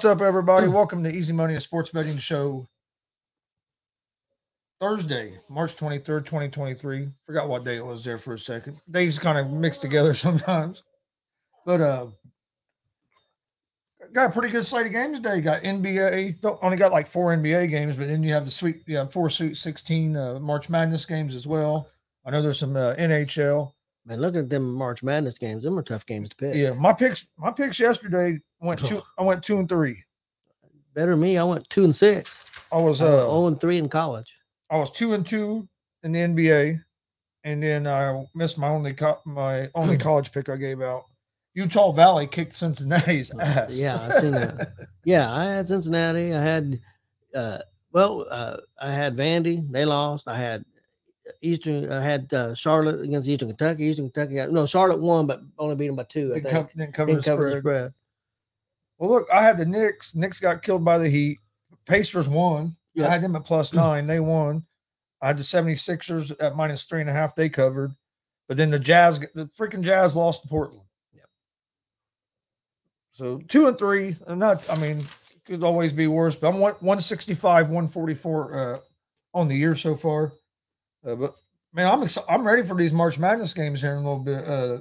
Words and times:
What's 0.00 0.06
up, 0.06 0.22
everybody? 0.22 0.66
Welcome 0.66 1.04
to 1.04 1.14
Easy 1.14 1.34
Money, 1.34 1.56
a 1.56 1.60
sports 1.60 1.90
betting 1.90 2.16
show. 2.16 2.66
Thursday, 4.80 5.38
March 5.50 5.76
23rd, 5.76 6.24
2023. 6.24 7.08
Forgot 7.26 7.50
what 7.50 7.66
day 7.66 7.76
it 7.76 7.84
was 7.84 8.02
there 8.02 8.16
for 8.16 8.32
a 8.32 8.38
second. 8.38 8.78
Days 8.90 9.18
kind 9.18 9.36
of 9.36 9.50
mixed 9.50 9.82
together 9.82 10.14
sometimes. 10.14 10.84
But 11.66 11.82
uh 11.82 12.06
got 14.14 14.30
a 14.30 14.32
pretty 14.32 14.48
good 14.48 14.64
slate 14.64 14.86
of 14.86 14.92
games 14.92 15.18
today. 15.18 15.42
Got 15.42 15.64
NBA, 15.64 16.42
only 16.62 16.78
got 16.78 16.92
like 16.92 17.06
four 17.06 17.36
NBA 17.36 17.68
games, 17.68 17.98
but 17.98 18.08
then 18.08 18.22
you 18.22 18.32
have 18.32 18.46
the 18.46 18.50
sweet, 18.50 18.80
yeah, 18.86 19.04
four 19.04 19.28
sweet 19.28 19.58
16 19.58 20.16
uh, 20.16 20.38
March 20.40 20.70
Madness 20.70 21.04
games 21.04 21.34
as 21.34 21.46
well. 21.46 21.90
I 22.24 22.30
know 22.30 22.40
there's 22.40 22.58
some 22.58 22.74
uh, 22.74 22.94
NHL. 22.94 23.72
Man, 24.06 24.22
look 24.22 24.34
at 24.34 24.48
them 24.48 24.72
March 24.72 25.02
Madness 25.02 25.36
games. 25.36 25.64
Them 25.64 25.78
are 25.78 25.82
tough 25.82 26.06
games 26.06 26.30
to 26.30 26.36
pick. 26.36 26.54
Yeah, 26.54 26.72
my 26.72 26.94
picks, 26.94 27.26
my 27.36 27.50
picks 27.50 27.78
yesterday 27.78 28.40
went 28.66 28.84
two. 28.84 29.02
I 29.18 29.22
went 29.22 29.42
two 29.42 29.58
and 29.58 29.68
three. 29.68 30.04
Better 30.94 31.12
than 31.12 31.20
me. 31.20 31.38
I 31.38 31.44
went 31.44 31.68
two 31.70 31.84
and 31.84 31.94
six. 31.94 32.44
I 32.72 32.76
was 32.78 33.00
I 33.00 33.04
went 33.06 33.16
uh, 33.20 33.28
oh 33.28 33.46
and 33.46 33.60
three 33.60 33.78
in 33.78 33.88
college. 33.88 34.32
I 34.70 34.76
was 34.78 34.90
two 34.90 35.14
and 35.14 35.24
two 35.26 35.68
in 36.02 36.12
the 36.12 36.20
NBA, 36.20 36.82
and 37.44 37.62
then 37.62 37.86
I 37.86 38.24
missed 38.34 38.58
my 38.58 38.68
only 38.68 38.92
co- 38.94 39.20
my 39.24 39.68
only 39.74 39.96
college 40.08 40.32
pick 40.32 40.48
I 40.48 40.56
gave 40.56 40.80
out. 40.80 41.04
Utah 41.54 41.90
Valley 41.92 42.26
kicked 42.28 42.54
Cincinnati's 42.54 43.32
ass. 43.40 43.76
Yeah, 43.76 44.00
I 44.00 44.20
seen 44.20 44.30
that. 44.32 44.72
Yeah, 45.04 45.32
I 45.32 45.44
had 45.46 45.66
Cincinnati. 45.66 46.32
I 46.32 46.40
had, 46.40 46.78
uh, 47.34 47.58
well, 47.92 48.24
uh, 48.30 48.58
I 48.80 48.92
had 48.92 49.16
Vandy. 49.16 49.68
They 49.70 49.84
lost. 49.84 50.28
I 50.28 50.36
had 50.38 50.64
Eastern. 51.42 51.90
I 51.90 52.00
had 52.02 52.32
uh, 52.32 52.54
Charlotte 52.54 53.00
against 53.00 53.28
Eastern 53.28 53.48
Kentucky. 53.48 53.86
Eastern 53.86 54.10
Kentucky. 54.10 54.36
got- 54.36 54.52
No, 54.52 54.64
Charlotte 54.64 55.00
won, 55.00 55.26
but 55.26 55.40
only 55.58 55.74
beat 55.74 55.88
them 55.88 55.96
by 55.96 56.04
two. 56.04 56.30
I 56.32 56.38
didn't, 56.38 56.50
think. 56.52 56.68
co- 56.70 56.76
didn't 56.76 56.94
cover 56.94 57.06
Didn't 57.10 57.24
the 57.24 57.30
cover 57.30 57.50
the 57.50 57.58
spread. 57.58 57.94
Well, 59.00 59.10
look, 59.10 59.26
I 59.32 59.42
had 59.42 59.56
the 59.56 59.64
Knicks. 59.64 60.14
Knicks 60.14 60.38
got 60.38 60.62
killed 60.62 60.84
by 60.84 60.98
the 60.98 61.08
Heat. 61.08 61.38
Pacers 61.86 62.28
won. 62.28 62.76
Yeah. 62.94 63.08
I 63.08 63.10
had 63.10 63.22
them 63.22 63.34
at 63.34 63.44
plus 63.44 63.72
nine. 63.72 64.06
They 64.06 64.20
won. 64.20 64.64
I 65.22 65.28
had 65.28 65.38
the 65.38 65.42
76ers 65.42 66.36
at 66.38 66.54
minus 66.54 66.84
three 66.84 67.00
and 67.00 67.08
a 67.08 67.12
half. 67.12 67.34
They 67.34 67.48
covered. 67.48 67.92
But 68.46 68.58
then 68.58 68.70
the 68.70 68.78
Jazz, 68.78 69.18
the 69.34 69.46
freaking 69.58 69.80
Jazz 69.80 70.14
lost 70.14 70.42
to 70.42 70.48
Portland. 70.48 70.84
Yep. 71.14 71.24
So 73.10 73.38
two 73.48 73.68
and 73.68 73.78
three. 73.78 74.16
I'm 74.26 74.38
not, 74.38 74.68
I 74.68 74.76
mean, 74.76 75.02
could 75.46 75.62
always 75.64 75.94
be 75.94 76.06
worse, 76.06 76.36
but 76.36 76.48
I'm 76.48 76.60
165, 76.60 77.68
144 77.68 78.54
uh, 78.74 78.78
on 79.32 79.48
the 79.48 79.56
year 79.56 79.74
so 79.74 79.94
far. 79.94 80.32
Uh, 81.06 81.14
but 81.14 81.34
man, 81.72 81.88
I'm 81.88 82.02
exci- 82.02 82.24
I'm 82.28 82.46
ready 82.46 82.64
for 82.64 82.76
these 82.76 82.92
March 82.92 83.18
Madness 83.18 83.54
games 83.54 83.80
here 83.80 83.92
in 83.92 83.98
a 83.98 84.02
little 84.02 84.18
bit. 84.18 84.44
Uh, 84.46 84.78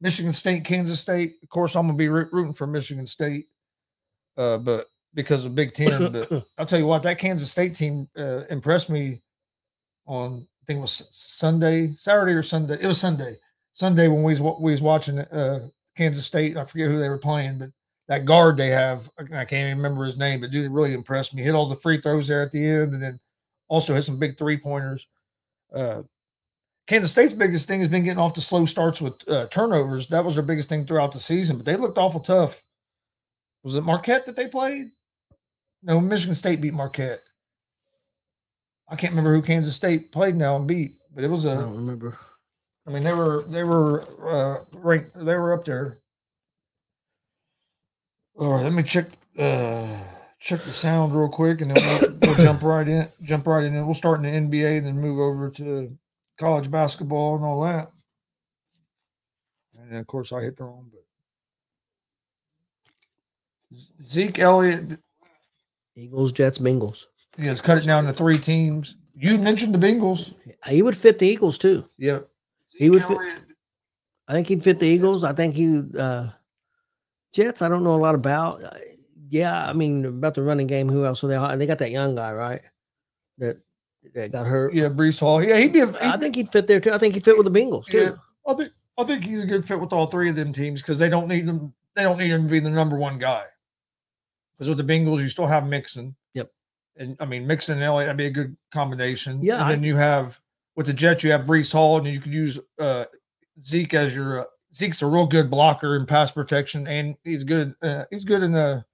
Michigan 0.00 0.32
State, 0.32 0.64
Kansas 0.64 1.00
State. 1.00 1.36
Of 1.42 1.48
course, 1.48 1.74
I'm 1.74 1.86
gonna 1.86 1.96
be 1.96 2.08
rooting 2.08 2.52
for 2.52 2.66
Michigan 2.66 3.06
State, 3.06 3.46
uh, 4.36 4.58
but 4.58 4.86
because 5.14 5.44
of 5.44 5.54
Big 5.54 5.74
Ten. 5.74 6.12
But 6.12 6.46
I'll 6.58 6.66
tell 6.66 6.78
you 6.78 6.86
what, 6.86 7.02
that 7.04 7.18
Kansas 7.18 7.50
State 7.50 7.74
team 7.74 8.08
uh, 8.16 8.44
impressed 8.46 8.90
me 8.90 9.22
on. 10.06 10.46
I 10.62 10.64
think 10.66 10.78
it 10.78 10.82
was 10.82 11.08
Sunday, 11.12 11.94
Saturday 11.96 12.32
or 12.32 12.42
Sunday. 12.42 12.78
It 12.80 12.86
was 12.86 13.00
Sunday. 13.00 13.38
Sunday 13.72 14.08
when 14.08 14.22
we 14.22 14.32
was 14.32 14.40
we 14.60 14.72
was 14.72 14.82
watching 14.82 15.18
uh, 15.18 15.68
Kansas 15.96 16.26
State. 16.26 16.56
I 16.56 16.64
forget 16.64 16.88
who 16.88 16.98
they 16.98 17.08
were 17.08 17.18
playing, 17.18 17.58
but 17.58 17.70
that 18.08 18.24
guard 18.24 18.56
they 18.56 18.68
have, 18.68 19.10
I 19.18 19.22
I 19.22 19.44
can't 19.44 19.66
even 19.66 19.78
remember 19.78 20.04
his 20.04 20.16
name, 20.16 20.40
but 20.40 20.50
dude, 20.50 20.66
it 20.66 20.70
really 20.70 20.94
impressed 20.94 21.34
me. 21.34 21.42
Hit 21.42 21.54
all 21.54 21.66
the 21.66 21.76
free 21.76 22.00
throws 22.00 22.28
there 22.28 22.42
at 22.42 22.52
the 22.52 22.64
end, 22.64 22.92
and 22.92 23.02
then 23.02 23.20
also 23.68 23.94
hit 23.94 24.04
some 24.04 24.18
big 24.18 24.38
three 24.38 24.56
pointers. 24.56 25.06
Uh, 25.74 26.02
Kansas 26.86 27.10
State's 27.10 27.34
biggest 27.34 27.66
thing 27.66 27.80
has 27.80 27.88
been 27.88 28.04
getting 28.04 28.20
off 28.20 28.34
the 28.34 28.40
slow 28.40 28.64
starts 28.64 29.00
with 29.00 29.28
uh, 29.28 29.46
turnovers. 29.48 30.08
That 30.08 30.24
was 30.24 30.34
their 30.34 30.44
biggest 30.44 30.68
thing 30.68 30.86
throughout 30.86 31.12
the 31.12 31.18
season, 31.18 31.56
but 31.56 31.66
they 31.66 31.76
looked 31.76 31.98
awful 31.98 32.20
tough. 32.20 32.62
Was 33.64 33.74
it 33.74 33.82
Marquette 33.82 34.26
that 34.26 34.36
they 34.36 34.46
played? 34.46 34.86
No, 35.82 36.00
Michigan 36.00 36.36
State 36.36 36.60
beat 36.60 36.74
Marquette. 36.74 37.22
I 38.88 38.94
can't 38.94 39.12
remember 39.12 39.34
who 39.34 39.42
Kansas 39.42 39.74
State 39.74 40.12
played 40.12 40.36
now 40.36 40.54
and 40.54 40.66
beat, 40.66 40.92
but 41.12 41.24
it 41.24 41.28
was 41.28 41.44
a. 41.44 41.50
I 41.50 41.54
don't 41.54 41.74
remember. 41.74 42.16
I 42.86 42.90
mean, 42.92 43.02
they 43.02 43.12
were 43.12 43.42
they 43.48 43.64
were 43.64 44.02
uh, 44.24 44.64
ranked. 44.78 45.12
They 45.16 45.34
were 45.34 45.52
up 45.52 45.64
there. 45.64 45.98
All 48.38 48.54
right, 48.54 48.62
let 48.62 48.72
me 48.72 48.84
check 48.84 49.06
uh, 49.38 49.98
check 50.38 50.60
the 50.60 50.72
sound 50.72 51.16
real 51.16 51.28
quick, 51.28 51.62
and 51.62 51.72
then 51.72 52.00
we'll, 52.00 52.18
we'll 52.22 52.44
jump 52.44 52.62
right 52.62 52.86
in. 52.86 53.08
Jump 53.22 53.48
right 53.48 53.64
in. 53.64 53.74
And 53.74 53.86
we'll 53.86 53.94
start 53.94 54.24
in 54.24 54.50
the 54.50 54.56
NBA, 54.58 54.78
and 54.78 54.86
then 54.86 55.00
move 55.00 55.18
over 55.18 55.50
to 55.50 55.96
college 56.38 56.70
basketball 56.70 57.36
and 57.36 57.44
all 57.44 57.62
that. 57.62 57.88
And 59.78 59.96
of 59.98 60.06
course, 60.06 60.32
I 60.32 60.40
hit 60.42 60.56
the 60.56 60.64
wrong. 60.64 60.90
But 60.90 61.02
Zeke 64.02 64.38
Elliott 64.38 64.98
Eagles, 65.96 66.32
Jets, 66.32 66.58
Bengals. 66.58 67.04
he 67.36 67.46
has 67.46 67.60
cut 67.60 67.78
it 67.78 67.86
down 67.86 68.04
to 68.04 68.12
three 68.12 68.38
teams. 68.38 68.96
You 69.14 69.38
mentioned 69.38 69.74
the 69.74 69.78
Bengals. 69.86 70.34
He 70.68 70.82
would 70.82 70.96
fit 70.96 71.18
the 71.18 71.26
Eagles 71.26 71.58
too. 71.58 71.84
Yep. 71.98 72.26
He 72.76 72.90
would 72.90 73.02
Zeke 73.02 73.18
fit- 73.18 73.38
I 74.28 74.32
think 74.32 74.48
he'd 74.48 74.62
fit 74.62 74.80
the 74.80 74.86
Eagles. 74.86 75.24
I 75.24 75.32
think 75.32 75.54
he 75.54 75.82
uh 75.98 76.28
Jets. 77.32 77.62
I 77.62 77.68
don't 77.68 77.84
know 77.84 77.94
a 77.94 77.96
lot 78.02 78.14
about. 78.14 78.62
Uh, 78.62 78.70
Yeah, 79.28 79.66
I 79.68 79.72
mean 79.72 80.04
about 80.04 80.34
the 80.34 80.42
running 80.42 80.66
game. 80.68 80.88
Who 80.88 81.04
else? 81.04 81.20
So 81.20 81.26
they 81.28 81.56
they 81.56 81.66
got 81.66 81.78
that 81.78 81.90
young 81.90 82.14
guy 82.14 82.32
right 82.32 82.60
that 83.38 83.56
that 84.14 84.32
got 84.32 84.46
hurt. 84.46 84.74
Yeah, 84.74 84.88
Breece 84.88 85.20
Hall. 85.20 85.42
Yeah, 85.42 85.58
he'd 85.58 85.72
be. 85.72 85.80
A, 85.80 85.88
I 86.02 86.16
think 86.16 86.34
he'd 86.36 86.48
fit 86.48 86.66
there 86.66 86.80
too. 86.80 86.92
I 86.92 86.98
think 86.98 87.14
he'd 87.14 87.24
fit 87.24 87.36
with 87.36 87.50
the 87.52 87.58
Bengals 87.58 87.86
too. 87.86 87.98
Yeah, 87.98 88.12
I 88.46 88.54
think 88.54 88.70
I 88.98 89.04
think 89.04 89.24
he's 89.24 89.42
a 89.42 89.46
good 89.46 89.64
fit 89.64 89.80
with 89.80 89.92
all 89.92 90.06
three 90.06 90.28
of 90.30 90.36
them 90.36 90.52
teams 90.52 90.82
because 90.82 90.98
they 90.98 91.08
don't 91.08 91.28
need 91.28 91.46
them. 91.46 91.72
They 91.94 92.02
don't 92.02 92.18
need 92.18 92.30
him 92.30 92.44
to 92.44 92.50
be 92.50 92.60
the 92.60 92.70
number 92.70 92.96
one 92.96 93.18
guy. 93.18 93.44
Because 94.56 94.68
with 94.68 94.78
the 94.78 94.84
Bengals, 94.92 95.20
you 95.20 95.28
still 95.28 95.46
have 95.46 95.66
Mixon. 95.66 96.14
Yep. 96.34 96.48
And 96.96 97.16
I 97.20 97.26
mean, 97.26 97.46
Mixon 97.46 97.74
and 97.74 97.82
Elliott 97.84 98.06
that'd 98.08 98.16
be 98.16 98.26
a 98.26 98.30
good 98.30 98.56
combination. 98.72 99.40
Yeah, 99.42 99.56
And 99.56 99.64
I- 99.64 99.70
then 99.72 99.82
you 99.82 99.96
have 99.96 100.40
with 100.76 100.86
the 100.86 100.92
Jets, 100.92 101.24
you 101.24 101.30
have 101.32 101.42
Breece 101.42 101.72
Hall, 101.72 101.98
and 101.98 102.06
you 102.06 102.20
could 102.20 102.32
use 102.32 102.58
uh, 102.78 103.04
Zeke 103.60 103.94
as 103.94 104.14
your. 104.14 104.40
Uh, 104.40 104.44
Zeke's 104.74 105.00
a 105.00 105.06
real 105.06 105.26
good 105.26 105.50
blocker 105.50 105.96
in 105.96 106.04
pass 106.04 106.30
protection, 106.30 106.86
and 106.86 107.16
he's 107.24 107.44
good. 107.44 107.74
Uh, 107.80 108.04
he's 108.10 108.24
good 108.26 108.42
in 108.42 108.52
the 108.52 108.84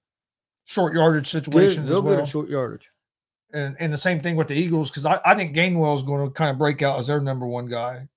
short 0.63 0.93
yardage 0.93 1.25
Good, 1.31 1.43
situations 1.43 1.89
real 1.89 1.97
as 1.97 2.03
well. 2.03 2.15
good 2.15 2.21
at 2.21 2.27
short 2.29 2.47
yardage. 2.49 2.89
And 3.53 3.75
and 3.79 3.93
the 3.93 3.97
same 3.97 4.19
thing 4.21 4.35
with 4.35 4.47
the 4.47 4.55
Eagles 4.55 4.89
because 4.89 5.05
I, 5.05 5.19
I 5.25 5.35
think 5.35 5.55
Gainwell 5.55 5.95
is 5.95 6.01
going 6.03 6.27
to 6.27 6.33
kind 6.33 6.51
of 6.51 6.57
break 6.57 6.81
out 6.81 6.99
as 6.99 7.07
their 7.07 7.21
number 7.21 7.45
one 7.45 7.67
guy. 7.67 8.07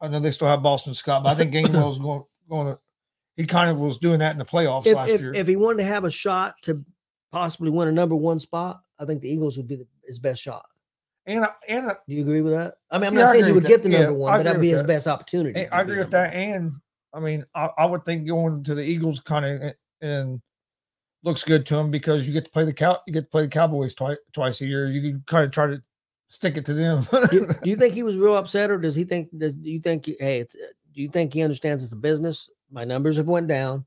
I 0.00 0.08
know 0.08 0.20
they 0.20 0.30
still 0.30 0.48
have 0.48 0.62
Boston 0.62 0.94
Scott, 0.94 1.22
but 1.22 1.30
I 1.30 1.34
think 1.34 1.52
Gainwell 1.54 1.90
is 1.90 1.98
going 1.98 2.24
going 2.48 2.66
to. 2.74 2.78
He 3.36 3.44
kind 3.44 3.68
of 3.70 3.78
was 3.78 3.98
doing 3.98 4.18
that 4.20 4.32
in 4.32 4.38
the 4.38 4.44
playoffs 4.46 4.86
If, 4.86 4.96
last 4.96 5.10
if, 5.10 5.20
year. 5.20 5.34
if 5.34 5.46
he 5.46 5.56
wanted 5.56 5.78
to 5.78 5.84
have 5.84 6.04
a 6.04 6.10
shot 6.10 6.54
to 6.62 6.82
possibly 7.30 7.70
win 7.70 7.86
a 7.88 7.92
number 7.92 8.16
one 8.16 8.40
spot, 8.40 8.80
I 8.98 9.04
think 9.04 9.20
the 9.20 9.28
Eagles 9.28 9.58
would 9.58 9.68
be 9.68 9.76
the, 9.76 9.86
his 10.06 10.18
best 10.18 10.40
shot. 10.42 10.64
and 11.26 11.44
I- 11.44 11.52
and 11.68 11.90
I- 11.90 11.96
Do 12.08 12.14
you 12.14 12.22
agree 12.22 12.40
with 12.40 12.54
that? 12.54 12.74
I 12.90 12.96
mean, 12.96 13.08
I'm 13.08 13.14
Yeah, 13.14 13.20
not 13.24 13.28
I 13.28 13.32
saying 13.32 13.44
he 13.44 13.52
would 13.52 13.66
get 13.66 13.82
the 13.82 13.90
number 13.90 14.12
Yeah, 14.12 14.16
one, 14.16 14.38
but 14.38 14.44
that'd 14.44 14.60
be 14.62 14.70
his 14.70 14.78
that. 14.78 14.86
best 14.86 15.06
opportunity. 15.06 15.68
I 15.68 15.82
agree 15.82 15.98
with 15.98 16.10
that. 16.12 16.32
And 16.32 16.72
I 17.12 17.20
mean, 17.20 17.44
I, 17.54 17.68
I 17.76 17.84
would 17.84 18.06
think 18.06 18.26
going 18.26 18.64
to 18.64 18.74
the 18.74 18.82
Eagles 18.82 19.20
kind 19.20 19.44
of 19.44 19.72
and 20.00 20.40
looks 21.26 21.42
good 21.42 21.66
to 21.66 21.76
him 21.76 21.90
because 21.90 22.26
you 22.26 22.32
get 22.32 22.44
to 22.44 22.50
play 22.50 22.64
the 22.64 22.72
cow 22.72 23.00
you 23.06 23.12
get 23.12 23.22
to 23.22 23.30
play 23.30 23.42
the 23.42 23.48
Cowboys 23.48 23.92
twice 23.92 24.16
twice 24.32 24.60
a 24.60 24.66
year. 24.66 24.88
You 24.88 25.02
can 25.02 25.24
kind 25.26 25.44
of 25.44 25.50
try 25.50 25.66
to 25.66 25.82
stick 26.28 26.56
it 26.56 26.64
to 26.66 26.74
them. 26.74 27.06
do, 27.30 27.46
do 27.62 27.68
you 27.68 27.76
think 27.76 27.92
he 27.92 28.04
was 28.04 28.16
real 28.16 28.36
upset, 28.36 28.70
or 28.70 28.78
does 28.78 28.94
he 28.94 29.04
think? 29.04 29.28
Does 29.36 29.56
do 29.56 29.70
you 29.70 29.80
think? 29.80 30.06
Hey, 30.06 30.40
it's, 30.40 30.54
do 30.54 31.02
you 31.02 31.08
think 31.08 31.34
he 31.34 31.42
understands 31.42 31.82
it's 31.82 31.92
a 31.92 31.96
business? 31.96 32.48
My 32.70 32.84
numbers 32.84 33.16
have 33.16 33.26
went 33.26 33.48
down. 33.48 33.84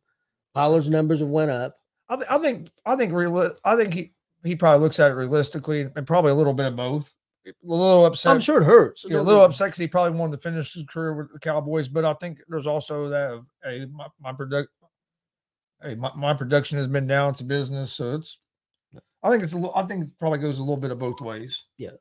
Pollard's 0.53 0.89
numbers 0.89 1.21
have 1.21 1.29
went 1.29 1.49
up. 1.49 1.73
I, 2.09 2.15
th- 2.17 2.27
I 2.29 2.37
think 2.39 2.69
I 2.85 2.95
think 2.95 3.13
real 3.13 3.55
I 3.63 3.75
think 3.75 3.93
he 3.93 4.11
he 4.43 4.55
probably 4.55 4.83
looks 4.83 4.99
at 4.99 5.11
it 5.11 5.15
realistically 5.15 5.87
and 5.95 6.05
probably 6.05 6.31
a 6.31 6.35
little 6.35 6.53
bit 6.53 6.67
of 6.67 6.75
both. 6.75 7.13
A 7.47 7.51
little 7.63 8.05
upset. 8.05 8.33
I'm 8.33 8.41
sure 8.41 8.61
it 8.61 8.65
hurts. 8.65 9.05
you 9.05 9.11
know, 9.11 9.21
a 9.21 9.23
little 9.23 9.43
upset 9.43 9.67
because 9.67 9.79
he 9.79 9.87
probably 9.87 10.17
wanted 10.19 10.37
to 10.37 10.41
finish 10.43 10.73
his 10.73 10.83
career 10.83 11.13
with 11.13 11.33
the 11.33 11.39
Cowboys, 11.39 11.87
but 11.87 12.05
I 12.05 12.13
think 12.15 12.39
there's 12.47 12.67
also 12.67 13.09
that 13.09 13.31
of 13.31 13.45
hey, 13.63 13.87
my, 13.91 14.05
my 14.21 14.33
product 14.33 14.69
hey, 15.81 15.95
my, 15.95 16.11
my 16.15 16.33
production 16.33 16.77
has 16.77 16.87
been 16.87 17.07
down 17.07 17.33
to 17.35 17.43
business. 17.43 17.93
So 17.93 18.15
it's 18.15 18.37
I 19.23 19.29
think 19.29 19.43
it's 19.43 19.53
a 19.53 19.57
little 19.57 19.75
I 19.75 19.83
think 19.83 20.05
it 20.05 20.19
probably 20.19 20.39
goes 20.39 20.59
a 20.59 20.63
little 20.63 20.77
bit 20.77 20.91
of 20.91 20.99
both 20.99 21.21
ways. 21.21 21.65
Yeah. 21.77 21.91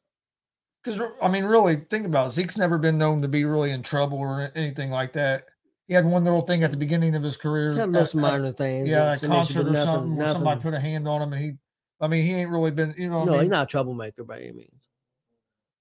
Because 0.83 1.00
I 1.21 1.29
mean, 1.29 1.45
really 1.45 1.76
think 1.76 2.07
about 2.07 2.29
it. 2.29 2.31
Zeke's 2.33 2.57
never 2.57 2.79
been 2.79 2.99
known 2.99 3.21
to 3.23 3.29
be 3.29 3.45
really 3.45 3.73
in 3.73 3.83
trouble 3.83 4.19
or 4.19 4.50
anything 4.55 4.91
like 4.91 5.12
that. 5.14 5.45
He 5.87 5.95
had 5.95 6.05
one 6.05 6.23
little 6.23 6.43
thing 6.43 6.62
at 6.62 6.71
the 6.71 6.76
mm. 6.76 6.81
beginning 6.81 7.14
of 7.14 7.23
his 7.23 7.37
career. 7.37 7.64
It's 7.64 7.75
had 7.75 7.88
at- 7.88 7.93
those 7.93 8.14
at- 8.14 8.21
minor 8.21 8.52
things. 8.52 8.88
yeah, 8.88 9.11
uh, 9.11 9.12
it's 9.14 9.23
a 9.23 9.29
concert 9.29 9.67
or 9.67 9.71
nothing- 9.71 9.85
something 9.85 10.17
where 10.17 10.33
somebody 10.33 10.61
put 10.61 10.75
a 10.75 10.81
hand 10.81 11.09
on 11.09 11.23
him 11.23 11.33
and 11.33 11.43
he 11.43 11.52
I 12.00 12.07
mean, 12.07 12.23
he 12.23 12.33
ain't 12.33 12.50
really 12.50 12.71
been, 12.71 12.95
you 12.97 13.11
know, 13.11 13.19
what 13.19 13.23
I 13.23 13.26
No, 13.26 13.33
mean? 13.33 13.41
he's 13.43 13.50
not 13.50 13.64
a 13.64 13.67
troublemaker 13.67 14.23
by 14.23 14.38
any 14.38 14.52
means. 14.52 14.88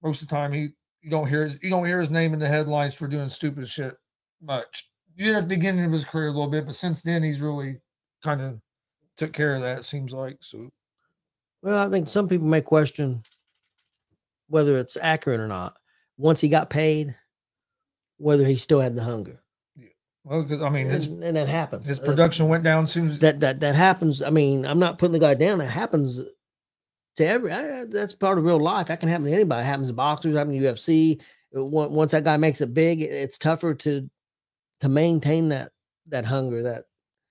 most 0.02 0.20
of 0.22 0.28
the 0.28 0.34
time 0.34 0.52
he 0.52 0.70
you 1.00 1.10
don't 1.10 1.28
hear 1.28 1.44
his, 1.44 1.58
you 1.62 1.70
don't 1.70 1.86
hear 1.86 2.00
his 2.00 2.10
name 2.10 2.34
in 2.34 2.40
the 2.40 2.48
headlines 2.48 2.94
for 2.94 3.06
doing 3.06 3.28
stupid 3.28 3.68
shit 3.68 3.96
much. 4.42 4.90
You 5.14 5.26
did 5.26 5.36
at 5.36 5.42
the 5.42 5.54
beginning 5.54 5.84
of 5.84 5.92
his 5.92 6.04
career 6.04 6.28
a 6.28 6.32
little 6.32 6.50
bit, 6.50 6.66
but 6.66 6.74
since 6.74 7.02
then 7.02 7.22
he's 7.22 7.40
really 7.40 7.80
kind 8.22 8.40
of 8.40 8.60
took 9.16 9.32
care 9.32 9.54
of 9.54 9.62
that. 9.62 9.78
It 9.78 9.84
seems 9.84 10.12
like 10.12 10.38
so. 10.40 10.68
Well, 11.62 11.86
I 11.86 11.90
think 11.90 12.08
some 12.08 12.28
people 12.28 12.46
may 12.46 12.60
question 12.60 13.22
whether 14.48 14.78
it's 14.78 14.96
accurate 15.00 15.40
or 15.40 15.48
not. 15.48 15.74
Once 16.16 16.40
he 16.40 16.48
got 16.48 16.70
paid, 16.70 17.14
whether 18.16 18.44
he 18.44 18.56
still 18.56 18.80
had 18.80 18.96
the 18.96 19.04
hunger. 19.04 19.38
Well, 20.24 20.64
I 20.64 20.68
mean, 20.68 20.88
his 20.88 21.06
and, 21.06 21.24
and 21.24 21.36
that 21.36 21.48
happens. 21.48 21.86
his 21.86 22.00
Uh, 22.00 22.04
production 22.04 22.48
went 22.48 22.64
down 22.64 22.86
soon 22.86 23.10
as 23.10 23.18
that 23.20 23.40
that 23.40 23.60
that 23.60 23.74
happens. 23.74 24.20
I 24.20 24.30
mean, 24.30 24.66
I'm 24.66 24.78
not 24.78 24.98
putting 24.98 25.12
the 25.12 25.18
guy 25.18 25.34
down. 25.34 25.58
That 25.58 25.70
happens 25.70 26.20
to 27.16 27.26
every. 27.26 27.52
I, 27.52 27.84
that's 27.86 28.14
part 28.14 28.36
of 28.36 28.44
real 28.44 28.60
life. 28.60 28.88
That 28.88 29.00
can 29.00 29.08
happen 29.08 29.26
to 29.26 29.32
anybody. 29.32 29.62
It 29.62 29.66
happens 29.66 29.88
to 29.88 29.94
boxers. 29.94 30.36
Happens 30.36 30.60
to 30.60 30.72
UFC. 30.72 31.20
Uh, 31.56 31.64
Once 31.64 32.10
that 32.10 32.24
guy 32.24 32.36
makes 32.36 32.60
it 32.60 32.74
big, 32.74 33.00
it's 33.00 33.38
tougher 33.38 33.74
to 33.74 34.10
to 34.80 34.88
maintain 34.88 35.48
that 35.48 35.70
that 36.08 36.26
hunger. 36.26 36.62
That 36.62 36.82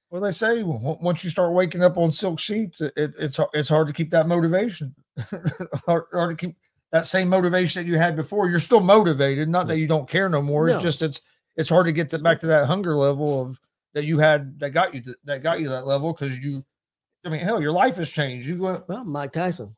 Well, 0.09 0.21
they 0.21 0.31
say 0.31 0.63
once 0.63 1.23
you 1.23 1.29
start 1.29 1.53
waking 1.53 1.83
up 1.83 1.97
on 1.97 2.11
silk 2.11 2.39
sheets, 2.39 2.79
it, 2.81 2.93
it, 2.95 3.15
it's 3.19 3.39
it's 3.53 3.67
hard 3.69 3.87
to 3.87 3.93
keep 3.93 4.09
that 4.11 4.27
motivation, 4.27 4.95
hard, 5.85 6.03
hard 6.13 6.29
to 6.29 6.35
keep 6.47 6.55
that 6.93 7.05
same 7.05 7.27
motivation 7.27 7.83
that 7.83 7.89
you 7.89 7.97
had 7.97 8.15
before. 8.15 8.49
You're 8.49 8.61
still 8.61 8.79
motivated, 8.79 9.49
not 9.49 9.67
that 9.67 9.77
you 9.79 9.87
don't 9.87 10.07
care 10.09 10.29
no 10.29 10.41
more. 10.41 10.67
No. 10.67 10.75
It's 10.75 10.83
just 10.83 11.01
it's 11.01 11.21
it's 11.57 11.67
hard 11.69 11.85
to 11.87 11.91
get 11.91 12.09
to, 12.11 12.19
back 12.19 12.39
to 12.39 12.47
that 12.47 12.67
hunger 12.67 12.95
level 12.95 13.41
of 13.41 13.59
that 13.93 14.05
you 14.05 14.17
had 14.19 14.57
that 14.59 14.69
got 14.69 14.93
you 14.93 15.01
to, 15.01 15.15
that 15.25 15.43
got 15.43 15.59
you 15.59 15.67
that 15.69 15.85
level 15.85 16.13
because 16.13 16.37
you. 16.39 16.63
I 17.25 17.29
mean, 17.29 17.41
hell, 17.41 17.59
your 17.61 17.73
life 17.73 17.97
has 17.97 18.09
changed. 18.09 18.47
You 18.47 18.57
go, 18.59 18.81
well, 18.87 19.03
Mike 19.03 19.33
Tyson. 19.33 19.75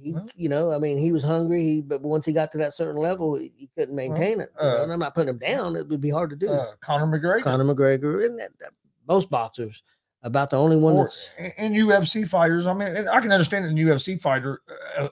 He, 0.00 0.12
Well- 0.12 0.28
you 0.34 0.48
know, 0.48 0.72
I 0.72 0.78
mean, 0.78 0.98
he 0.98 1.12
was 1.12 1.22
hungry. 1.22 1.62
He, 1.62 1.80
but 1.82 2.02
once 2.02 2.24
he 2.26 2.32
got 2.32 2.50
to 2.52 2.58
that 2.58 2.72
certain 2.72 3.00
level, 3.00 3.36
he, 3.36 3.52
he 3.56 3.68
couldn't 3.78 3.94
maintain 3.94 4.40
it. 4.40 4.48
you 4.60 4.66
know, 4.66 4.76
uh, 4.78 4.82
and 4.82 4.92
I'm 4.92 4.98
not 4.98 5.14
putting 5.14 5.28
him 5.28 5.38
down. 5.38 5.76
It 5.76 5.86
would 5.88 6.00
be 6.00 6.10
hard 6.10 6.30
to 6.30 6.36
do. 6.36 6.48
uh, 6.50 6.72
Conor 6.80 7.06
McGregor. 7.06 7.42
Conor 7.42 7.64
McGregor 7.72 8.24
and 8.26 8.38
that, 8.40 8.50
that- 8.58 8.72
most 9.08 9.30
boxers 9.30 9.82
about 10.22 10.50
the 10.50 10.56
only 10.56 10.76
one 10.76 10.94
or, 10.94 11.04
that's 11.04 11.30
and 11.56 11.74
UFC 11.74 12.26
fighters. 12.26 12.66
I 12.66 12.74
mean, 12.74 12.88
and 12.88 13.08
I 13.08 13.20
can 13.20 13.32
understand 13.32 13.64
a 13.64 13.68
UFC 13.70 14.20
fighter 14.20 14.60
uh, 14.98 15.08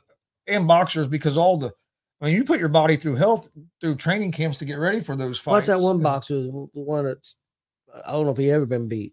and 0.46 0.66
boxers 0.68 1.08
because 1.08 1.36
all 1.36 1.56
the, 1.56 1.72
I 2.20 2.26
mean, 2.26 2.34
you 2.34 2.44
put 2.44 2.60
your 2.60 2.68
body 2.68 2.96
through 2.96 3.16
health 3.16 3.48
through 3.80 3.96
training 3.96 4.32
camps 4.32 4.58
to 4.58 4.64
get 4.64 4.74
ready 4.74 5.00
for 5.00 5.16
those 5.16 5.38
fights. 5.38 5.52
what's 5.52 5.66
that 5.68 5.80
one 5.80 6.00
boxer, 6.00 6.34
the 6.34 6.68
one 6.72 7.04
that's 7.04 7.36
I 8.06 8.12
don't 8.12 8.26
know 8.26 8.32
if 8.32 8.38
he 8.38 8.50
ever 8.50 8.66
been 8.66 8.88
beat. 8.88 9.12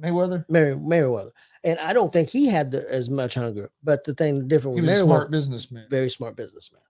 Mayweather. 0.00 0.44
Mary 0.48 0.74
Merriweather. 0.74 1.30
And 1.64 1.78
I 1.78 1.92
don't 1.92 2.12
think 2.12 2.28
he 2.28 2.46
had 2.46 2.72
the, 2.72 2.90
as 2.92 3.08
much 3.08 3.34
hunger. 3.34 3.70
But 3.84 4.04
the 4.04 4.14
thing 4.14 4.48
different 4.48 4.76
He 4.76 4.82
was 4.82 4.90
a 5.00 5.04
smart 5.04 5.30
businessman. 5.30 5.86
very 5.88 6.08
smart 6.08 6.36
businessman. 6.36 6.82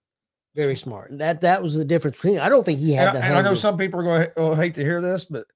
Very 0.55 0.77
smart. 0.77 1.11
And 1.11 1.21
that 1.21 1.41
that 1.41 1.63
was 1.63 1.75
the 1.75 1.85
difference 1.85 2.17
between 2.17 2.39
I 2.39 2.49
don't 2.49 2.65
think 2.65 2.81
he 2.81 2.93
had 2.93 3.09
And, 3.09 3.19
I, 3.19 3.27
and 3.29 3.39
I 3.39 3.43
know 3.43 3.55
some 3.55 3.79
people 3.79 4.01
are 4.01 4.03
going 4.03 4.29
to 4.37 4.55
hate 4.61 4.75
to 4.75 4.83
hear 4.83 5.01
this, 5.01 5.25
but 5.25 5.47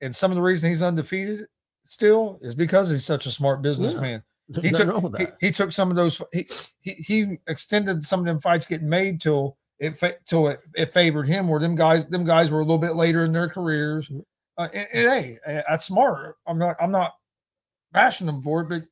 and 0.00 0.14
some 0.14 0.30
of 0.30 0.36
the 0.36 0.42
reason 0.42 0.68
he's 0.68 0.82
undefeated 0.82 1.46
still 1.84 2.38
is 2.42 2.54
because 2.54 2.90
he's 2.90 3.04
such 3.04 3.26
a 3.26 3.30
smart 3.30 3.62
businessman. 3.62 4.22
There's 4.48 4.64
He 4.66 4.70
took 4.72 5.18
he, 5.18 5.26
he 5.40 5.50
took 5.52 5.72
some 5.72 5.90
of 5.90 5.96
those 5.96 6.20
he, 6.32 6.48
he 6.80 6.92
he 6.92 7.38
extended 7.48 8.04
some 8.04 8.20
of 8.20 8.26
them 8.26 8.40
fights 8.40 8.66
getting 8.66 8.88
made 8.88 9.20
till 9.20 9.58
it 9.78 9.96
fa- 9.96 10.16
till 10.26 10.48
it, 10.48 10.60
it 10.74 10.90
favored 10.92 11.28
him 11.28 11.48
where 11.48 11.60
them 11.60 11.74
guys 11.74 12.06
them 12.06 12.24
guys 12.24 12.50
were 12.50 12.60
a 12.60 12.64
little 12.64 12.78
bit 12.78 12.96
later 12.96 13.24
in 13.24 13.32
their 13.32 13.48
careers. 13.48 14.08
Mhm. 14.08 14.22
Uh, 14.56 14.68
and, 14.72 14.86
and 14.94 15.06
hey, 15.06 15.38
that's 15.68 15.84
smart. 15.84 16.36
I'm 16.46 16.58
not 16.58 16.76
I'm 16.80 16.90
not 16.90 17.12
bashing 17.92 18.26
them 18.26 18.42
for 18.42 18.62
it, 18.62 18.68
but 18.70 18.82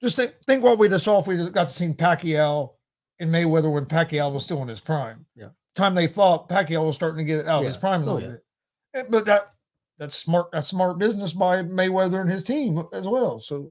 just 0.00 0.16
think 0.16 0.32
think 0.46 0.62
what 0.62 0.78
we 0.78 0.88
just 0.88 1.04
saw 1.04 1.18
if 1.18 1.26
we 1.26 1.36
got 1.50 1.66
to 1.68 1.72
see 1.74 1.88
Pacquiao 1.88 2.70
and 3.18 3.30
Mayweather 3.30 3.70
when 3.72 3.86
Pacquiao 3.86 4.32
was 4.32 4.44
still 4.44 4.62
in 4.62 4.68
his 4.68 4.80
prime. 4.80 5.26
Yeah. 5.34 5.48
Time 5.74 5.94
they 5.94 6.06
fought, 6.06 6.48
Pacquiao 6.48 6.86
was 6.86 6.96
starting 6.96 7.18
to 7.18 7.24
get 7.24 7.46
out 7.46 7.60
of 7.60 7.66
his 7.66 7.76
prime 7.76 8.02
a 8.02 8.06
Oh, 8.10 8.14
little 8.14 8.30
yeah. 8.30 8.36
bit. 8.36 8.44
Eh, 8.94 9.08
But 9.10 9.24
that 9.26 9.48
that's 10.00 10.14
smart. 10.16 10.48
That's 10.50 10.66
smart 10.66 10.98
business 10.98 11.34
by 11.34 11.62
Mayweather 11.62 12.22
and 12.22 12.30
his 12.30 12.42
team 12.42 12.82
as 12.92 13.06
well. 13.06 13.38
So 13.38 13.70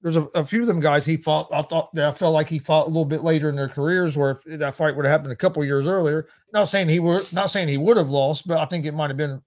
there's 0.00 0.16
a, 0.16 0.22
a 0.34 0.42
few 0.42 0.62
of 0.62 0.66
them 0.66 0.80
guys 0.80 1.04
he 1.04 1.18
fought. 1.18 1.48
I 1.52 1.60
thought 1.60 1.94
that 1.94 2.08
I 2.08 2.12
felt 2.12 2.32
like 2.32 2.48
he 2.48 2.58
fought 2.58 2.86
a 2.86 2.88
little 2.88 3.04
bit 3.04 3.22
later 3.22 3.50
in 3.50 3.56
their 3.56 3.68
careers, 3.68 4.16
where 4.16 4.30
if 4.30 4.42
that 4.44 4.74
fight 4.74 4.96
would 4.96 5.04
have 5.04 5.12
happened 5.12 5.32
a 5.32 5.36
couple 5.36 5.62
years 5.62 5.86
earlier. 5.86 6.26
Not 6.54 6.64
saying 6.64 6.88
he 6.88 6.98
would, 6.98 7.30
not 7.30 7.50
saying 7.50 7.68
he 7.68 7.76
would 7.76 7.98
have 7.98 8.08
lost, 8.08 8.48
but 8.48 8.56
I 8.56 8.64
think 8.64 8.86
it 8.86 8.94
might 8.94 9.10
have 9.10 9.18
been 9.18 9.42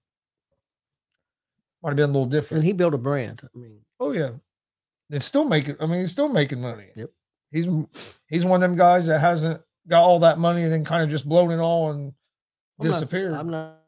might 1.82 1.90
have 1.90 1.96
been 1.96 2.10
a 2.10 2.12
little 2.12 2.26
different. 2.26 2.60
And 2.60 2.64
he 2.64 2.72
built 2.72 2.94
a 2.94 2.98
brand. 2.98 3.42
I 3.42 3.58
mean, 3.58 3.80
Oh 3.98 4.12
yeah, 4.12 4.30
and 5.10 5.22
still 5.22 5.44
making. 5.44 5.76
I 5.80 5.86
mean, 5.86 5.98
he's 5.98 6.12
still 6.12 6.28
making 6.28 6.60
money. 6.60 6.86
Yep. 6.94 7.08
He's 7.50 7.66
he's 8.28 8.44
one 8.44 8.56
of 8.56 8.60
them 8.60 8.76
guys 8.76 9.08
that 9.08 9.18
hasn't 9.18 9.60
got 9.88 10.04
all 10.04 10.20
that 10.20 10.38
money 10.38 10.62
and 10.62 10.72
then 10.72 10.84
kind 10.84 11.02
of 11.02 11.10
just 11.10 11.28
blown 11.28 11.50
it 11.50 11.58
all 11.58 11.90
and 11.90 12.12
I'm 12.78 12.86
not- 12.86 12.92
disappeared. 12.94 13.32
I'm 13.32 13.50
not, 13.50 13.83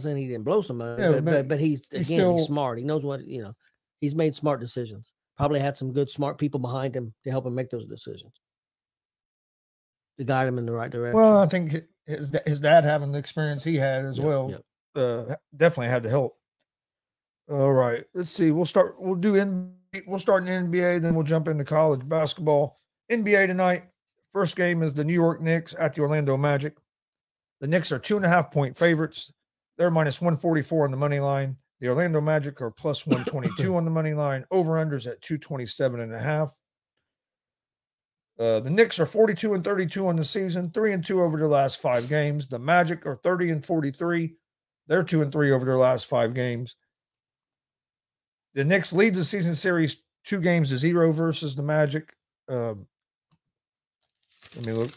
saying 0.00 0.16
he 0.16 0.26
didn't 0.26 0.44
blow 0.44 0.62
some 0.62 0.78
money, 0.78 1.02
Yeah, 1.02 1.12
but, 1.12 1.24
but 1.24 1.32
but 1.32 1.48
but 1.48 1.60
he's 1.60 1.86
again 1.90 2.04
still- 2.04 2.36
he's 2.38 2.46
smart. 2.46 2.78
He 2.78 2.84
knows 2.84 3.04
what 3.04 3.26
you 3.26 3.42
know. 3.42 3.54
He's 4.00 4.14
made 4.14 4.34
smart 4.34 4.60
decisions. 4.60 5.12
Probably 5.36 5.60
had 5.60 5.76
some 5.76 5.92
good 5.92 6.10
smart 6.10 6.38
people 6.38 6.60
behind 6.60 6.94
him 6.94 7.12
to 7.24 7.30
help 7.30 7.46
him 7.46 7.54
make 7.54 7.70
those 7.70 7.86
decisions. 7.86 8.32
To 10.18 10.24
guide 10.24 10.48
him 10.48 10.58
in 10.58 10.64
the 10.66 10.72
right 10.72 10.90
direction. 10.90 11.20
well, 11.20 11.38
I 11.38 11.46
think 11.46 11.76
his 12.06 12.34
his 12.46 12.58
dad 12.60 12.84
having 12.84 13.12
the 13.12 13.18
experience 13.18 13.62
he 13.62 13.76
had 13.76 14.04
as 14.06 14.16
Yep, 14.16 14.26
well 14.26 14.50
yep. 14.50 14.62
uh, 14.94 15.34
definitely 15.56 15.88
had 15.88 16.02
to 16.04 16.08
help. 16.10 16.32
All 17.50 17.72
right, 17.72 18.04
let's 18.14 18.30
see. 18.30 18.50
We'll 18.50 18.64
start. 18.66 18.96
We'll 18.98 19.14
do 19.14 19.34
in. 19.36 19.74
We'll 20.06 20.18
start 20.18 20.46
in 20.46 20.70
NBA, 20.70 21.00
then 21.00 21.14
we'll 21.14 21.24
jump 21.24 21.48
into 21.48 21.64
college 21.64 22.06
basketball. 22.08 22.80
NBA 23.10 23.46
tonight. 23.46 23.84
First 24.32 24.56
game 24.56 24.82
is 24.82 24.92
the 24.92 25.04
New 25.04 25.14
York 25.14 25.40
Knicks 25.40 25.74
at 25.78 25.94
the 25.94 26.02
Orlando 26.02 26.36
Magic. 26.36 26.76
The 27.60 27.66
Knicks 27.66 27.92
are 27.92 27.98
two 27.98 28.16
and 28.16 28.26
a 28.26 28.28
half 28.28 28.50
point 28.50 28.76
favorites. 28.76 29.32
They're 29.76 29.90
minus 29.90 30.20
144 30.20 30.84
on 30.84 30.90
the 30.90 30.96
money 30.96 31.20
line. 31.20 31.56
The 31.80 31.88
Orlando 31.88 32.20
Magic 32.20 32.60
are 32.62 32.70
plus 32.70 33.06
122 33.06 33.76
on 33.76 33.84
the 33.84 33.90
money 33.90 34.14
line. 34.14 34.44
Over 34.50 34.72
unders 34.72 35.06
at 35.06 35.20
227 35.22 36.00
and 36.00 36.14
a 36.14 36.20
half. 36.20 36.52
Uh, 38.38 38.60
the 38.60 38.70
Knicks 38.70 39.00
are 39.00 39.06
42 39.06 39.54
and 39.54 39.64
32 39.64 40.06
on 40.06 40.16
the 40.16 40.24
season, 40.24 40.70
three 40.70 40.92
and 40.92 41.04
two 41.04 41.22
over 41.22 41.38
their 41.38 41.48
last 41.48 41.80
five 41.80 42.08
games. 42.08 42.48
The 42.48 42.58
Magic 42.58 43.06
are 43.06 43.16
30 43.16 43.50
and 43.50 43.64
43. 43.64 44.34
They're 44.88 45.02
two 45.02 45.22
and 45.22 45.32
three 45.32 45.52
over 45.52 45.64
their 45.64 45.78
last 45.78 46.06
five 46.06 46.34
games. 46.34 46.76
The 48.54 48.64
Knicks 48.64 48.92
lead 48.92 49.14
the 49.14 49.24
season 49.24 49.54
series 49.54 50.02
two 50.24 50.40
games 50.40 50.70
to 50.70 50.76
zero 50.76 51.12
versus 51.12 51.56
the 51.56 51.62
Magic. 51.62 52.14
Um, 52.48 52.86
let 54.54 54.66
me 54.66 54.72
look 54.72 54.90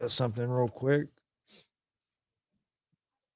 at 0.00 0.10
something 0.10 0.48
real 0.48 0.68
quick. 0.68 1.06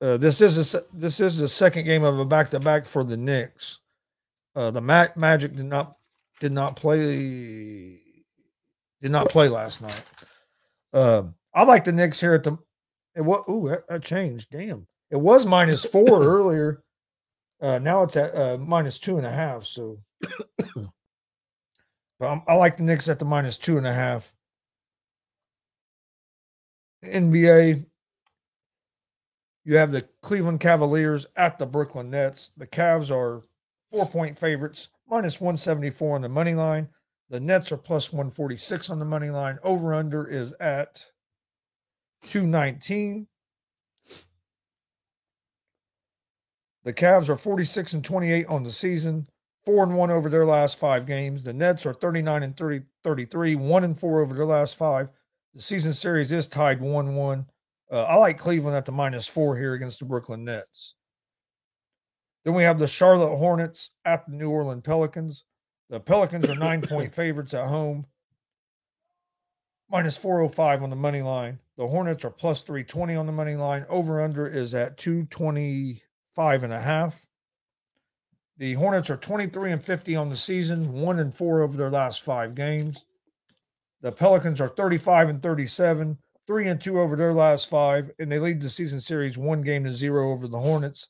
Uh, 0.05 0.19
this 0.19 0.43
is 0.43 0.75
a, 0.75 0.83
this 0.93 1.19
is 1.19 1.39
the 1.39 1.49
second 1.49 1.87
game 1.87 2.05
of 2.05 2.19
a 2.19 2.27
back 2.27 2.51
to 2.51 2.61
back 2.61 2.85
for 2.85 3.05
the 3.05 3.17
Knicks. 3.17 3.81
Uh, 4.55 4.71
the 4.71 4.81
Ma- 4.83 5.07
Magic 5.17 5.57
did 5.57 5.65
not 5.65 5.97
did 6.41 6.53
not 6.53 6.77
play 6.77 8.03
did 9.01 9.11
not 9.11 9.31
play 9.31 9.49
last 9.49 9.81
night. 9.81 10.03
Um, 10.93 11.35
I 11.55 11.65
like 11.65 11.85
the 11.85 11.93
Knicks 11.93 12.21
here 12.21 12.35
at 12.35 12.45
the. 12.45 12.59
It 13.17 13.23
was 13.23 13.47
ooh 13.49 13.71
that, 13.71 13.89
that 13.89 14.03
changed. 14.03 14.51
Damn, 14.51 14.87
it 15.11 15.17
was 15.17 15.47
minus 15.47 15.87
four 15.87 16.07
earlier. 16.23 16.83
Uh, 17.63 17.79
now 17.79 18.03
it's 18.03 18.19
at 18.19 18.37
uh, 18.37 18.59
minus 18.59 18.99
two 18.99 19.17
and 19.17 19.27
a 19.27 19.33
half. 19.33 19.65
So, 19.65 19.97
but 20.75 20.91
I'm, 22.21 22.43
I 22.47 22.57
like 22.57 22.77
the 22.77 22.83
Knicks 22.83 23.09
at 23.09 23.19
the 23.19 23.25
minus 23.25 23.57
two 23.57 23.79
and 23.79 23.87
a 23.87 23.95
half. 23.95 24.31
NBA, 27.03 27.87
you 29.65 29.77
have 29.77 29.93
the 29.93 30.03
Cleveland 30.23 30.61
Cavaliers 30.61 31.27
at 31.37 31.59
the 31.59 31.67
Brooklyn 31.67 32.11
Nets. 32.11 32.51
The 32.57 32.67
Cavs 32.67 33.11
are 33.11 33.43
four 33.91 34.07
point 34.07 34.39
favorites, 34.39 34.89
minus 35.09 35.41
174 35.41 36.17
on 36.17 36.23
the 36.23 36.29
money 36.29 36.55
line. 36.55 36.89
The 37.31 37.41
Nets 37.41 37.73
are 37.73 37.79
plus 37.79 38.13
146 38.13 38.91
on 38.91 38.99
the 38.99 39.05
money 39.05 39.31
line. 39.31 39.59
Over 39.63 39.95
under 39.95 40.27
is 40.27 40.55
at 40.61 41.07
219. 42.23 43.27
The 46.85 46.93
Cavs 46.93 47.31
are 47.31 47.37
46 47.37 47.95
and 47.95 48.05
28 48.05 48.47
on 48.47 48.63
the 48.63 48.71
season, 48.71 49.27
4 49.65 49.85
and 49.85 49.97
1 49.97 50.11
over 50.11 50.29
their 50.29 50.45
last 50.45 50.79
5 50.79 51.07
games. 51.07 51.43
The 51.43 51.55
Nets 51.55 51.87
are 51.87 51.95
39 51.95 52.43
and 52.43 52.55
30, 52.55 52.83
33, 53.03 53.55
1 53.55 53.85
and 53.85 53.99
4 53.99 54.21
over 54.21 54.35
their 54.35 54.45
last 54.45 54.77
5. 54.77 55.09
The 55.55 55.63
season 55.63 55.95
series 55.95 56.31
is 56.31 56.47
tied 56.47 56.81
1-1. 56.81 57.47
Uh, 57.91 58.03
I 58.03 58.17
like 58.17 58.39
Cleveland 58.39 58.77
at 58.77 58.85
the 58.85 58.93
minus 58.93 59.27
4 59.27 59.57
here 59.57 59.75
against 59.75 59.99
the 59.99 60.05
Brooklyn 60.05 60.45
Nets. 60.45 60.95
Then 62.45 62.55
we 62.55 62.65
have 62.65 62.79
the 62.79 62.87
Charlotte 62.87 63.37
Hornets 63.37 63.91
at 64.05 64.27
the 64.27 64.33
New 64.33 64.51
Orleans 64.51 64.83
Pelicans. 64.85 65.45
The 65.91 66.01
Pelicans 66.01 66.49
are 66.49 66.55
9-point 66.55 67.15
favorites 67.15 67.55
at 67.55 67.67
home. 67.67 68.07
Minus 69.91 70.17
405 70.17 70.83
on 70.83 70.91
the 70.91 70.97
money 70.97 71.23
line. 71.23 71.59
The 71.77 71.87
Hornets 71.87 72.25
are 72.25 72.31
plus 72.31 72.63
320 72.63 73.17
on 73.17 73.27
the 73.27 73.33
money 73.33 73.55
line. 73.55 73.85
Over 73.89 74.23
under 74.23 74.47
is 74.47 74.75
at 74.75 74.97
225 74.97 76.65
and 76.65 76.73
a 76.73 76.81
half. 76.81 77.27
The 78.57 78.75
Hornets 78.75 79.11
are 79.11 79.17
23 79.17 79.73
and 79.73 79.83
50 79.83 80.17
on 80.17 80.31
the 80.31 80.37
season, 80.37 80.93
1 80.93 81.19
and 81.19 81.35
4 81.35 81.63
over 81.63 81.77
their 81.77 81.91
last 81.91 82.23
5 82.23 82.55
games. 82.55 83.05
The 84.01 84.13
Pelicans 84.13 84.61
are 84.61 84.69
35 84.69 85.29
and 85.29 85.43
37, 85.43 86.19
3 86.47 86.69
and 86.69 86.81
2 86.81 87.01
over 87.01 87.17
their 87.17 87.33
last 87.33 87.69
5, 87.69 88.11
and 88.19 88.31
they 88.31 88.39
lead 88.39 88.61
the 88.61 88.69
season 88.69 89.01
series 89.01 89.39
1 89.39 89.63
game 89.63 89.85
to 89.85 89.95
0 89.95 90.31
over 90.31 90.47
the 90.47 90.59
Hornets. 90.59 91.09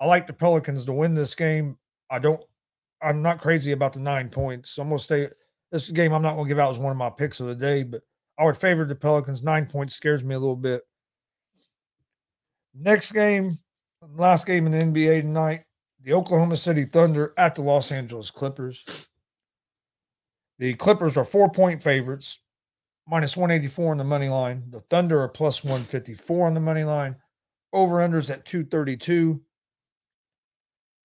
I 0.00 0.06
like 0.06 0.26
the 0.26 0.32
Pelicans 0.32 0.84
to 0.86 0.92
win 0.92 1.14
this 1.14 1.34
game. 1.34 1.78
I 2.10 2.18
don't 2.18 2.42
I'm 3.02 3.22
not 3.22 3.40
crazy 3.40 3.72
about 3.72 3.92
the 3.92 4.00
9 4.00 4.30
points. 4.30 4.70
So 4.70 4.82
I'm 4.82 4.90
to 4.90 4.98
stay 4.98 5.28
this 5.70 5.90
game 5.90 6.12
I'm 6.12 6.22
not 6.22 6.34
going 6.34 6.46
to 6.46 6.48
give 6.48 6.58
out 6.58 6.70
as 6.70 6.78
one 6.78 6.92
of 6.92 6.96
my 6.96 7.10
picks 7.10 7.40
of 7.40 7.46
the 7.46 7.54
day, 7.54 7.82
but 7.82 8.02
I 8.38 8.44
would 8.44 8.56
favor 8.56 8.84
the 8.84 8.94
Pelicans. 8.94 9.42
9 9.42 9.66
points 9.66 9.94
scares 9.94 10.24
me 10.24 10.34
a 10.34 10.38
little 10.38 10.56
bit. 10.56 10.82
Next 12.74 13.12
game, 13.12 13.58
Last 14.12 14.46
game 14.46 14.66
in 14.66 14.72
the 14.72 14.78
NBA 14.78 15.22
tonight, 15.22 15.62
the 16.02 16.12
Oklahoma 16.12 16.56
City 16.56 16.84
Thunder 16.84 17.32
at 17.38 17.54
the 17.54 17.62
Los 17.62 17.90
Angeles 17.90 18.30
Clippers. 18.30 19.08
The 20.58 20.74
Clippers 20.74 21.16
are 21.16 21.24
four 21.24 21.50
point 21.50 21.82
favorites, 21.82 22.38
minus 23.06 23.36
184 23.36 23.92
on 23.92 23.98
the 23.98 24.04
money 24.04 24.28
line. 24.28 24.64
The 24.70 24.80
Thunder 24.80 25.20
are 25.20 25.28
plus 25.28 25.62
154 25.62 26.46
on 26.46 26.54
the 26.54 26.60
money 26.60 26.84
line. 26.84 27.16
Over 27.72 27.96
unders 27.96 28.30
at 28.30 28.44
232. 28.44 29.40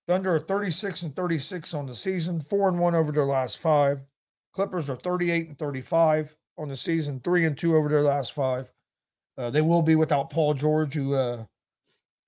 Thunder 0.08 0.36
are 0.36 0.40
36 0.40 1.04
and 1.04 1.16
36 1.16 1.74
on 1.74 1.86
the 1.86 1.96
season, 1.96 2.42
four 2.42 2.68
and 2.68 2.80
one 2.80 2.96
over 2.96 3.12
their 3.12 3.26
last 3.26 3.60
five. 3.60 4.02
Clippers 4.54 4.90
are 4.90 4.96
38 4.96 5.48
and 5.50 5.58
35 5.58 6.36
on 6.58 6.68
the 6.68 6.76
season, 6.76 7.20
three 7.20 7.46
and 7.46 7.58
two 7.58 7.76
over 7.76 7.90
their 7.90 8.02
last 8.02 8.34
five. 8.34 8.72
Uh, 9.38 9.50
they 9.50 9.62
will 9.62 9.82
be 9.82 9.96
without 9.96 10.30
Paul 10.30 10.54
George, 10.54 10.94
who 10.96 11.14
uh, 11.14 11.46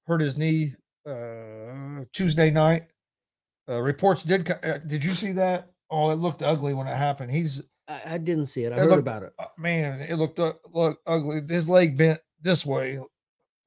hurt 0.08 0.22
his 0.22 0.38
knee 0.38 0.76
uh, 1.06 2.06
Tuesday 2.14 2.52
night. 2.52 2.84
Uh, 3.68 3.82
reports 3.82 4.24
did. 4.24 4.50
Uh, 4.64 4.78
did 4.80 5.04
you 5.04 5.12
see 5.12 5.32
that? 5.34 5.70
Oh, 5.90 6.12
it 6.12 6.16
looked 6.16 6.42
ugly 6.42 6.74
when 6.74 6.88
it 6.88 6.96
happened. 6.96 7.32
He's. 7.32 7.62
I, 7.92 8.14
I 8.14 8.18
didn't 8.18 8.46
see 8.48 8.64
it. 8.64 8.72
I 8.74 8.76
it 8.76 8.80
heard 8.80 8.90
looked- 8.90 9.00
about 9.00 9.24
it. 9.24 9.34
uh, 9.40 9.46
Man, 9.58 10.02
it 10.02 10.16
looked 10.16 10.40
uh, 10.40 10.54
look 10.74 11.00
ugly. 11.06 11.42
His 11.50 11.70
leg 11.70 11.98
bent 11.98 12.20
this 12.42 12.66
way. 12.66 13.00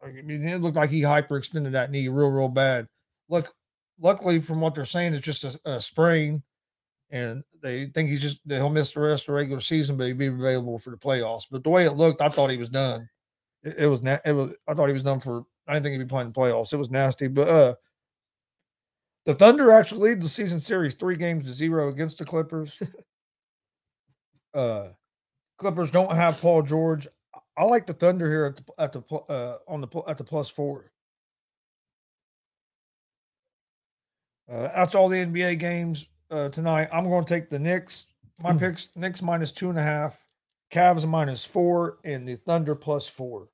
I 0.02 0.09
mean, 0.23 0.47
it 0.49 0.61
looked 0.61 0.76
like 0.76 0.90
he 0.90 1.00
hyperextended 1.02 1.73
that 1.73 1.90
knee 1.90 2.09
real, 2.09 2.28
real 2.31 2.49
bad. 2.49 2.88
Look, 3.28 3.52
luckily, 3.99 4.38
from 4.38 4.61
what 4.61 4.75
they're 4.75 4.85
saying, 4.85 5.14
it's 5.14 5.25
just 5.25 5.45
a, 5.45 5.59
a 5.64 5.81
sprain, 5.81 6.43
and 7.11 7.43
they 7.62 7.87
think 7.87 8.11
he's 8.11 8.21
just 8.21 8.47
that 8.49 8.57
he'll 8.57 8.69
miss 8.69 8.93
the 8.93 9.00
rest 9.00 9.23
of 9.25 9.26
the 9.28 9.33
regular 9.33 9.61
season, 9.61 9.97
but 9.97 10.07
he'll 10.09 10.16
be 10.16 10.26
available 10.26 10.78
for 10.78 10.90
the 10.90 10.97
playoffs. 10.99 11.45
But 11.50 11.64
the 11.64 11.71
way 11.71 11.87
it 11.87 11.93
looked, 11.93 12.21
I 12.21 12.28
thought 12.28 12.50
he 12.50 12.59
was 12.59 12.69
done. 12.69 13.09
It, 13.62 13.76
it 13.78 13.87
was 13.87 14.02
na- 14.02 14.19
it 14.26 14.33
was. 14.33 14.52
I 14.69 14.75
thought 14.75 14.88
he 14.88 14.93
was 14.93 15.02
done 15.02 15.21
for. 15.21 15.45
I 15.66 15.73
didn't 15.73 15.85
think 15.85 15.93
he'd 15.95 16.04
be 16.04 16.09
playing 16.09 16.33
the 16.33 16.38
playoffs. 16.38 16.75
It 16.75 16.76
was 16.76 16.90
nasty, 16.90 17.26
but 17.28 17.49
uh, 17.49 17.75
the 19.25 19.33
Thunder 19.33 19.71
actually 19.71 20.11
lead 20.11 20.21
the 20.21 20.28
season 20.28 20.61
series 20.61 20.95
three 20.95 21.16
games 21.16 21.47
to 21.47 21.52
zero 21.52 21.88
against 21.88 22.19
the 22.19 22.25
Clippers. 22.26 22.83
uh, 24.54 24.88
Clippers 25.56 25.90
don't 25.90 26.14
have 26.14 26.40
Paul 26.40 26.62
George. 26.62 27.06
I 27.56 27.64
like 27.64 27.87
the 27.87 27.94
Thunder 27.94 28.28
here 28.28 28.44
at 28.46 28.56
the 28.56 28.64
at 28.78 28.92
the 28.92 29.02
uh, 29.28 29.58
on 29.68 29.80
the 29.80 30.02
at 30.08 30.18
the 30.18 30.25
plus 30.25 30.49
four. 30.49 30.90
Uh, 34.50 34.68
that's 34.75 34.94
all 34.94 35.08
the 35.08 35.25
NBA 35.25 35.58
games 35.58 36.08
uh, 36.30 36.49
tonight. 36.49 36.88
I'm 36.92 37.04
going 37.04 37.25
to 37.25 37.28
take 37.28 37.49
the 37.49 37.58
Knicks. 37.58 38.06
My 38.42 38.52
picks: 38.52 38.88
Knicks 38.96 39.23
minus 39.23 39.52
two 39.52 39.70
and 39.70 39.78
a 39.78 39.82
half, 39.82 40.25
Cavs 40.73 41.06
minus 41.06 41.44
four, 41.44 41.99
and 42.04 42.28
the 42.28 42.34
Thunder 42.34 42.75
plus 42.75 43.08
four. 43.08 43.49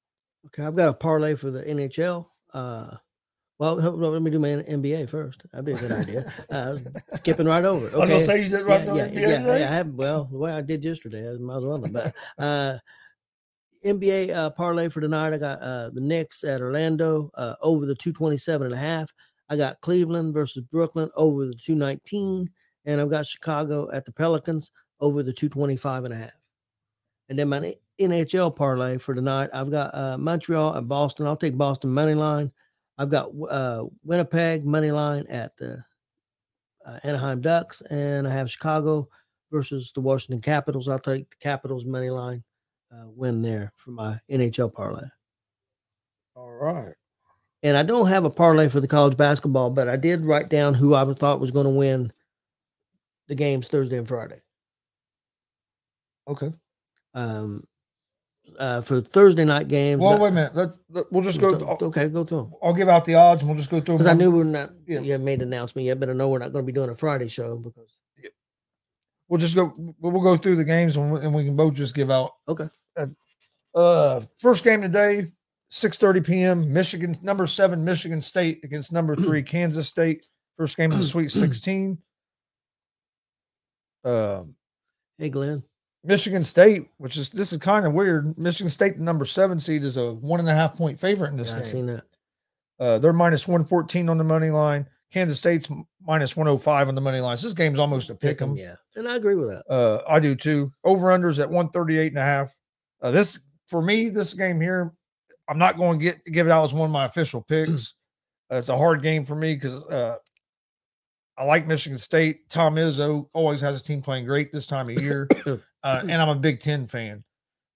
Okay, 0.46 0.64
I've 0.64 0.74
got 0.74 0.88
a 0.88 0.94
parlay 0.94 1.34
for 1.34 1.50
the 1.50 1.62
NHL. 1.62 2.26
Uh, 2.54 2.96
well, 3.60 3.76
let 3.76 4.22
me 4.22 4.30
do 4.30 4.38
my 4.40 4.48
NBA 4.48 5.08
first. 5.08 5.42
That'd 5.52 5.66
be 5.66 5.72
a 5.72 5.76
good 5.76 5.92
idea. 5.92 6.32
Uh, 6.50 6.76
skipping 7.14 7.46
right 7.46 7.64
over. 7.64 7.86
it. 7.86 7.94
I 7.94 7.98
was 7.98 8.04
Okay. 8.04 8.12
gonna 8.14 8.24
say 8.24 8.42
you 8.42 8.48
did 8.48 8.66
right 8.66 8.84
yeah, 8.86 8.94
yeah, 8.94 9.28
yeah, 9.28 9.56
yeah, 9.58 9.70
I 9.70 9.72
have. 9.74 9.94
Well, 9.94 10.24
the 10.24 10.38
way 10.38 10.50
I 10.50 10.62
did 10.62 10.84
yesterday, 10.84 11.28
I 11.30 11.34
might 11.34 11.58
as 11.58 11.64
well. 11.64 11.78
But 11.78 12.14
uh, 12.38 12.78
NBA 13.84 14.34
uh, 14.34 14.50
parlay 14.50 14.88
for 14.88 15.00
tonight. 15.00 15.32
I 15.32 15.38
got 15.38 15.60
uh, 15.60 15.90
the 15.90 16.00
Knicks 16.00 16.44
at 16.44 16.60
Orlando 16.60 17.30
uh, 17.34 17.54
over 17.62 17.86
the 17.86 17.94
227 17.94 18.66
and 18.66 18.74
a 18.74 18.78
half. 18.78 19.12
I 19.48 19.56
got 19.56 19.80
Cleveland 19.80 20.34
versus 20.34 20.62
Brooklyn 20.62 21.10
over 21.16 21.46
the 21.46 21.54
219. 21.54 22.50
And 22.86 23.00
I've 23.00 23.10
got 23.10 23.26
Chicago 23.26 23.90
at 23.92 24.04
the 24.04 24.12
Pelicans 24.12 24.70
over 25.00 25.22
the 25.22 25.32
225 25.32 26.04
and 26.04 26.14
a 26.14 26.16
half. 26.16 26.30
And 27.28 27.38
then 27.38 27.48
my 27.48 27.74
NHL 28.00 28.54
parlay 28.56 28.98
for 28.98 29.14
tonight, 29.14 29.50
I've 29.52 29.70
got 29.70 29.94
uh, 29.94 30.18
Montreal 30.18 30.74
and 30.74 30.88
Boston. 30.88 31.26
I'll 31.26 31.36
take 31.36 31.56
Boston 31.56 31.90
money 31.90 32.14
line. 32.14 32.50
I've 33.00 33.08
got 33.08 33.30
uh, 33.48 33.84
Winnipeg 34.04 34.66
money 34.66 34.92
line 34.92 35.24
at 35.30 35.56
the 35.56 35.82
uh, 36.84 36.98
Anaheim 37.02 37.40
Ducks, 37.40 37.80
and 37.88 38.28
I 38.28 38.30
have 38.30 38.50
Chicago 38.50 39.08
versus 39.50 39.90
the 39.94 40.02
Washington 40.02 40.42
Capitals. 40.42 40.86
I'll 40.86 40.98
take 40.98 41.30
the 41.30 41.36
Capitals 41.40 41.86
money 41.86 42.10
line 42.10 42.44
uh, 42.92 43.06
win 43.06 43.40
there 43.40 43.72
for 43.78 43.92
my 43.92 44.18
NHL 44.30 44.74
parlay. 44.74 45.06
All 46.36 46.50
right. 46.50 46.92
And 47.62 47.74
I 47.74 47.84
don't 47.84 48.06
have 48.06 48.26
a 48.26 48.30
parlay 48.30 48.68
for 48.68 48.80
the 48.80 48.88
college 48.88 49.16
basketball, 49.16 49.70
but 49.70 49.88
I 49.88 49.96
did 49.96 50.20
write 50.20 50.50
down 50.50 50.74
who 50.74 50.94
I 50.94 51.10
thought 51.14 51.40
was 51.40 51.50
going 51.50 51.64
to 51.64 51.70
win 51.70 52.12
the 53.28 53.34
games 53.34 53.66
Thursday 53.66 53.96
and 53.96 54.08
Friday. 54.08 54.42
Okay. 56.28 56.52
Um, 57.14 57.64
uh, 58.58 58.80
for 58.80 59.00
Thursday 59.00 59.44
night 59.44 59.68
games. 59.68 60.00
Well, 60.00 60.18
wait 60.18 60.28
a 60.28 60.32
minute. 60.32 60.54
Let's 60.54 60.78
let- 60.90 61.10
we'll 61.12 61.22
just 61.22 61.40
go. 61.40 61.54
I'll, 61.54 61.86
okay, 61.88 62.08
go 62.08 62.24
through 62.24 62.44
them. 62.44 62.52
I'll 62.62 62.74
give 62.74 62.88
out 62.88 63.04
the 63.04 63.14
odds, 63.14 63.42
and 63.42 63.48
we'll 63.48 63.58
just 63.58 63.70
go 63.70 63.80
through. 63.80 63.96
Because 63.96 64.06
I 64.06 64.14
knew 64.14 64.30
we 64.30 64.40
are 64.40 64.44
not. 64.44 64.70
Yeah. 64.86 65.00
You 65.00 65.18
made 65.18 65.42
an 65.42 65.48
announcement 65.52 65.86
yet, 65.86 66.00
but 66.00 66.08
I 66.08 66.12
know 66.12 66.28
we're 66.28 66.38
not 66.38 66.52
going 66.52 66.64
to 66.64 66.66
be 66.66 66.72
doing 66.72 66.90
a 66.90 66.94
Friday 66.94 67.28
show 67.28 67.56
because. 67.56 67.96
we'll 69.28 69.40
just 69.40 69.54
go. 69.54 69.72
We'll 70.00 70.22
go 70.22 70.36
through 70.36 70.56
the 70.56 70.64
games, 70.64 70.96
and 70.96 71.12
we, 71.12 71.20
and 71.20 71.34
we 71.34 71.44
can 71.44 71.56
both 71.56 71.74
just 71.74 71.94
give 71.94 72.10
out. 72.10 72.32
Okay. 72.48 72.68
Uh, 73.74 74.20
first 74.38 74.64
game 74.64 74.82
today, 74.82 75.28
six 75.68 75.96
thirty 75.96 76.20
p.m. 76.20 76.72
Michigan 76.72 77.14
number 77.22 77.46
seven 77.46 77.84
Michigan 77.84 78.20
State 78.20 78.64
against 78.64 78.92
number 78.92 79.14
three 79.16 79.42
Kansas 79.42 79.88
State. 79.88 80.24
First 80.56 80.76
game 80.76 80.90
of 80.92 80.98
the 80.98 81.04
Sweet 81.06 81.30
Sixteen. 81.30 81.98
Um, 84.04 84.54
Hey, 85.18 85.28
Glenn. 85.28 85.62
Michigan 86.02 86.42
State, 86.44 86.86
which 86.98 87.16
is 87.16 87.30
this 87.30 87.52
is 87.52 87.58
kind 87.58 87.86
of 87.86 87.92
weird. 87.92 88.36
Michigan 88.38 88.70
State, 88.70 88.96
the 88.96 89.02
number 89.02 89.24
seven 89.24 89.60
seed, 89.60 89.84
is 89.84 89.96
a 89.96 90.12
one 90.14 90.40
and 90.40 90.48
a 90.48 90.54
half 90.54 90.76
point 90.76 90.98
favorite 90.98 91.30
in 91.30 91.36
this 91.36 91.50
Yeah, 91.50 91.56
I've 91.58 91.62
game. 91.64 91.72
seen 91.72 91.86
that. 91.86 92.04
Uh, 92.78 92.98
they're 92.98 93.12
minus 93.12 93.46
114 93.46 94.08
on 94.08 94.16
the 94.16 94.24
money 94.24 94.48
line. 94.50 94.86
Kansas 95.12 95.38
State's 95.38 95.68
minus 96.06 96.36
105 96.36 96.88
on 96.88 96.94
the 96.94 97.00
money 97.00 97.20
line. 97.20 97.36
So 97.36 97.46
this 97.48 97.54
game's 97.54 97.78
almost 97.78 98.08
a 98.10 98.14
pick 98.14 98.40
'em. 98.40 98.56
Yeah, 98.56 98.76
and 98.96 99.06
I 99.08 99.16
agree 99.16 99.34
with 99.34 99.48
that. 99.50 99.64
Uh, 99.70 100.02
I 100.08 100.20
do 100.20 100.34
too. 100.34 100.72
Over 100.84 101.08
unders 101.08 101.38
at 101.38 101.50
138 101.50 102.08
and 102.12 102.18
a 102.18 102.22
half. 102.22 102.56
Uh, 103.02 103.10
this 103.10 103.40
for 103.68 103.82
me, 103.82 104.08
this 104.08 104.32
game 104.34 104.60
here, 104.60 104.90
I'm 105.48 105.58
not 105.58 105.76
going 105.76 105.98
to 105.98 106.04
get 106.04 106.24
give 106.26 106.46
it 106.46 106.50
out 106.50 106.64
as 106.64 106.72
one 106.72 106.86
of 106.86 106.92
my 106.92 107.04
official 107.04 107.42
picks. 107.48 107.94
Uh, 108.50 108.56
it's 108.56 108.68
a 108.70 108.76
hard 108.76 109.02
game 109.02 109.24
for 109.24 109.34
me 109.34 109.54
because 109.54 109.74
uh, 109.74 110.16
I 111.36 111.44
like 111.44 111.66
Michigan 111.66 111.98
State. 111.98 112.48
Tom 112.48 112.76
Izzo 112.76 113.28
always 113.34 113.60
has 113.60 113.78
a 113.80 113.84
team 113.84 114.00
playing 114.00 114.24
great 114.26 114.52
this 114.52 114.66
time 114.66 114.88
of 114.88 115.00
year, 115.00 115.28
uh, 115.82 116.00
and 116.02 116.12
I'm 116.22 116.28
a 116.28 116.34
Big 116.34 116.60
Ten 116.60 116.86
fan. 116.86 117.24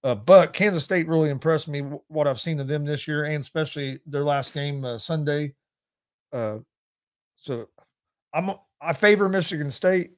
Uh, 0.03 0.13
but 0.15 0.53
Kansas 0.53 0.83
State 0.83 1.07
really 1.07 1.29
impressed 1.31 1.67
me 1.67 1.81
wh- 1.81 2.11
what 2.11 2.27
I've 2.27 2.39
seen 2.39 2.59
of 2.59 2.67
them 2.67 2.85
this 2.85 3.07
year, 3.07 3.25
and 3.25 3.41
especially 3.41 3.99
their 4.05 4.23
last 4.23 4.53
game 4.53 4.85
uh, 4.85 4.97
Sunday. 4.99 5.53
Uh, 6.31 6.59
so 7.37 7.69
I'm 8.33 8.51
I 8.81 8.93
favor 8.93 9.27
Michigan 9.27 9.71
State, 9.71 10.11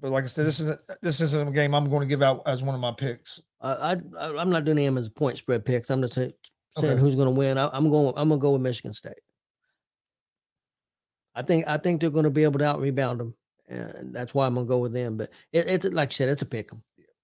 but 0.00 0.10
like 0.12 0.24
I 0.24 0.28
said, 0.28 0.46
this 0.46 0.60
isn't 0.60 0.80
this 1.00 1.20
isn't 1.20 1.48
a 1.48 1.50
game 1.50 1.74
I'm 1.74 1.90
going 1.90 2.02
to 2.02 2.06
give 2.06 2.22
out 2.22 2.42
as 2.46 2.62
one 2.62 2.74
of 2.74 2.80
my 2.80 2.92
picks. 2.92 3.40
I, 3.60 3.96
I 4.18 4.26
I'm 4.36 4.50
not 4.50 4.64
doing 4.64 4.76
them 4.76 4.96
as 4.98 5.08
point 5.08 5.38
spread 5.38 5.64
picks. 5.64 5.90
I'm 5.90 6.02
just 6.02 6.14
saying 6.14 6.32
Okay. 6.78 6.96
who's 6.96 7.16
going 7.16 7.26
to 7.26 7.34
win. 7.34 7.58
I, 7.58 7.68
I'm 7.72 7.90
going. 7.90 8.14
I'm 8.16 8.28
going 8.28 8.40
to 8.40 8.42
go 8.42 8.52
with 8.52 8.62
Michigan 8.62 8.92
State. 8.92 9.18
I 11.34 11.42
think 11.42 11.66
I 11.66 11.78
think 11.78 12.00
they're 12.00 12.10
going 12.10 12.24
to 12.24 12.30
be 12.30 12.44
able 12.44 12.58
to 12.60 12.66
out 12.66 12.80
rebound 12.80 13.20
them, 13.20 13.34
and 13.68 14.14
that's 14.14 14.34
why 14.34 14.46
I'm 14.46 14.54
going 14.54 14.66
to 14.66 14.70
go 14.70 14.78
with 14.78 14.92
them. 14.92 15.16
But 15.16 15.30
it, 15.52 15.66
it's 15.68 15.84
like 15.86 16.10
I 16.10 16.12
said, 16.12 16.28
it's 16.28 16.42
a 16.42 16.46
pick 16.46 16.72
'em. 16.72 16.82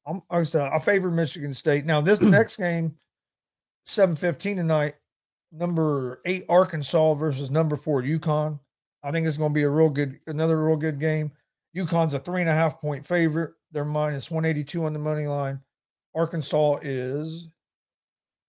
I'm 0.09 0.23
I 0.31 0.43
said, 0.43 0.63
I 0.73 0.79
favor 0.79 1.11
Michigan 1.11 1.53
State. 1.53 1.85
Now 1.85 2.01
this 2.01 2.21
next 2.23 2.57
game, 2.57 2.97
seven 3.85 4.17
fifteen 4.17 4.57
tonight, 4.57 4.95
number 5.53 6.21
eight 6.25 6.45
Arkansas 6.49 7.15
versus 7.15 7.51
number 7.51 7.77
four 7.77 8.03
UConn. 8.03 8.59
I 9.03 9.13
think 9.13 9.27
it's 9.27 9.37
going 9.37 9.51
to 9.51 9.55
be 9.55 9.63
a 9.63 9.71
real 9.71 9.91
good, 9.91 10.19
another 10.27 10.65
real 10.65 10.77
good 10.77 10.99
game. 10.99 11.31
UConn's 11.77 12.15
a 12.15 12.19
three 12.19 12.41
and 12.41 12.51
a 12.51 12.55
half 12.55 12.81
point 12.81 13.07
favorite. 13.07 13.53
They're 13.71 13.85
minus 13.85 14.31
182 14.31 14.85
on 14.85 14.93
the 14.93 14.99
money 14.99 15.27
line. 15.27 15.61
Arkansas 16.15 16.79
is 16.83 17.49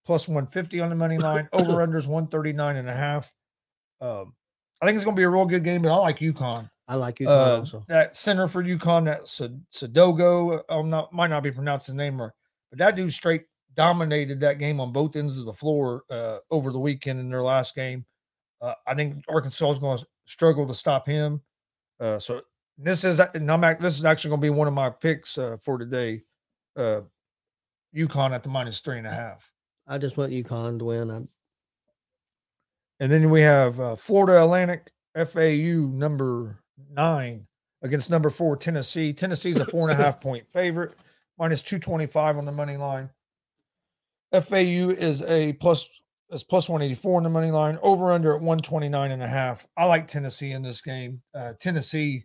plus 0.04 0.26
150 0.26 0.80
on 0.80 0.88
the 0.88 0.96
money 0.96 1.18
line. 1.18 1.48
Over 1.52 1.86
unders 1.86 2.06
139 2.06 2.76
and 2.76 2.88
a 2.88 2.94
half. 2.94 3.30
Um, 4.00 4.34
I 4.80 4.86
think 4.86 4.96
it's 4.96 5.04
going 5.04 5.14
to 5.14 5.20
be 5.20 5.24
a 5.24 5.30
real 5.30 5.44
good 5.44 5.62
game, 5.62 5.82
but 5.82 5.92
I 5.92 5.96
like 5.96 6.18
UConn. 6.18 6.68
I 6.90 6.96
like 6.96 7.16
UConn 7.16 7.28
Uh, 7.28 7.58
also. 7.58 7.84
that 7.86 8.16
center 8.16 8.48
for 8.48 8.64
UConn, 8.64 9.04
that 9.04 9.28
Sad- 9.28 9.64
Sadogo, 9.72 10.60
I'm 10.68 10.90
not 10.90 11.12
might 11.12 11.30
not 11.30 11.44
be 11.44 11.52
pronouncing 11.52 11.94
his 11.94 11.98
name 11.98 12.20
right, 12.20 12.32
but 12.70 12.80
that 12.80 12.96
dude 12.96 13.12
straight 13.12 13.44
dominated 13.74 14.40
that 14.40 14.58
game 14.58 14.80
on 14.80 14.92
both 14.92 15.14
ends 15.14 15.38
of 15.38 15.44
the 15.44 15.52
floor 15.52 16.02
uh, 16.10 16.38
over 16.50 16.72
the 16.72 16.80
weekend 16.80 17.20
in 17.20 17.30
their 17.30 17.42
last 17.44 17.76
game. 17.76 18.04
Uh, 18.60 18.74
I 18.88 18.94
think 18.96 19.22
Arkansas 19.28 19.70
is 19.70 19.78
going 19.78 19.98
to 19.98 20.06
struggle 20.24 20.66
to 20.66 20.74
stop 20.74 21.06
him. 21.06 21.40
Uh, 22.00 22.18
so 22.18 22.40
this 22.76 23.04
is 23.04 23.20
and 23.20 23.48
I'm 23.50 23.60
this 23.80 23.96
is 23.96 24.04
actually 24.04 24.30
going 24.30 24.40
to 24.40 24.46
be 24.46 24.50
one 24.50 24.66
of 24.66 24.74
my 24.74 24.90
picks 24.90 25.38
uh, 25.38 25.58
for 25.62 25.78
today. 25.78 26.22
Uh, 26.76 27.02
UConn 27.94 28.32
at 28.32 28.42
the 28.42 28.48
minus 28.48 28.80
three 28.80 28.98
and 28.98 29.06
a 29.06 29.10
half. 29.10 29.48
I 29.86 29.98
just 29.98 30.16
want 30.16 30.32
UConn 30.32 30.78
to 30.80 30.84
win. 30.86 31.10
I, 31.10 31.20
And 32.98 33.12
then 33.12 33.30
we 33.30 33.42
have 33.42 33.78
uh, 33.78 33.94
Florida 33.96 34.42
Atlantic 34.42 34.90
FAU 35.14 35.88
number 35.92 36.59
nine 36.90 37.46
against 37.82 38.10
number 38.10 38.30
four 38.30 38.56
Tennessee. 38.56 39.12
Tennessee's 39.12 39.58
a 39.58 39.64
four 39.64 39.88
and 39.88 39.98
a 39.98 40.02
half 40.02 40.20
point 40.22 40.44
favorite, 40.52 40.94
minus 41.38 41.62
225 41.62 42.38
on 42.38 42.44
the 42.44 42.52
money 42.52 42.76
line. 42.76 43.10
FAU 44.32 44.90
is 44.90 45.22
a 45.22 45.54
plus 45.54 45.88
That's 46.30 46.44
plus 46.44 46.68
184 46.68 47.16
on 47.16 47.22
the 47.24 47.28
money 47.30 47.50
line. 47.50 47.78
Over 47.82 48.12
under 48.12 48.34
at 48.34 48.40
129 48.40 49.10
and 49.10 49.22
a 49.22 49.28
half. 49.28 49.66
I 49.76 49.86
like 49.86 50.06
Tennessee 50.06 50.52
in 50.52 50.62
this 50.62 50.80
game. 50.80 51.20
Uh, 51.34 51.54
Tennessee 51.58 52.24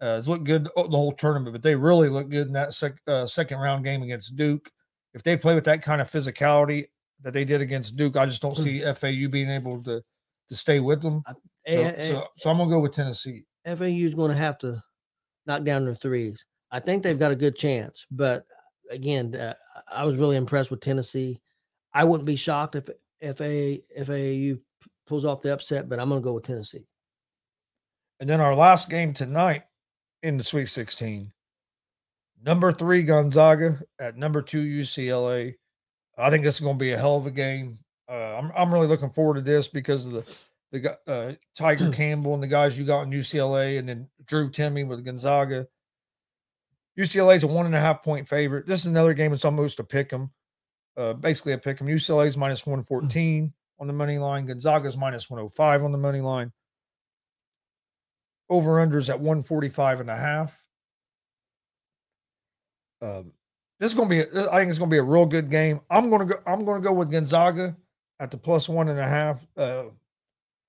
uh, 0.00 0.14
has 0.14 0.28
looked 0.28 0.44
good 0.44 0.64
the 0.64 0.82
whole 0.88 1.12
tournament, 1.12 1.52
but 1.52 1.62
they 1.62 1.74
really 1.74 2.08
look 2.08 2.30
good 2.30 2.46
in 2.46 2.52
that 2.54 2.72
sec, 2.72 2.94
uh, 3.06 3.26
second 3.26 3.58
round 3.58 3.84
game 3.84 4.02
against 4.02 4.36
Duke. 4.36 4.70
If 5.12 5.22
they 5.22 5.36
play 5.36 5.54
with 5.54 5.64
that 5.64 5.82
kind 5.82 6.00
of 6.00 6.10
physicality 6.10 6.86
that 7.22 7.32
they 7.32 7.44
did 7.44 7.60
against 7.60 7.96
Duke, 7.96 8.16
I 8.16 8.26
just 8.26 8.42
don't 8.42 8.56
see 8.56 8.80
FAU 8.80 9.28
being 9.30 9.50
able 9.50 9.82
to 9.84 10.02
to 10.48 10.54
stay 10.54 10.80
with 10.80 11.00
them. 11.00 11.22
So, 11.26 11.34
A- 11.66 12.08
so, 12.08 12.26
so 12.36 12.50
I'm 12.50 12.58
gonna 12.58 12.70
go 12.70 12.80
with 12.80 12.92
Tennessee. 12.92 13.44
FAU 13.66 13.84
is 13.84 14.14
going 14.14 14.30
to 14.30 14.36
have 14.36 14.58
to 14.58 14.82
knock 15.46 15.64
down 15.64 15.84
their 15.84 15.94
threes. 15.94 16.46
I 16.70 16.80
think 16.80 17.02
they've 17.02 17.18
got 17.18 17.32
a 17.32 17.36
good 17.36 17.56
chance, 17.56 18.06
but 18.10 18.44
again, 18.90 19.34
uh, 19.34 19.54
I 19.92 20.04
was 20.04 20.16
really 20.16 20.36
impressed 20.36 20.70
with 20.70 20.80
Tennessee. 20.80 21.40
I 21.92 22.04
wouldn't 22.04 22.26
be 22.26 22.36
shocked 22.36 22.74
if 22.74 22.88
if 23.20 23.40
a 23.40 23.82
if 23.94 24.08
FAU 24.08 24.60
pulls 25.06 25.24
off 25.24 25.42
the 25.42 25.52
upset, 25.52 25.88
but 25.88 25.98
I'm 25.98 26.08
going 26.08 26.20
to 26.20 26.24
go 26.24 26.32
with 26.32 26.44
Tennessee. 26.44 26.86
And 28.20 28.28
then 28.28 28.40
our 28.40 28.54
last 28.54 28.90
game 28.90 29.12
tonight 29.12 29.62
in 30.22 30.36
the 30.36 30.44
Sweet 30.44 30.66
16. 30.66 31.32
Number 32.44 32.72
three 32.72 33.02
Gonzaga 33.02 33.80
at 33.98 34.16
number 34.16 34.42
two 34.42 34.62
UCLA. 34.62 35.54
I 36.18 36.30
think 36.30 36.44
this 36.44 36.56
is 36.56 36.60
going 36.60 36.76
to 36.76 36.82
be 36.82 36.92
a 36.92 36.98
hell 36.98 37.16
of 37.16 37.26
a 37.26 37.30
game. 37.30 37.78
Uh, 38.08 38.36
I'm 38.36 38.52
I'm 38.56 38.72
really 38.72 38.86
looking 38.86 39.10
forward 39.10 39.36
to 39.36 39.40
this 39.40 39.68
because 39.68 40.06
of 40.06 40.12
the 40.12 40.24
the 40.74 40.98
uh, 41.06 41.32
Tiger 41.56 41.90
Campbell 41.90 42.34
and 42.34 42.42
the 42.42 42.48
guys 42.48 42.78
you 42.78 42.84
got 42.84 43.02
in 43.02 43.10
UCLA, 43.10 43.78
and 43.78 43.88
then 43.88 44.08
Drew 44.26 44.50
Timme 44.50 44.86
with 44.86 45.04
Gonzaga. 45.04 45.66
UCLA 46.98 47.36
is 47.36 47.44
a 47.44 47.46
one 47.46 47.66
and 47.66 47.74
a 47.74 47.80
half 47.80 48.02
point 48.02 48.28
favorite. 48.28 48.66
This 48.66 48.80
is 48.80 48.86
another 48.86 49.14
game 49.14 49.30
that's 49.30 49.44
almost 49.44 49.80
a 49.80 49.84
pick 49.84 50.12
'em, 50.12 50.30
uh, 50.96 51.12
basically 51.14 51.52
a 51.52 51.58
pick 51.58 51.80
'em. 51.80 51.88
UCLA 51.88 52.26
is 52.26 52.36
minus 52.36 52.66
one 52.66 52.82
fourteen 52.82 53.52
on 53.78 53.86
the 53.86 53.92
money 53.92 54.18
line. 54.18 54.46
Gonzaga's 54.46 54.96
minus 54.96 55.30
one 55.30 55.38
hundred 55.38 55.50
five 55.50 55.82
on 55.84 55.92
the 55.92 55.98
money 55.98 56.20
line. 56.20 56.52
Over 58.50 58.72
unders 58.86 59.08
at 59.08 59.18
145 59.20 60.00
and 60.00 60.10
a 60.10 60.16
half. 60.16 60.62
Um, 63.00 63.32
this 63.80 63.90
is 63.90 63.96
going 63.96 64.08
to 64.10 64.14
be, 64.14 64.38
I 64.38 64.58
think 64.58 64.68
it's 64.68 64.78
going 64.78 64.90
to 64.90 64.94
be 64.94 64.98
a 64.98 65.02
real 65.02 65.26
good 65.26 65.50
game. 65.50 65.80
I'm 65.90 66.10
going 66.10 66.28
to 66.28 66.34
go, 66.34 66.40
I'm 66.46 66.64
going 66.64 66.80
to 66.80 66.86
go 66.86 66.92
with 66.92 67.10
Gonzaga 67.10 67.74
at 68.20 68.30
the 68.30 68.36
plus 68.36 68.68
one 68.68 68.88
and 68.88 68.98
a 68.98 69.08
half. 69.08 69.46
Uh, 69.56 69.84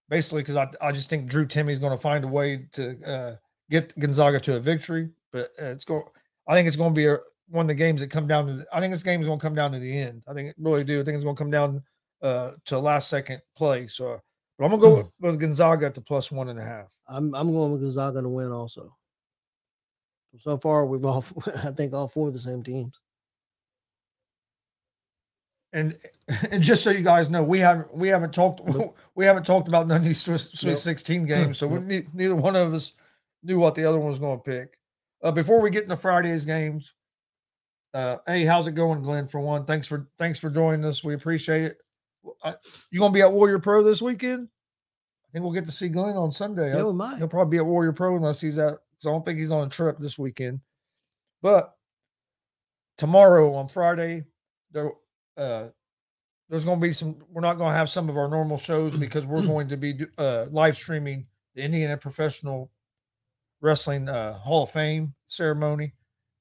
basically, 0.10 0.42
because 0.42 0.56
I, 0.56 0.70
I 0.82 0.92
just 0.92 1.10
think 1.10 1.30
Drew 1.30 1.46
Timme's 1.46 1.80
going 1.80 1.92
to 1.92 2.02
find 2.02 2.24
a 2.24 2.28
way 2.28 2.68
to 2.74 3.04
uh, 3.04 3.36
get 3.70 3.98
Gonzaga 4.00 4.40
to 4.42 4.56
a 4.56 4.60
victory. 4.60 5.10
But 5.32 5.52
uh, 5.62 5.66
it's 5.66 5.86
going, 5.86 6.04
I 6.48 6.54
think 6.54 6.68
it's 6.68 6.78
going 6.78 6.94
to 6.94 6.98
be 6.98 7.08
a, 7.08 7.18
one 7.50 7.66
of 7.66 7.68
the 7.68 7.76
games 7.76 8.02
that 8.02 8.10
come 8.10 8.28
down 8.28 8.48
to, 8.48 8.54
the, 8.54 8.66
I 8.74 8.80
think 8.80 8.94
this 8.94 9.04
game 9.04 9.22
is 9.22 9.28
going 9.28 9.40
to 9.40 9.44
come 9.46 9.56
down 9.56 9.72
to 9.72 9.80
the 9.80 9.98
end. 9.98 10.24
I 10.28 10.34
think 10.34 10.50
it 10.50 10.56
really 10.58 10.84
do. 10.84 11.02
I 11.02 11.04
think 11.04 11.16
it's 11.16 11.24
going 11.24 11.36
to 11.36 11.42
come 11.42 11.52
down 11.52 11.84
uh, 12.22 12.52
to 12.66 12.80
last 12.80 13.10
second 13.10 13.42
play. 13.56 13.88
So, 13.88 14.20
but 14.58 14.66
I'm 14.66 14.72
going 14.72 14.82
to 14.82 14.88
go 14.88 14.96
with, 14.98 15.12
with 15.20 15.40
Gonzaga 15.40 15.86
at 15.86 15.94
the 15.94 16.02
plus 16.02 16.32
one 16.32 16.50
and 16.50 16.60
a 16.60 16.64
half. 16.64 16.88
I'm 17.08 17.36
I'm 17.36 17.52
going 17.52 17.72
with 17.72 17.82
Gonzaga 17.82 18.22
to 18.22 18.30
win 18.30 18.52
also. 18.52 18.96
So 20.38 20.58
far, 20.58 20.86
we've 20.86 21.06
all 21.06 21.24
I 21.64 21.72
think 21.72 21.94
all 21.94 22.08
four 22.08 22.30
of 22.30 22.34
the 22.34 22.40
same 22.40 22.64
teams. 22.64 22.94
And 25.76 25.98
and 26.50 26.64
just 26.64 26.84
so 26.84 26.90
you 26.90 27.02
guys 27.02 27.30
know, 27.30 27.44
we 27.44 27.60
haven't 27.60 27.94
we 27.94 28.08
haven't 28.08 28.34
talked 28.34 28.62
we 29.16 29.26
haven't 29.26 29.46
talked 29.46 29.68
about 29.68 29.88
none 29.88 29.98
of 29.98 30.04
these 30.06 30.22
Swiss, 30.22 30.50
Sweet 30.52 30.72
Nope. 30.72 30.80
16 30.80 31.26
games, 31.28 31.58
so 31.58 31.68
we, 31.68 32.06
neither 32.14 32.36
one 32.36 32.56
of 32.56 32.74
us 32.74 32.94
knew 33.44 33.60
what 33.60 33.76
the 33.76 33.84
other 33.84 34.00
one 34.00 34.10
was 34.10 34.18
going 34.20 34.40
to 34.40 34.44
pick. 34.44 34.80
Uh, 35.22 35.32
before 35.32 35.62
we 35.62 35.70
get 35.70 35.84
into 35.84 35.98
Friday's 35.98 36.46
games, 36.46 36.94
uh, 37.94 38.18
hey, 38.26 38.46
how's 38.46 38.68
it 38.68 38.72
going, 38.72 39.02
Glenn? 39.02 39.28
For 39.28 39.42
one, 39.42 39.66
thanks 39.66 39.86
for 39.86 40.08
thanks 40.18 40.40
for 40.40 40.50
joining 40.50 40.86
us. 40.86 41.04
We 41.04 41.14
appreciate 41.14 41.64
it. 41.66 41.78
I, 42.42 42.56
you 42.90 43.00
gonna 43.02 43.14
be 43.14 43.22
at 43.22 43.32
Warrior 43.34 43.60
Pro 43.60 43.84
this 43.84 44.02
weekend? 44.02 44.48
I 45.28 45.28
think 45.34 45.44
we'll 45.44 45.54
get 45.54 45.66
to 45.66 45.72
see 45.72 45.90
Glenn 45.90 46.16
on 46.16 46.32
Sunday. 46.32 46.70
Yeah, 46.70 46.80
I- 46.80 46.84
we 46.84 46.94
might. 46.94 47.18
He'll 47.18 47.28
probably 47.28 47.52
be 47.52 47.60
at 47.60 47.66
Warrior 47.66 47.92
Pro 47.92 48.16
unless 48.16 48.40
he's 48.40 48.58
at. 48.58 48.78
Because 48.92 49.08
I 49.08 49.12
don't 49.12 49.26
think 49.26 49.40
he's 49.40 49.52
on 49.52 49.68
a 49.68 49.70
trip 49.70 49.98
this 50.00 50.18
weekend. 50.18 50.62
But 51.42 51.76
tomorrow 52.98 53.54
on 53.56 53.68
Friday, 53.68 54.24
there 54.72 54.92
uh, 55.38 55.66
there's 56.50 56.66
going 56.66 56.80
to 56.80 56.88
be 56.88 56.94
some. 56.94 57.18
We're 57.30 57.42
not 57.42 57.58
going 57.58 57.72
to 57.72 57.78
have 57.78 57.90
some 57.90 58.10
of 58.10 58.18
our 58.18 58.28
normal 58.28 58.58
shows 58.58 58.96
because 58.98 59.26
we're 59.26 59.42
going 59.42 59.68
to 59.70 59.78
be 59.78 60.06
uh, 60.18 60.46
live 60.52 60.78
streaming 60.78 61.28
the 61.56 61.64
Indiana 61.64 61.98
Professional 61.98 62.72
Wrestling 63.62 64.10
uh, 64.10 64.34
Hall 64.34 64.64
of 64.64 64.72
Fame 64.72 65.14
ceremony. 65.28 65.94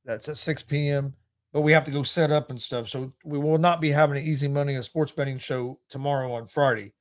That's 0.04 0.28
at 0.28 0.36
6 0.36 0.62
p.m. 0.64 1.14
But 1.52 1.62
we 1.62 1.72
have 1.72 1.84
to 1.84 1.92
go 1.92 2.02
set 2.02 2.32
up 2.32 2.50
and 2.50 2.60
stuff, 2.60 2.88
so 2.88 3.12
we 3.24 3.38
will 3.38 3.58
not 3.58 3.80
be 3.80 3.92
having 3.92 4.16
an 4.16 4.24
easy 4.24 4.48
money 4.48 4.74
and 4.74 4.84
sports 4.84 5.12
betting 5.12 5.38
show 5.38 5.78
tomorrow 5.88 6.32
on 6.32 6.48
Friday. 6.48 6.92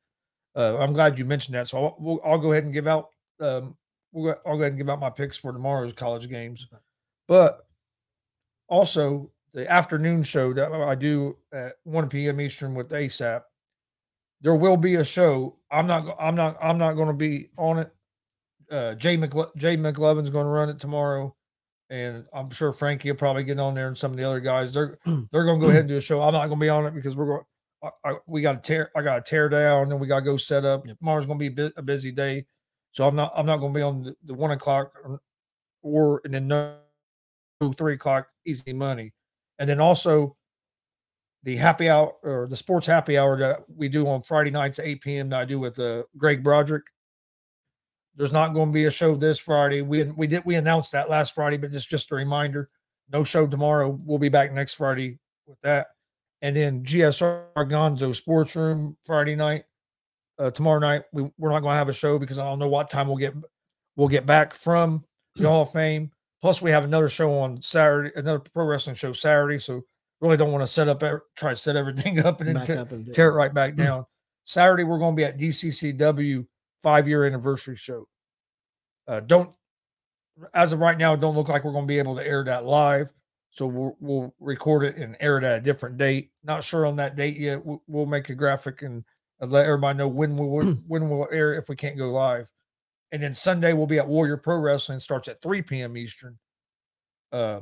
Uh, 0.56 0.78
I'm 0.78 0.94
glad 0.94 1.18
you 1.18 1.26
mentioned 1.26 1.56
that. 1.56 1.68
So 1.68 1.84
I'll, 1.84 1.96
we'll, 2.00 2.22
I'll 2.24 2.38
go 2.38 2.52
ahead 2.52 2.64
and 2.64 2.72
give 2.72 2.86
out. 2.86 3.10
Um, 3.40 3.76
we'll 4.12 4.32
go, 4.32 4.40
I'll 4.46 4.56
go 4.56 4.62
ahead 4.62 4.74
and 4.74 4.78
give 4.78 4.92
out 4.92 5.00
my 5.00 5.10
picks 5.10 5.38
for 5.38 5.52
tomorrow's 5.52 5.94
college 5.94 6.30
games. 6.30 6.68
But 7.28 7.66
also 8.68 9.32
the 9.54 9.70
afternoon 9.72 10.24
show 10.24 10.54
that 10.54 10.72
I 10.72 10.96
do 10.96 11.38
at 11.52 11.74
1 11.84 12.10
p.m. 12.10 12.42
Eastern 12.42 12.74
with 12.74 12.90
ASAP. 12.90 13.42
There 14.42 14.56
will 14.56 14.78
be 14.78 14.96
a 14.96 15.04
show. 15.04 15.58
I'm 15.72 15.88
not. 15.88 16.16
I'm 16.20 16.36
not. 16.36 16.58
I'm 16.62 16.78
not 16.78 16.94
going 16.94 17.08
to 17.08 17.14
be 17.14 17.50
on 17.58 17.80
it. 17.80 17.92
Uh, 18.70 18.96
Jay 18.96 19.16
McLe- 19.16 19.56
Jay 19.56 19.78
McLevin's 19.78 20.30
going 20.32 20.46
to 20.46 20.52
run 20.52 20.70
it 20.70 20.80
tomorrow, 20.80 21.34
and 21.90 22.26
I'm 22.34 22.50
sure 22.50 22.74
Frankie 22.74 23.10
will 23.10 23.18
probably 23.18 23.44
get 23.46 23.60
on 23.60 23.74
there 23.74 23.88
and 23.88 23.98
some 23.98 24.12
of 24.12 24.18
the 24.18 24.24
other 24.26 24.42
guys. 24.42 24.74
They're 24.74 24.98
they're 25.06 25.46
going 25.46 25.60
to 25.60 25.66
go 25.66 25.70
ahead 25.70 25.82
and 25.82 25.90
do 25.90 25.98
a 25.98 26.02
show. 26.02 26.22
I'm 26.22 26.34
not 26.34 26.48
going 26.48 26.60
to 26.60 26.64
be 26.64 26.70
on 26.70 26.86
it 26.86 26.94
because 26.94 27.16
we're 27.16 27.26
going. 27.26 27.44
I, 27.84 28.12
I, 28.12 28.14
we 28.28 28.42
got 28.42 28.62
to 28.64 28.68
tear. 28.68 28.92
I 28.96 29.02
got 29.02 29.24
to 29.24 29.30
tear 29.30 29.48
down, 29.48 29.92
and 29.92 30.02
we 30.02 30.08
got 30.08 30.20
to 30.20 30.26
go 30.26 30.36
set 30.36 30.66
up. 30.66 30.86
Yep. 30.86 30.98
Tomorrow's 30.98 31.26
going 31.26 31.40
to 31.40 31.44
be 31.44 31.48
a, 31.48 31.52
bit, 31.52 31.74
a 31.78 31.82
busy 31.82 32.12
day, 32.12 32.46
so 32.92 33.08
I'm 33.08 33.16
not. 33.16 33.32
I'm 33.36 33.46
not 33.46 33.58
going 33.58 33.74
to 33.74 33.78
be 33.78 33.84
on 33.84 34.04
the, 34.04 34.16
the 34.26 34.34
one 34.34 34.52
o'clock 34.52 34.94
or, 35.06 35.22
or 35.84 36.22
and 36.26 36.34
then 36.34 36.48
no 36.50 36.76
three 37.78 37.94
o'clock 37.94 38.28
easy 38.46 38.74
money, 38.74 39.14
and 39.64 39.70
then 39.70 39.80
also 39.80 40.36
the 41.44 41.56
happy 41.56 41.90
hour 41.90 42.12
or 42.22 42.48
the 42.50 42.56
sports 42.58 42.86
happy 42.86 43.18
hour 43.18 43.38
that 43.40 43.62
we 43.74 43.88
do 43.88 44.06
on 44.10 44.22
Friday 44.22 44.52
nights 44.52 44.78
at 44.78 44.86
8 44.86 45.02
p.m. 45.02 45.30
that 45.30 45.40
I 45.40 45.46
do 45.46 45.58
with 45.58 45.80
uh, 45.80 46.04
Greg 46.18 46.44
Broderick. 46.44 46.84
There's 48.18 48.34
not 48.34 48.54
going 48.54 48.68
to 48.68 48.74
be 48.74 48.84
a 48.84 48.92
show 48.92 49.16
this 49.16 49.40
Friday. 49.40 49.82
We 49.82 50.04
we 50.04 50.28
did 50.28 50.44
we 50.44 50.56
announced 50.56 50.92
that 50.92 51.10
last 51.10 51.34
Friday, 51.34 51.56
but 51.56 51.74
it's 51.74 51.86
just 51.86 52.12
a 52.12 52.16
reminder. 52.16 52.70
No 53.10 53.24
show 53.24 53.48
tomorrow. 53.48 53.98
We'll 54.04 54.18
be 54.18 54.28
back 54.28 54.52
next 54.52 54.74
Friday 54.74 55.18
with 55.48 55.62
that. 55.62 55.88
And 56.42 56.54
then 56.54 56.84
GSR 56.84 57.46
Gonzo 57.56 58.14
Sports 58.14 58.58
Room 58.58 58.98
Friday 59.06 59.38
night. 59.38 59.64
Uh, 60.38 60.52
tomorrow 60.52 60.80
night 60.80 61.04
we, 61.14 61.32
we're 61.38 61.52
not 61.52 61.62
going 61.62 61.72
to 61.72 61.78
have 61.78 61.88
a 61.88 61.94
show 61.94 62.20
because 62.20 62.38
I 62.38 62.44
don't 62.44 62.60
know 62.60 62.68
what 62.68 62.90
time 62.90 63.08
we'll 63.08 63.16
get 63.16 63.34
we'll 63.96 64.10
get 64.10 64.26
back 64.26 64.56
from 64.56 65.06
the 65.38 65.48
Hall 65.48 65.62
of 65.62 65.72
Fame. 65.72 66.12
Plus 66.44 66.62
we 66.62 66.72
have 66.72 66.84
another 66.84 67.08
show 67.08 67.40
on 67.40 67.62
Saturday, 67.62 68.12
another 68.18 68.40
pro 68.40 68.66
wrestling 68.66 68.98
show 68.98 69.14
Saturday. 69.14 69.58
So 69.58 69.82
really 70.20 70.36
don't 70.36 70.52
want 70.52 70.62
to 70.62 70.68
set 70.68 70.90
up 70.90 71.02
try 71.38 71.52
to 71.52 71.56
set 71.56 71.78
everything 71.78 72.20
up 72.26 72.42
and 72.42 72.54
then 72.54 72.68
te- 72.68 72.74
up 72.74 72.92
and 72.92 73.14
tear 73.14 73.30
it 73.30 73.36
right 73.36 73.54
back 73.54 73.76
down. 73.76 74.06
Saturday, 74.44 74.84
we're 74.84 75.00
going 75.00 75.16
to 75.16 75.16
be 75.16 75.24
at 75.24 75.40
DCCW 75.40 76.46
five 76.82 77.08
year 77.08 77.26
anniversary 77.26 77.78
show. 77.78 78.10
Uh, 79.08 79.22
don't, 79.22 79.54
as 80.54 80.74
of 80.74 80.82
right 80.82 80.98
now, 80.98 81.16
don't 81.16 81.34
look 81.34 81.48
like 81.48 81.64
we're 81.64 81.72
going 81.72 81.86
to 81.86 81.88
be 81.88 82.00
able 82.00 82.18
to 82.18 82.28
air 82.28 82.44
that 82.44 82.66
live. 82.66 83.08
So 83.52 83.66
we'll, 83.66 83.96
we'll 84.02 84.36
record 84.42 84.84
it 84.84 84.98
and 84.98 85.16
air 85.22 85.38
it 85.38 85.46
at 85.46 85.60
a 85.60 85.62
different 85.62 85.98
date. 85.98 86.32
Not 86.44 86.66
sure 86.66 86.86
on 86.86 86.98
that 86.98 87.16
date 87.16 87.38
yet. 87.38 87.66
We'll, 87.66 87.82
we'll 87.88 88.06
make 88.06 88.28
a 88.28 88.36
graphic 88.36 88.82
and 88.82 89.06
uh, 89.42 89.46
let 89.46 89.66
everybody 89.66 89.98
know 89.98 90.10
when 90.10 90.36
we'll 90.36 90.74
when 90.90 91.10
we'll 91.10 91.30
air 91.32 91.54
if 91.54 91.70
we 91.70 91.78
can't 91.78 91.98
go 91.98 92.12
live. 92.12 92.52
And 93.14 93.22
then 93.22 93.36
Sunday 93.36 93.74
we'll 93.74 93.86
be 93.86 94.00
at 94.00 94.08
Warrior 94.08 94.38
Pro 94.38 94.58
Wrestling. 94.58 95.00
Starts 95.00 95.28
at 95.28 95.42
3 95.42 95.62
p.m. 95.62 95.96
Eastern. 95.96 96.40
Uh, 97.32 97.62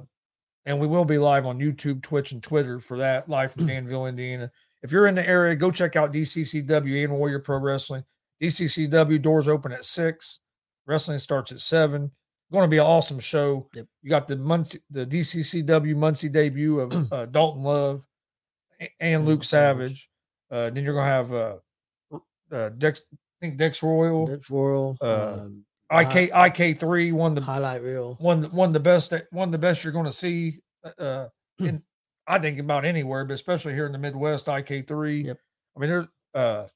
and 0.66 0.80
we 0.80 0.88
will 0.88 1.06
be 1.06 1.18
live 1.18 1.46
on 1.46 1.60
YouTube, 1.60 2.02
Twitch, 2.02 2.32
and 2.32 2.42
Twitter 2.42 2.80
for 2.80 2.98
that 2.98 3.28
live 3.28 3.52
from 3.52 3.66
Danville, 3.68 4.08
Indiana. 4.08 4.50
If 4.82 4.92
you're 4.92 5.08
in 5.08 5.16
the 5.16 5.28
area, 5.28 5.56
go 5.56 5.70
check 5.70 5.96
out 5.96 6.14
DCCW 6.14 7.04
and 7.04 7.14
Warrior 7.14 7.40
Pro 7.40 7.58
Wrestling. 7.60 8.06
DCCW 8.42 9.22
doors 9.22 9.50
open 9.50 9.74
at 9.74 9.84
six. 9.84 10.40
Wrestling 10.86 11.20
starts 11.20 11.52
at 11.52 11.60
seven. 11.60 12.12
Going 12.52 12.64
to 12.64 12.70
be 12.70 12.78
an 12.78 12.86
awesome 12.86 13.20
show. 13.20 13.68
Yep. 13.74 13.88
You 14.02 14.10
got 14.10 14.28
the 14.28 14.38
Muncie, 14.38 14.80
the 14.90 15.06
DCCW 15.06 15.96
Muncie 15.96 16.30
debut 16.30 16.80
of 16.80 17.08
uh, 17.14 17.26
Dalton 17.26 17.64
Love 17.64 18.08
and 19.00 19.26
Luke 19.26 19.44
Savage. 19.44 19.88
Savage. 19.90 20.10
Uh, 20.50 20.70
then 20.70 20.84
you're 20.84 20.94
going 20.94 21.06
to 21.06 21.12
have 21.12 21.34
uh, 21.34 21.56
uh, 22.52 22.70
Dex, 22.70 23.04
I 23.42 23.46
think 23.48 23.58
Dex 23.58 23.82
Royal, 23.82 24.28
Dutch 24.28 24.50
Royal, 24.50 24.98
Uh, 25.02 25.38
um, 25.42 25.66
IK 25.92 26.30
IK 26.34 26.80
three, 26.80 27.12
one 27.12 27.32
of 27.32 27.36
the 27.36 27.42
highlight 27.42 27.82
reel. 27.82 28.16
one 28.20 28.44
one 28.52 28.72
the 28.72 28.80
best 28.80 29.10
that- 29.10 29.28
one 29.32 29.52
the 29.52 29.58
best 29.58 29.84
you're 29.84 29.92
going 29.94 30.06
to 30.06 30.12
see 30.14 30.62
uh 30.98 31.28
in 31.60 31.84
I 32.28 32.40
think 32.40 32.60
about 32.60 32.86
anywhere, 32.86 33.26
but 33.26 33.34
especially 33.34 33.74
here 33.74 33.86
in 33.88 33.92
the 33.92 33.98
Midwest, 33.98 34.46
IK3. 34.48 35.26
Yep. 35.26 35.40
I 35.76 35.80
mean, 35.80 35.90
there's 35.90 36.08
uh 36.34 36.68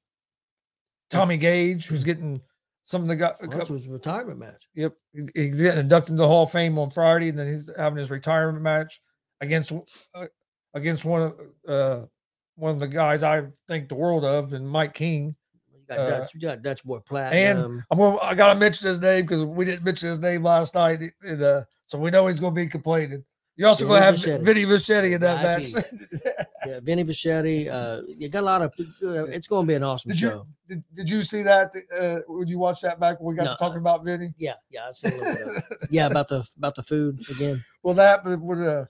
Tommy 1.10 1.38
Gage, 1.38 1.86
who's 1.86 2.04
getting 2.04 2.42
some 2.84 3.04
of 3.04 3.08
the 3.08 3.16
guys. 3.16 3.36
Well, 3.42 3.66
was 3.68 3.88
retirement 3.88 4.40
match. 4.40 4.68
Yep, 4.74 4.94
he- 5.14 5.30
he's 5.44 5.62
getting 5.62 5.80
inducted 5.80 6.12
into 6.12 6.24
the 6.24 6.28
Hall 6.28 6.44
of 6.44 6.52
Fame 6.52 6.78
on 6.80 6.90
Friday, 6.90 7.30
and 7.30 7.38
then 7.40 7.48
he's 7.54 7.70
having 7.78 7.98
his 8.00 8.10
retirement 8.12 8.62
match 8.64 9.02
against 9.42 9.72
uh, 10.16 10.26
against 10.74 11.06
one 11.06 11.22
of 11.22 11.40
uh 11.68 12.06
one 12.56 12.72
of 12.74 12.80
the 12.80 12.88
guys 12.88 13.22
I 13.24 13.44
think 13.68 13.88
the 13.88 13.96
world 13.96 14.26
of, 14.26 14.54
and 14.54 14.68
Mike 14.68 14.94
King. 14.94 15.36
You 15.90 15.96
got 15.96 16.00
Uh, 16.00 16.20
Dutch, 16.20 16.34
you 16.34 16.42
got 16.42 16.62
Dutch 16.62 16.84
boy 16.84 17.00
And. 17.16 17.84
I'm 17.92 17.98
gonna, 17.98 18.18
I 18.18 18.34
gotta 18.36 18.60
mention 18.60 18.88
his 18.88 19.00
name 19.00 19.26
because 19.26 19.44
we 19.44 19.66
didn't 19.66 19.84
mention 19.86 20.10
his 20.10 20.20
name 20.20 20.44
last 20.44 20.74
night, 20.76 21.02
and, 21.22 21.42
uh, 21.44 21.64
so 21.88 21.98
we 22.00 22.10
know 22.12 22.28
he's 22.28 22.40
gonna 22.40 22.56
be 22.56 22.68
complaining. 22.68 23.24
You 23.58 23.68
also 23.68 23.88
gonna 23.88 24.02
have 24.02 24.18
Vinny 24.18 24.38
Vichetti. 24.38 24.44
Vinny 24.44 24.66
Vichetti 24.66 25.12
in 25.14 25.22
that 25.22 25.60
VIP. 25.62 25.74
match. 25.76 25.86
yeah, 26.66 26.80
Vinny 26.82 27.04
Vichetti. 27.06 27.70
Uh, 27.70 28.02
you 28.18 28.28
got 28.28 28.42
a 28.42 28.46
lot 28.46 28.62
of. 28.64 28.74
Uh, 29.02 29.26
it's 29.28 29.48
going 29.48 29.66
to 29.66 29.68
be 29.68 29.76
an 29.76 29.84
awesome 29.84 30.12
Did 30.12 30.20
you- 30.20 30.30
show. 30.30 30.48
did, 30.68 30.84
did 30.94 31.10
you 31.10 31.24
see 31.24 31.42
that? 31.44 31.72
Uh, 31.98 32.20
when 32.28 32.50
you 32.50 32.60
watch 32.60 32.82
that 32.82 33.00
back 33.00 33.22
when 33.22 33.34
we 33.34 33.36
got 33.38 33.46
No, 33.46 33.52
to 33.52 33.58
talking 33.58 33.78
about 33.78 34.04
Vinny? 34.04 34.34
Yeah, 34.38 34.56
yeah, 34.70 34.88
I 34.88 34.92
see 34.92 35.08
a 35.08 35.12
little 35.12 35.34
bit 35.34 35.48
of. 35.58 35.64
Yeah, 35.90 36.08
about 36.08 36.28
the 36.28 36.46
about 36.58 36.76
the 36.76 36.84
food 36.84 37.22
again. 37.30 37.64
Well, 37.82 37.94
that 37.94 38.26
but 38.26 38.42
would 38.42 38.60
uh, 38.60 38.86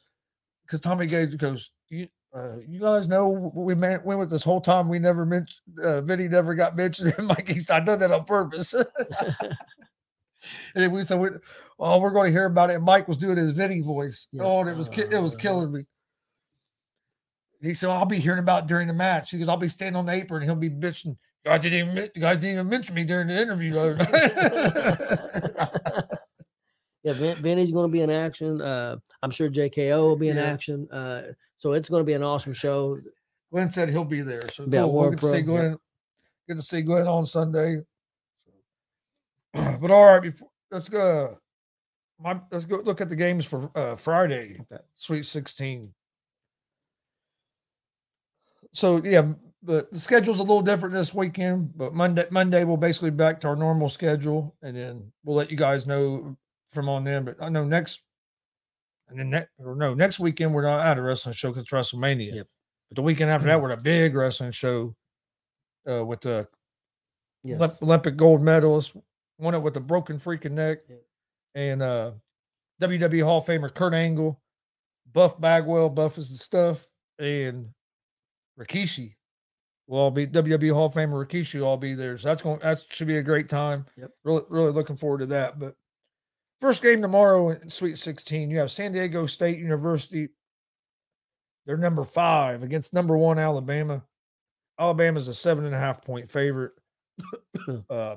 because 0.66 0.80
Tommy 0.80 1.06
Gage 1.06 1.38
goes, 1.38 1.70
you 1.90 2.08
uh, 2.36 2.58
you 2.68 2.80
guys 2.80 3.08
know 3.08 3.52
we 3.56 3.76
man, 3.76 4.02
went 4.04 4.20
with 4.20 4.30
this 4.30 4.44
whole 4.44 4.60
time. 4.60 4.90
We 4.90 5.00
never 5.00 5.26
mentioned 5.26 5.56
uh, 5.82 6.02
Vinny 6.02 6.28
never 6.28 6.54
got 6.54 6.76
mentioned. 6.76 7.14
And 7.18 7.28
Mikey 7.28 7.60
said, 7.60 7.82
I 7.82 7.86
done 7.86 8.00
that 8.00 8.12
on 8.12 8.26
purpose. 8.26 8.74
and 10.76 10.92
we 10.92 11.04
said, 11.06 11.20
we, 11.20 11.30
oh, 11.80 12.00
we're 12.00 12.12
going 12.12 12.26
to 12.28 12.32
hear 12.32 12.46
about 12.46 12.72
it. 12.72 12.76
And 12.76 12.84
Mike 12.84 13.08
was 13.08 13.18
doing 13.18 13.38
his 13.38 13.52
Vinny 13.52 13.82
voice. 13.82 14.28
Yeah. 14.32 14.44
Oh, 14.44 14.60
and 14.60 14.70
it 14.70 14.76
was 14.76 14.90
ki- 14.90 15.04
it 15.10 15.22
was 15.22 15.36
Uh, 15.36 15.40
killing 15.40 15.72
me. 15.72 15.86
He 17.62 17.74
said, 17.74 17.90
I'll 17.90 18.06
be 18.06 18.20
hearing 18.20 18.40
about 18.40 18.64
it 18.64 18.68
during 18.68 18.88
the 18.88 18.94
match. 18.94 19.32
He 19.32 19.40
goes, 19.40 19.48
I'll 19.48 19.58
be 19.58 19.70
standing 19.70 19.96
on 19.96 20.06
the 20.06 20.12
apron 20.12 20.42
and 20.44 20.52
he'll 20.52 20.60
be 20.60 20.70
bitching. 20.70 21.16
You 21.46 21.52
guys 21.52 21.62
didn't 21.62 21.90
even, 21.90 22.10
you 22.14 22.22
guys 22.22 22.40
didn't 22.40 22.56
even 22.56 22.70
mention 22.70 22.96
me 22.96 23.06
during 23.06 23.28
the 23.28 23.40
interview. 23.40 23.74
the 27.06 27.12
other 27.12 27.20
night." 27.20 27.28
yeah, 27.28 27.34
Vin, 27.36 27.44
Vinny's 27.44 27.72
going 27.72 27.88
to 27.88 27.92
be 27.92 28.02
in 28.02 28.10
action. 28.10 28.62
Uh, 28.62 28.98
I'm 29.24 29.32
sure 29.32 29.50
JKO 29.50 30.02
will 30.02 30.16
be 30.16 30.30
in 30.30 30.38
Yeah. 30.38 30.44
action. 30.44 30.88
Uh, 30.92 31.22
so 31.58 31.74
it's 31.74 31.88
going 31.88 32.02
to 32.02 32.06
be 32.06 32.14
an 32.14 32.24
awesome 32.24 32.54
show. 32.54 33.00
Glenn 33.52 33.70
said 33.70 33.90
he'll 33.90 34.04
be 34.04 34.22
there. 34.22 34.50
So 34.50 34.66
Be 34.66 34.78
at 34.78 34.84
cool. 34.84 34.94
We'll 34.94 35.10
get 35.12 35.20
to 35.20 35.30
see 35.30 35.38
yeah. 35.38 35.42
Glenn. 35.44 35.78
Get 36.48 36.58
to 36.58 36.64
see 36.64 36.82
Glenn 36.82 37.08
on 37.08 37.26
Sunday. 37.26 37.82
But 39.80 39.90
all 39.92 40.06
right, 40.06 40.22
before, 40.22 40.50
let's 40.70 40.90
go. 40.90 41.38
My, 42.20 42.40
let's 42.52 42.66
go 42.66 42.78
look 42.78 43.02
at 43.02 43.08
the 43.10 43.16
games 43.16 43.46
for 43.46 43.72
uh, 43.76 43.96
Friday, 43.96 44.60
Okay. 44.72 44.82
Sweet 44.96 45.24
16. 45.26 45.94
So 48.74 49.02
yeah, 49.04 49.34
but 49.64 49.92
the 49.92 50.00
schedule's 50.00 50.40
a 50.40 50.44
little 50.44 50.62
different 50.62 50.94
this 50.94 51.14
weekend. 51.14 51.78
But 51.78 51.94
Monday, 51.94 52.26
Monday 52.30 52.64
we'll 52.66 52.78
basically 52.78 53.12
be 53.12 53.18
back 53.18 53.40
to 53.42 53.48
our 53.48 53.56
normal 53.56 53.88
schedule, 53.90 54.56
and 54.62 54.76
then 54.76 55.12
we'll 55.24 55.38
let 55.38 55.52
you 55.52 55.58
guys 55.58 55.88
know 55.88 56.36
from 56.72 56.90
on 56.90 57.04
then. 57.04 57.26
But 57.26 57.36
I 57.42 57.50
know 57.50 57.64
next, 57.64 58.02
and 59.10 59.20
then 59.20 59.30
ne- 59.30 59.46
or 59.60 59.76
no, 59.76 59.94
next 59.94 60.20
weekend 60.20 60.54
we're 60.54 60.64
not 60.64 60.86
at 60.86 60.98
a 60.98 61.02
wrestling 61.02 61.34
show 61.36 61.50
because 61.50 61.64
it's 61.64 61.72
WrestleMania. 61.72 62.34
Yep. 62.36 62.46
But 62.90 62.96
the 62.96 63.02
weekend 63.02 63.30
after 63.32 63.48
that, 63.48 63.62
we're 63.62 63.72
at 63.72 63.80
a 63.80 63.82
big 63.82 64.16
wrestling 64.16 64.52
show 64.52 64.96
uh, 65.90 66.04
with 66.06 66.22
the 66.22 66.48
Yes. 67.44 67.60
Olymp- 67.60 67.82
Olympic 67.84 68.16
gold 68.18 68.42
medalist, 68.42 68.96
it 68.96 69.62
with 69.62 69.78
a 69.78 69.80
broken 69.80 70.18
freaking 70.18 70.54
neck, 70.54 70.80
Yep. 70.90 71.02
and 71.54 71.82
uh, 71.84 72.12
WWE 72.82 73.24
Hall 73.24 73.38
of 73.38 73.46
Famer 73.46 73.72
Kurt 73.72 73.94
Angle, 73.94 74.42
Buff 75.12 75.40
Bagwell, 75.40 75.90
Buff 75.90 76.18
is 76.18 76.32
the 76.32 76.38
stuff, 76.38 76.88
and 77.20 77.70
Rikishi 78.60 79.14
will 79.88 80.00
all 80.00 80.12
be 80.12 80.26
WWE 80.26 80.74
Hall 80.74 80.88
of 80.88 80.94
Famer 80.96 81.24
Rikishi 81.24 81.60
will 81.60 81.68
all 81.68 81.78
be 81.78 81.94
there. 81.94 82.18
So 82.18 82.30
that's 82.30 82.42
going 82.42 82.60
that 82.60 82.82
should 82.90 83.08
be 83.08 83.18
a 83.18 83.24
great 83.24 83.48
time. 83.48 83.86
Yep. 83.96 84.10
Really, 84.24 84.42
really 84.50 84.72
looking 84.72 84.98
forward 84.98 85.20
to 85.20 85.26
that. 85.28 85.60
But 85.60 85.76
first 86.62 86.82
game 86.82 87.02
tomorrow 87.02 87.50
in 87.50 87.70
Sweet 87.70 87.98
16, 87.98 88.50
you 88.50 88.60
have 88.60 88.72
San 88.72 88.92
Diego 88.92 89.26
State 89.26 89.60
University. 89.60 90.30
They're 91.66 91.78
number 91.78 92.04
five 92.04 92.64
against 92.64 92.94
number 92.94 93.18
one 93.18 93.40
Alabama. 93.40 94.04
Alabama's 94.80 95.28
a 95.28 95.34
seven 95.34 95.66
and 95.66 95.74
a 95.74 95.80
half 95.80 96.04
point 96.04 96.30
favorite. 96.30 96.74
uh, 97.90 98.16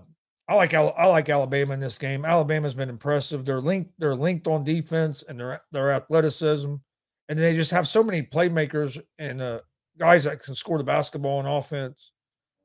I 0.48 0.54
like 0.54 0.72
I 0.72 1.06
like 1.06 1.28
Alabama 1.28 1.74
in 1.74 1.80
this 1.80 1.98
game. 1.98 2.24
Alabama's 2.24 2.74
been 2.74 2.88
impressive. 2.88 3.44
They're 3.44 3.60
linked. 3.60 3.92
They're 3.98 4.14
linked 4.14 4.46
on 4.46 4.64
defense 4.64 5.22
and 5.28 5.38
their 5.38 5.60
their 5.72 5.92
athleticism, 5.92 6.74
and 7.28 7.38
they 7.38 7.54
just 7.54 7.70
have 7.70 7.86
so 7.86 8.02
many 8.02 8.22
playmakers 8.22 9.00
and 9.18 9.42
uh, 9.42 9.60
guys 9.98 10.24
that 10.24 10.42
can 10.42 10.54
score 10.54 10.78
the 10.78 10.84
basketball 10.84 11.38
on 11.38 11.46
offense. 11.46 12.12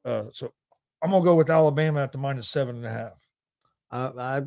Uh, 0.05 0.25
so 0.31 0.53
I'm 1.01 1.11
gonna 1.11 1.25
go 1.25 1.35
with 1.35 1.49
Alabama 1.49 2.01
at 2.01 2.13
the 2.13 2.17
minus 2.17 2.49
seven 2.49 2.77
and 2.77 2.85
a 2.85 2.89
half. 2.89 3.27
I, 3.91 4.05
I 4.17 4.41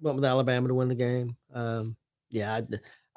went 0.00 0.16
with 0.16 0.24
Alabama 0.24 0.68
to 0.68 0.74
win 0.74 0.88
the 0.88 0.94
game. 0.94 1.36
Um, 1.52 1.96
yeah, 2.28 2.60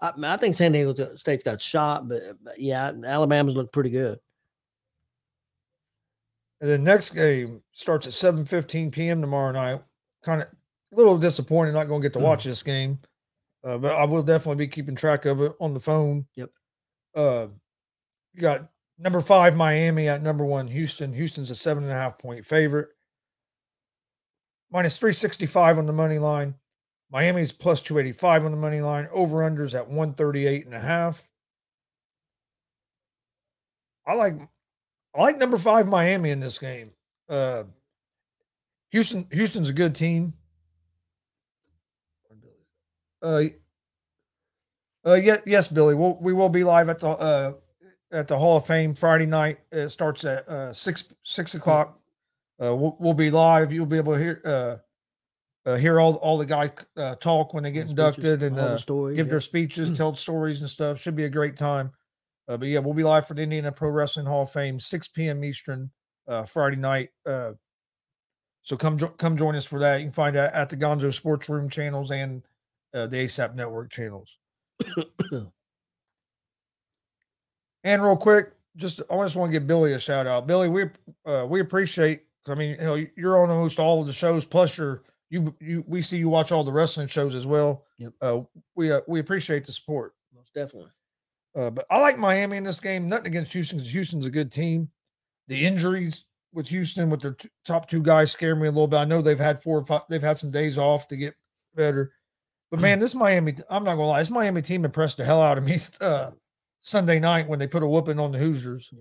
I, 0.01 0.07
I, 0.07 0.13
I 0.33 0.37
think 0.37 0.55
San 0.55 0.71
Diego 0.71 1.15
State's 1.15 1.43
got 1.43 1.61
shot, 1.61 2.07
but, 2.09 2.21
but 2.43 2.59
yeah, 2.59 2.91
Alabama's 3.05 3.55
looked 3.55 3.73
pretty 3.73 3.89
good. 3.89 4.19
And 6.61 6.69
the 6.69 6.77
next 6.77 7.11
game 7.11 7.61
starts 7.73 8.07
at 8.07 8.13
7:15 8.13 8.91
p.m. 8.91 9.21
tomorrow 9.21 9.51
night. 9.51 9.81
Kind 10.23 10.41
of 10.41 10.47
a 10.47 10.95
little 10.95 11.17
disappointed 11.17 11.73
not 11.73 11.87
going 11.87 12.01
to 12.01 12.05
get 12.05 12.13
to 12.13 12.19
Mm. 12.19 12.23
watch 12.23 12.45
this 12.45 12.63
game, 12.63 12.99
uh, 13.65 13.77
but 13.77 13.91
I 13.93 14.05
will 14.05 14.23
definitely 14.23 14.65
be 14.65 14.71
keeping 14.71 14.95
track 14.95 15.25
of 15.25 15.41
it 15.41 15.51
on 15.59 15.73
the 15.73 15.79
phone. 15.79 16.25
Yep. 16.35 16.49
Uh, 17.15 17.47
you 18.33 18.41
got 18.41 18.61
number 18.97 19.19
five 19.19 19.55
Miami 19.57 20.07
at 20.07 20.21
number 20.23 20.45
one 20.45 20.67
Houston. 20.67 21.11
Houston's 21.13 21.51
a 21.51 21.55
seven 21.55 21.83
and 21.83 21.91
a 21.91 21.95
half 21.95 22.17
point 22.17 22.45
favorite. 22.45 22.89
Minus 24.71 24.97
365 24.97 25.77
on 25.77 25.85
the 25.85 25.93
money 25.93 26.17
line. 26.17 26.55
Miami's 27.13 27.51
plus 27.51 27.83
285 27.83 28.45
on 28.45 28.51
the 28.51 28.57
money 28.57 28.81
line. 28.81 29.07
Over 29.11 29.37
unders 29.49 29.75
at 29.75 29.87
138 29.87 30.65
and 30.65 30.73
a 30.73 30.79
half. 30.79 31.29
I 34.05 34.15
like 34.15 34.35
I 35.15 35.21
like 35.21 35.37
number 35.37 35.59
five 35.59 35.87
Miami 35.87 36.31
in 36.31 36.39
this 36.39 36.57
game. 36.57 36.91
Uh, 37.29 37.63
Houston, 38.91 39.27
Houston's 39.31 39.69
a 39.69 39.73
good 39.73 39.93
team. 39.93 40.33
Uh, 43.21 43.43
uh, 45.05 45.13
yeah, 45.13 45.37
yes, 45.45 45.67
Billy. 45.67 45.93
We'll, 45.93 46.17
we 46.19 46.33
will 46.33 46.49
be 46.49 46.63
live 46.63 46.89
at 46.89 46.99
the 46.99 47.09
uh, 47.09 47.53
at 48.11 48.27
the 48.27 48.37
Hall 48.37 48.57
of 48.57 48.65
Fame 48.65 48.95
Friday 48.95 49.27
night. 49.27 49.59
It 49.71 49.89
starts 49.89 50.25
at 50.25 50.47
uh, 50.49 50.73
six 50.73 51.13
six 51.23 51.53
o'clock. 51.53 51.99
Uh, 52.61 52.75
we'll, 52.75 52.97
we'll 52.99 53.13
be 53.13 53.29
live. 53.29 53.71
You'll 53.71 53.85
be 53.85 53.97
able 53.97 54.13
to 54.13 54.19
hear 54.19 54.41
uh, 54.43 54.77
uh, 55.65 55.75
hear 55.75 55.99
all 55.99 56.15
all 56.15 56.37
the 56.37 56.45
guys 56.45 56.71
uh, 56.97 57.15
talk 57.15 57.53
when 57.53 57.63
they 57.63 57.71
get 57.71 57.89
Speeches, 57.89 57.91
inducted 57.91 58.43
and 58.43 58.59
uh, 58.59 58.77
stories, 58.77 59.15
give 59.15 59.27
yeah. 59.27 59.31
their 59.31 59.39
speeches, 59.39 59.91
tell 59.97 60.13
stories 60.13 60.61
and 60.61 60.69
stuff. 60.69 60.99
Should 60.99 61.15
be 61.15 61.25
a 61.25 61.29
great 61.29 61.57
time. 61.57 61.91
Uh, 62.47 62.57
but 62.57 62.67
yeah, 62.67 62.79
we'll 62.79 62.93
be 62.93 63.03
live 63.03 63.25
for 63.25 63.33
the 63.35 63.41
Indiana 63.41 63.71
Pro 63.71 63.89
Wrestling 63.89 64.25
Hall 64.25 64.43
of 64.43 64.51
Fame, 64.51 64.77
6 64.77 65.07
p.m. 65.09 65.45
Eastern, 65.45 65.89
uh, 66.27 66.43
Friday 66.43 66.75
night. 66.75 67.09
Uh, 67.25 67.53
so 68.63 68.75
come 68.75 68.97
jo- 68.97 69.07
come 69.09 69.37
join 69.37 69.55
us 69.55 69.65
for 69.65 69.79
that. 69.79 69.99
You 69.99 70.05
can 70.05 70.11
find 70.11 70.35
that 70.35 70.53
at 70.53 70.69
the 70.69 70.75
Gonzo 70.77 71.13
Sports 71.13 71.47
Room 71.47 71.69
channels 71.69 72.11
and 72.11 72.43
uh, 72.93 73.07
the 73.07 73.17
ASAP 73.17 73.55
Network 73.55 73.89
channels. 73.91 74.37
and 77.83 78.03
real 78.03 78.17
quick, 78.17 78.51
just 78.75 79.01
I 79.09 79.17
just 79.23 79.35
want 79.35 79.51
to 79.51 79.53
give 79.53 79.67
Billy 79.67 79.93
a 79.93 79.99
shout 79.99 80.27
out. 80.27 80.47
Billy, 80.47 80.67
we 80.67 80.83
uh, 81.25 81.45
we 81.47 81.59
appreciate. 81.61 82.23
I 82.47 82.55
mean, 82.55 82.71
you 82.71 82.85
know, 82.85 83.05
you're 83.15 83.41
on 83.41 83.49
almost 83.49 83.79
all 83.79 84.01
of 84.01 84.07
the 84.07 84.13
shows. 84.13 84.43
Plus, 84.43 84.77
you're 84.77 85.03
you 85.33 85.55
you 85.59 85.83
we 85.87 86.01
see 86.03 86.17
you 86.17 86.29
watch 86.29 86.51
all 86.51 86.63
the 86.63 86.71
wrestling 86.71 87.07
shows 87.07 87.33
as 87.33 87.47
well. 87.47 87.85
Yep. 87.97 88.13
Uh, 88.21 88.39
we 88.75 88.91
uh, 88.91 89.01
we 89.07 89.19
appreciate 89.19 89.65
the 89.65 89.71
support. 89.71 90.13
Most 90.35 90.53
definitely. 90.53 90.91
Uh, 91.55 91.71
but 91.71 91.87
I 91.89 91.99
like 91.99 92.19
Miami 92.19 92.57
in 92.57 92.63
this 92.63 92.79
game. 92.79 93.09
Nothing 93.09 93.27
against 93.27 93.51
Houston 93.53 93.79
because 93.79 93.91
Houston's 93.91 94.27
a 94.27 94.31
good 94.31 94.51
team. 94.51 94.89
The 95.47 95.65
injuries 95.65 96.25
with 96.53 96.67
Houston 96.67 97.09
with 97.09 97.21
their 97.21 97.33
t- 97.33 97.49
top 97.65 97.89
two 97.89 98.01
guys 98.01 98.31
scare 98.31 98.55
me 98.55 98.67
a 98.67 98.71
little 98.71 98.87
bit. 98.87 98.97
I 98.97 99.05
know 99.05 99.21
they've 99.23 99.39
had 99.39 99.61
four 99.61 99.79
or 99.79 99.83
five, 99.83 100.01
they've 100.07 100.21
had 100.21 100.37
some 100.37 100.51
days 100.51 100.77
off 100.77 101.07
to 101.07 101.17
get 101.17 101.33
better. 101.75 102.13
But 102.69 102.79
man, 102.79 102.99
this 102.99 103.15
Miami, 103.15 103.55
I'm 103.69 103.83
not 103.83 103.95
gonna 103.95 104.07
lie, 104.07 104.21
this 104.21 104.29
Miami 104.29 104.61
team 104.61 104.85
impressed 104.85 105.17
the 105.17 105.25
hell 105.25 105.41
out 105.41 105.57
of 105.57 105.63
me 105.63 105.79
uh, 106.01 106.31
Sunday 106.81 107.19
night 107.19 107.47
when 107.47 107.57
they 107.59 107.67
put 107.67 107.83
a 107.83 107.87
whooping 107.87 108.19
on 108.19 108.31
the 108.31 108.39
Hoosiers. 108.39 108.91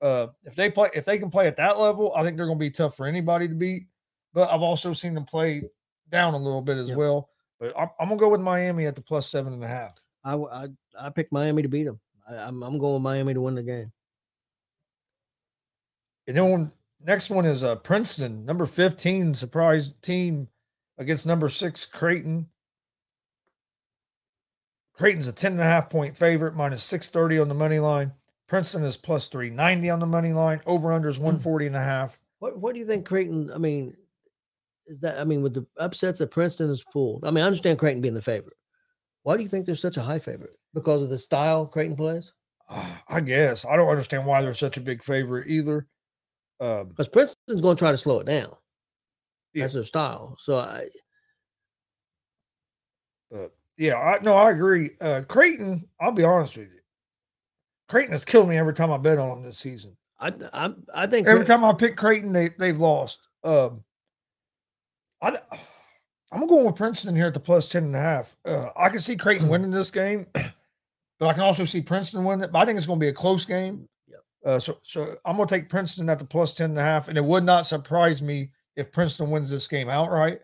Uh, 0.00 0.28
if 0.44 0.54
they 0.54 0.70
play, 0.70 0.88
if 0.94 1.04
they 1.04 1.18
can 1.18 1.30
play 1.30 1.46
at 1.46 1.56
that 1.56 1.78
level, 1.78 2.12
I 2.16 2.22
think 2.22 2.36
they're 2.36 2.46
gonna 2.46 2.58
be 2.58 2.70
tough 2.70 2.96
for 2.96 3.06
anybody 3.06 3.48
to 3.48 3.54
beat. 3.54 3.86
But 4.34 4.50
I've 4.50 4.60
also 4.62 4.92
seen 4.92 5.14
them 5.14 5.24
play 5.24 5.62
down 6.10 6.34
a 6.34 6.38
little 6.38 6.60
bit 6.60 6.76
as 6.76 6.88
Yep. 6.90 6.98
well. 6.98 7.30
But 7.58 7.72
I'm, 7.78 7.88
I'm 7.98 8.08
gonna 8.08 8.18
go 8.20 8.28
with 8.30 8.40
Miami 8.42 8.84
at 8.86 8.96
the 8.96 9.00
plus 9.00 9.26
seven 9.28 9.52
and 9.54 9.64
a 9.64 9.68
half. 9.68 9.98
I 10.24 10.68
I 10.98 11.10
picked 11.10 11.32
Miami 11.32 11.62
to 11.62 11.68
beat 11.68 11.84
them. 11.84 12.00
I, 12.28 12.36
I'm, 12.36 12.62
I'm 12.62 12.78
going 12.78 12.94
with 12.94 13.02
Miami 13.02 13.32
to 13.34 13.40
win 13.40 13.54
the 13.54 13.62
game. 13.62 13.92
And 16.26 16.36
then 16.36 16.48
one, 16.50 16.72
next 17.00 17.30
one 17.30 17.44
is 17.46 17.62
uh, 17.62 17.76
Princeton, 17.76 18.44
number 18.44 18.66
15 18.66 19.34
surprise 19.34 19.92
team 20.02 20.48
against 20.98 21.26
number 21.26 21.48
six 21.48 21.84
Creighton. 21.86 22.48
Creighton's 24.94 25.28
a 25.28 25.32
10 25.32 25.52
and 25.52 25.60
a 25.60 25.64
half 25.64 25.90
point 25.90 26.16
favorite, 26.16 26.54
minus 26.54 26.82
630 26.82 27.40
on 27.40 27.48
the 27.48 27.54
money 27.54 27.78
line. 27.78 28.12
Princeton 28.46 28.84
is 28.84 28.96
plus 28.96 29.28
390 29.28 29.90
on 29.90 29.98
the 29.98 30.06
money 30.06 30.32
line. 30.32 30.60
Over 30.66 30.92
under 30.92 31.08
is 31.08 31.18
140 31.18 31.66
and 31.66 31.76
a 31.76 31.80
half. 31.80 32.18
What 32.38 32.58
What 32.58 32.72
do 32.74 32.80
you 32.80 32.86
think 32.86 33.06
Creighton? 33.06 33.50
I 33.52 33.58
mean, 33.58 33.96
is 34.86 35.00
that 35.00 35.18
I 35.18 35.24
mean 35.24 35.42
with 35.42 35.54
the 35.54 35.66
upsets 35.78 36.18
that 36.18 36.30
Princeton 36.30 36.68
has 36.68 36.84
pulled? 36.92 37.24
I 37.24 37.30
mean, 37.30 37.42
I 37.42 37.46
understand 37.46 37.78
Creighton 37.78 38.02
being 38.02 38.14
the 38.14 38.22
favorite. 38.22 38.56
Why 39.22 39.36
do 39.36 39.42
you 39.42 39.48
think 39.48 39.64
they're 39.64 39.74
such 39.74 39.96
a 39.96 40.02
high 40.02 40.18
favorite? 40.18 40.56
Because 40.74 41.02
of 41.02 41.10
the 41.10 41.18
style 41.18 41.66
Creighton 41.66 41.96
plays? 41.96 42.32
I 43.08 43.20
guess 43.20 43.64
I 43.64 43.76
don't 43.76 43.88
understand 43.88 44.26
why 44.26 44.42
they're 44.42 44.54
such 44.54 44.76
a 44.76 44.80
big 44.80 45.02
favorite 45.02 45.48
either. 45.48 45.86
Um, 46.60 46.88
Because 46.88 47.08
Princeton's 47.08 47.62
going 47.62 47.76
to 47.76 47.78
try 47.78 47.90
to 47.90 47.98
slow 47.98 48.20
it 48.20 48.26
down. 48.26 48.52
Yeah. 49.52 49.64
That's 49.64 49.74
their 49.74 49.84
style. 49.84 50.36
So 50.38 50.58
I, 50.58 50.88
but 53.30 53.52
yeah, 53.76 53.96
I 53.96 54.18
no, 54.22 54.34
I 54.34 54.50
agree. 54.50 54.90
Uh, 55.00 55.22
Creighton, 55.28 55.88
I'll 56.00 56.12
be 56.12 56.24
honest 56.24 56.56
with 56.56 56.68
you. 56.68 56.80
Creighton 57.88 58.12
has 58.12 58.24
killed 58.24 58.48
me 58.48 58.56
every 58.56 58.74
time 58.74 58.90
I 58.90 58.98
bet 58.98 59.18
on 59.18 59.28
them 59.30 59.42
this 59.42 59.58
season. 59.58 59.96
I, 60.18 60.32
I, 60.52 60.70
I 60.94 61.06
think 61.06 61.26
Every 61.26 61.44
time 61.44 61.64
I 61.64 61.72
pick 61.72 61.96
Creighton, 61.96 62.32
they 62.32 62.50
they've 62.58 62.78
lost. 62.78 63.20
Um, 63.42 63.84
I 65.24 65.58
I'm 66.32 66.46
going 66.46 66.64
with 66.66 66.76
Princeton 66.76 67.14
here 67.14 67.26
at 67.26 67.34
the 67.34 67.40
plus 67.40 67.68
10 67.68 67.84
and 67.84 67.96
a 67.96 68.00
half. 68.00 68.36
Uh, 68.44 68.68
I 68.76 68.88
can 68.88 69.00
see 69.00 69.16
Creighton 69.16 69.48
winning 69.48 69.70
this 69.70 69.90
game, 69.90 70.26
but 70.32 71.26
I 71.26 71.32
can 71.32 71.42
also 71.42 71.64
see 71.64 71.80
Princeton 71.80 72.24
winning 72.24 72.44
it. 72.44 72.52
But 72.52 72.58
I 72.60 72.64
think 72.66 72.76
it's 72.76 72.86
going 72.86 72.98
to 72.98 73.04
be 73.04 73.08
a 73.08 73.14
close 73.14 73.44
game. 73.44 73.88
Uh, 74.44 74.58
so 74.58 74.78
so 74.82 75.16
I'm 75.24 75.36
going 75.36 75.48
to 75.48 75.54
take 75.54 75.68
Princeton 75.68 76.10
at 76.10 76.18
the 76.18 76.24
plus 76.24 76.54
10 76.54 76.70
and 76.70 76.78
a 76.78 76.82
half, 76.82 77.08
and 77.08 77.16
it 77.16 77.24
would 77.24 77.44
not 77.44 77.66
surprise 77.66 78.20
me 78.20 78.50
if 78.76 78.92
Princeton 78.92 79.30
wins 79.30 79.50
this 79.50 79.68
game 79.68 79.88
outright. 79.88 80.40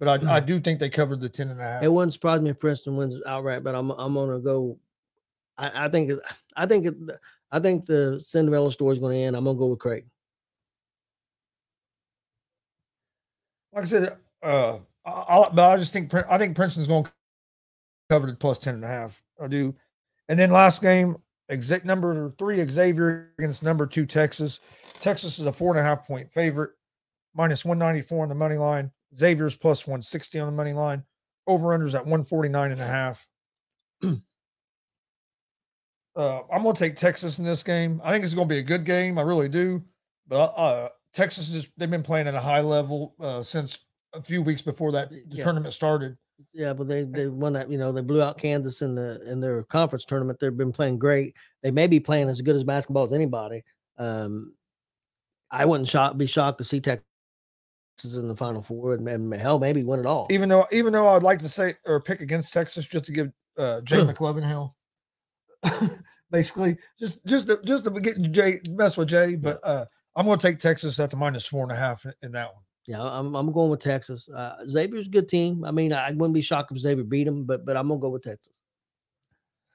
But 0.00 0.24
I, 0.24 0.36
I 0.36 0.40
do 0.40 0.58
think 0.58 0.80
they 0.80 0.90
covered 0.90 1.20
the 1.20 1.28
10 1.28 1.50
and 1.50 1.60
a 1.60 1.62
half. 1.62 1.82
it 1.82 1.92
wouldn't 1.92 2.12
surprise 2.12 2.40
me 2.40 2.50
if 2.50 2.58
Princeton 2.58 2.96
wins 2.96 3.20
outright. 3.26 3.62
But 3.62 3.76
I'm, 3.76 3.90
I'm 3.92 4.14
going 4.14 4.30
to 4.30 4.42
go. 4.42 4.78
I, 5.56 5.86
I 5.86 5.88
think, 5.88 6.10
I 6.56 6.66
think, 6.66 6.88
I 7.52 7.60
think 7.60 7.86
the 7.86 8.18
Cinderella 8.18 8.72
story 8.72 8.94
is 8.94 8.98
going 8.98 9.16
to 9.16 9.22
end. 9.22 9.36
I'm 9.36 9.44
going 9.44 9.56
to 9.56 9.60
go 9.60 9.66
with 9.68 9.78
Craig. 9.78 10.06
Like 13.74 13.84
I 13.84 13.86
said, 13.86 14.16
uh, 14.42 14.78
I, 15.04 15.48
but 15.52 15.70
I 15.70 15.76
just 15.76 15.92
think 15.92 16.12
I 16.14 16.38
think 16.38 16.56
Princeton's 16.56 16.88
going 16.88 17.04
to 17.04 17.12
cover 18.08 18.26
the 18.26 18.36
plus 18.36 18.58
10 18.58 18.76
and 18.76 18.84
a 18.84 18.88
half. 18.88 19.22
I 19.42 19.48
do. 19.48 19.74
And 20.28 20.38
then 20.38 20.50
last 20.50 20.80
game, 20.80 21.16
exec 21.48 21.84
number 21.84 22.30
three, 22.30 22.66
Xavier 22.66 23.32
against 23.38 23.62
number 23.62 23.86
two, 23.86 24.06
Texas. 24.06 24.60
Texas 25.00 25.38
is 25.38 25.46
a 25.46 25.52
four 25.52 25.72
and 25.72 25.80
a 25.80 25.82
half 25.82 26.06
point 26.06 26.32
favorite, 26.32 26.70
minus 27.34 27.64
194 27.64 28.22
on 28.22 28.28
the 28.28 28.34
money 28.34 28.56
line. 28.56 28.90
Xavier's 29.14 29.56
plus 29.56 29.86
160 29.86 30.40
on 30.40 30.46
the 30.46 30.52
money 30.52 30.72
line. 30.72 31.04
Over 31.46 31.78
unders 31.78 31.94
at 31.94 32.06
149 32.06 32.72
and 32.72 32.80
a 32.80 32.86
half. 32.86 33.28
uh, 36.16 36.40
I'm 36.50 36.62
going 36.62 36.74
to 36.74 36.78
take 36.78 36.96
Texas 36.96 37.38
in 37.38 37.44
this 37.44 37.62
game. 37.62 38.00
I 38.02 38.12
think 38.12 38.24
it's 38.24 38.34
going 38.34 38.48
to 38.48 38.54
be 38.54 38.60
a 38.60 38.62
good 38.62 38.84
game. 38.84 39.18
I 39.18 39.22
really 39.22 39.50
do. 39.50 39.82
But 40.26 40.54
uh, 40.56 40.88
Texas 41.14 41.54
is 41.54 41.70
they've 41.76 41.90
been 41.90 42.02
playing 42.02 42.26
at 42.26 42.34
a 42.34 42.40
high 42.40 42.60
level 42.60 43.14
uh, 43.20 43.42
since 43.42 43.86
a 44.12 44.20
few 44.20 44.42
weeks 44.42 44.62
before 44.62 44.92
that 44.92 45.10
the 45.10 45.22
Yeah. 45.28 45.44
tournament 45.44 45.72
started. 45.72 46.16
Yeah, 46.52 46.72
but 46.72 46.88
they 46.88 47.04
they 47.04 47.28
won 47.28 47.52
that. 47.52 47.70
You 47.70 47.78
know, 47.78 47.92
they 47.92 48.00
blew 48.00 48.20
out 48.20 48.38
Kansas 48.38 48.82
in 48.82 48.94
the 48.96 49.22
in 49.30 49.40
their 49.40 49.62
conference 49.62 50.04
tournament. 50.04 50.40
They've 50.40 50.56
been 50.56 50.72
playing 50.72 50.98
great. 50.98 51.34
They 51.62 51.70
may 51.70 51.86
be 51.86 52.00
playing 52.00 52.28
as 52.28 52.42
good 52.42 52.56
as 52.56 52.64
basketball 52.64 53.04
as 53.04 53.12
anybody. 53.12 53.62
Um, 53.98 54.54
I 55.50 55.64
wouldn't 55.64 55.88
shock 55.88 56.16
be 56.16 56.26
shocked 56.26 56.58
to 56.58 56.64
see 56.64 56.80
Texas 56.80 57.04
in 58.14 58.26
the 58.26 58.34
Final 58.36 58.62
Four 58.62 58.94
and, 58.94 59.08
and 59.08 59.32
hell 59.36 59.60
maybe 59.60 59.84
win 59.84 60.00
it 60.00 60.06
all. 60.06 60.26
Even 60.30 60.48
though 60.48 60.66
even 60.72 60.92
though 60.92 61.08
I'd 61.08 61.22
like 61.22 61.38
to 61.40 61.48
say 61.48 61.76
or 61.86 62.00
pick 62.00 62.20
against 62.20 62.52
Texas 62.52 62.84
just 62.86 63.04
to 63.04 63.12
give 63.12 63.30
uh, 63.56 63.80
Jay 63.82 63.98
McLovin 63.98 64.42
hell. 64.42 64.74
Basically, 66.30 66.76
just 66.98 67.24
just 67.24 67.46
to, 67.46 67.60
just 67.64 67.84
to 67.84 67.90
get 68.00 68.20
Jay 68.32 68.60
mess 68.68 68.96
with 68.96 69.08
Jay, 69.08 69.36
but 69.36 69.60
uh, 69.62 69.84
I'm 70.16 70.26
going 70.26 70.38
to 70.38 70.46
take 70.46 70.58
Texas 70.58 71.00
at 71.00 71.10
the 71.10 71.16
minus 71.16 71.46
four 71.46 71.62
and 71.64 71.72
a 71.72 71.76
half 71.76 72.06
in, 72.22 72.32
that 72.32 72.54
one. 72.54 72.62
Yeah, 72.86 73.02
I'm 73.02 73.34
I'm 73.34 73.50
going 73.50 73.70
with 73.70 73.80
Texas. 73.80 74.28
Uh, 74.28 74.56
Xavier's 74.68 75.06
a 75.06 75.10
good 75.10 75.28
team. 75.28 75.64
I 75.64 75.70
mean, 75.70 75.92
I 75.92 76.10
wouldn't 76.10 76.34
be 76.34 76.42
shocked 76.42 76.70
if 76.70 76.78
Xavier 76.78 77.04
beat 77.04 77.24
them, 77.24 77.44
but 77.44 77.64
but 77.64 77.76
I'm 77.76 77.88
gonna 77.88 78.00
go 78.00 78.10
with 78.10 78.22
Texas. 78.22 78.60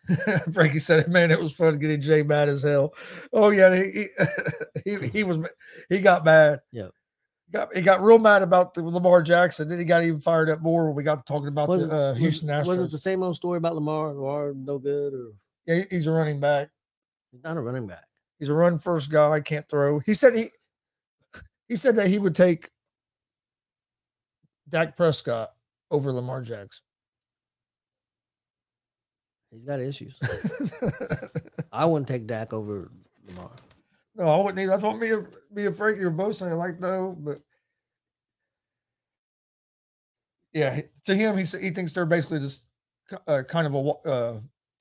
Frankie 0.54 0.80
said, 0.80 1.08
"Man, 1.08 1.32
it 1.32 1.42
was 1.42 1.54
fun 1.54 1.80
getting 1.80 2.02
Jay 2.02 2.24
mad 2.24 2.50
as 2.50 2.64
hell." 2.64 2.94
Oh 3.34 3.50
yeah, 3.50 3.76
he 3.76 4.06
he, 4.86 4.96
he, 4.98 5.08
he 5.08 5.24
was 5.24 5.40
he 5.90 6.02
got 6.02 6.24
mad. 6.24 6.62
Yeah. 6.72 6.90
got 7.52 7.76
he 7.76 7.82
got 7.82 8.02
real 8.02 8.20
mad 8.20 8.44
about 8.44 8.74
the 8.74 8.84
Lamar 8.84 9.24
Jackson. 9.24 9.68
Then 9.68 9.80
he 9.80 9.86
got 9.86 10.04
even 10.04 10.22
fired 10.22 10.50
up 10.50 10.62
more 10.62 10.86
when 10.86 10.96
we 10.96 11.04
got 11.04 11.26
talking 11.26 11.48
about 11.48 11.68
Was 11.68 11.88
the 11.88 11.96
it, 11.96 12.00
uh, 12.00 12.14
Houston 12.14 12.50
Astros. 12.50 12.68
was 12.68 12.82
it 12.82 12.92
the 12.92 12.98
same 12.98 13.24
old 13.24 13.36
story 13.36 13.58
about 13.58 13.76
Lamar? 13.76 14.14
Lamar 14.14 14.54
no 14.56 14.78
good, 14.78 15.14
or 15.14 15.32
yeah, 15.66 15.84
he's 15.90 16.08
a 16.08 16.12
running 16.12 16.40
back. 16.40 16.70
he's 17.32 17.44
not 17.44 17.58
a 17.58 17.62
running 17.62 17.88
back? 17.88 18.06
He's 18.40 18.50
a 18.50 18.54
run 18.54 18.80
first 18.80 19.12
guy. 19.12 19.40
Can't 19.42 19.68
throw. 19.68 20.00
He 20.00 20.14
said 20.14 20.36
he 20.36 20.52
he 21.68 21.76
said 21.76 21.98
that 21.98 22.08
he 22.08 22.18
would 22.18 22.36
take 22.36 22.72
Dak 24.70 24.96
Prescott 24.96 25.52
over 25.92 26.12
Lamar 26.12 26.42
Jackson. 26.42 26.84
He's 29.52 29.66
got 29.66 29.80
issues. 29.80 30.18
I 31.72 31.86
wouldn't 31.86 32.08
take 32.08 32.28
Dak 32.28 32.54
over 32.54 32.92
Lamar. 33.28 33.52
No, 34.16 34.28
I 34.28 34.38
wouldn't 34.38 34.60
either. 34.60 34.72
That's 34.72 34.84
what 34.84 34.98
me, 34.98 35.12
me 35.52 35.66
and 35.66 35.76
Frankie 35.76 36.04
are 36.04 36.10
both 36.10 36.36
saying. 36.36 36.54
Like, 36.54 36.80
no, 36.80 37.16
but 37.20 37.40
yeah, 40.54 40.82
to 41.06 41.16
him, 41.16 41.38
he 41.38 41.44
he 41.44 41.70
thinks 41.72 41.94
they're 41.94 42.06
basically 42.06 42.40
just 42.40 42.68
uh, 43.28 43.44
kind 43.48 43.68
of 43.68 43.76
a 43.76 44.10
uh, 44.10 44.40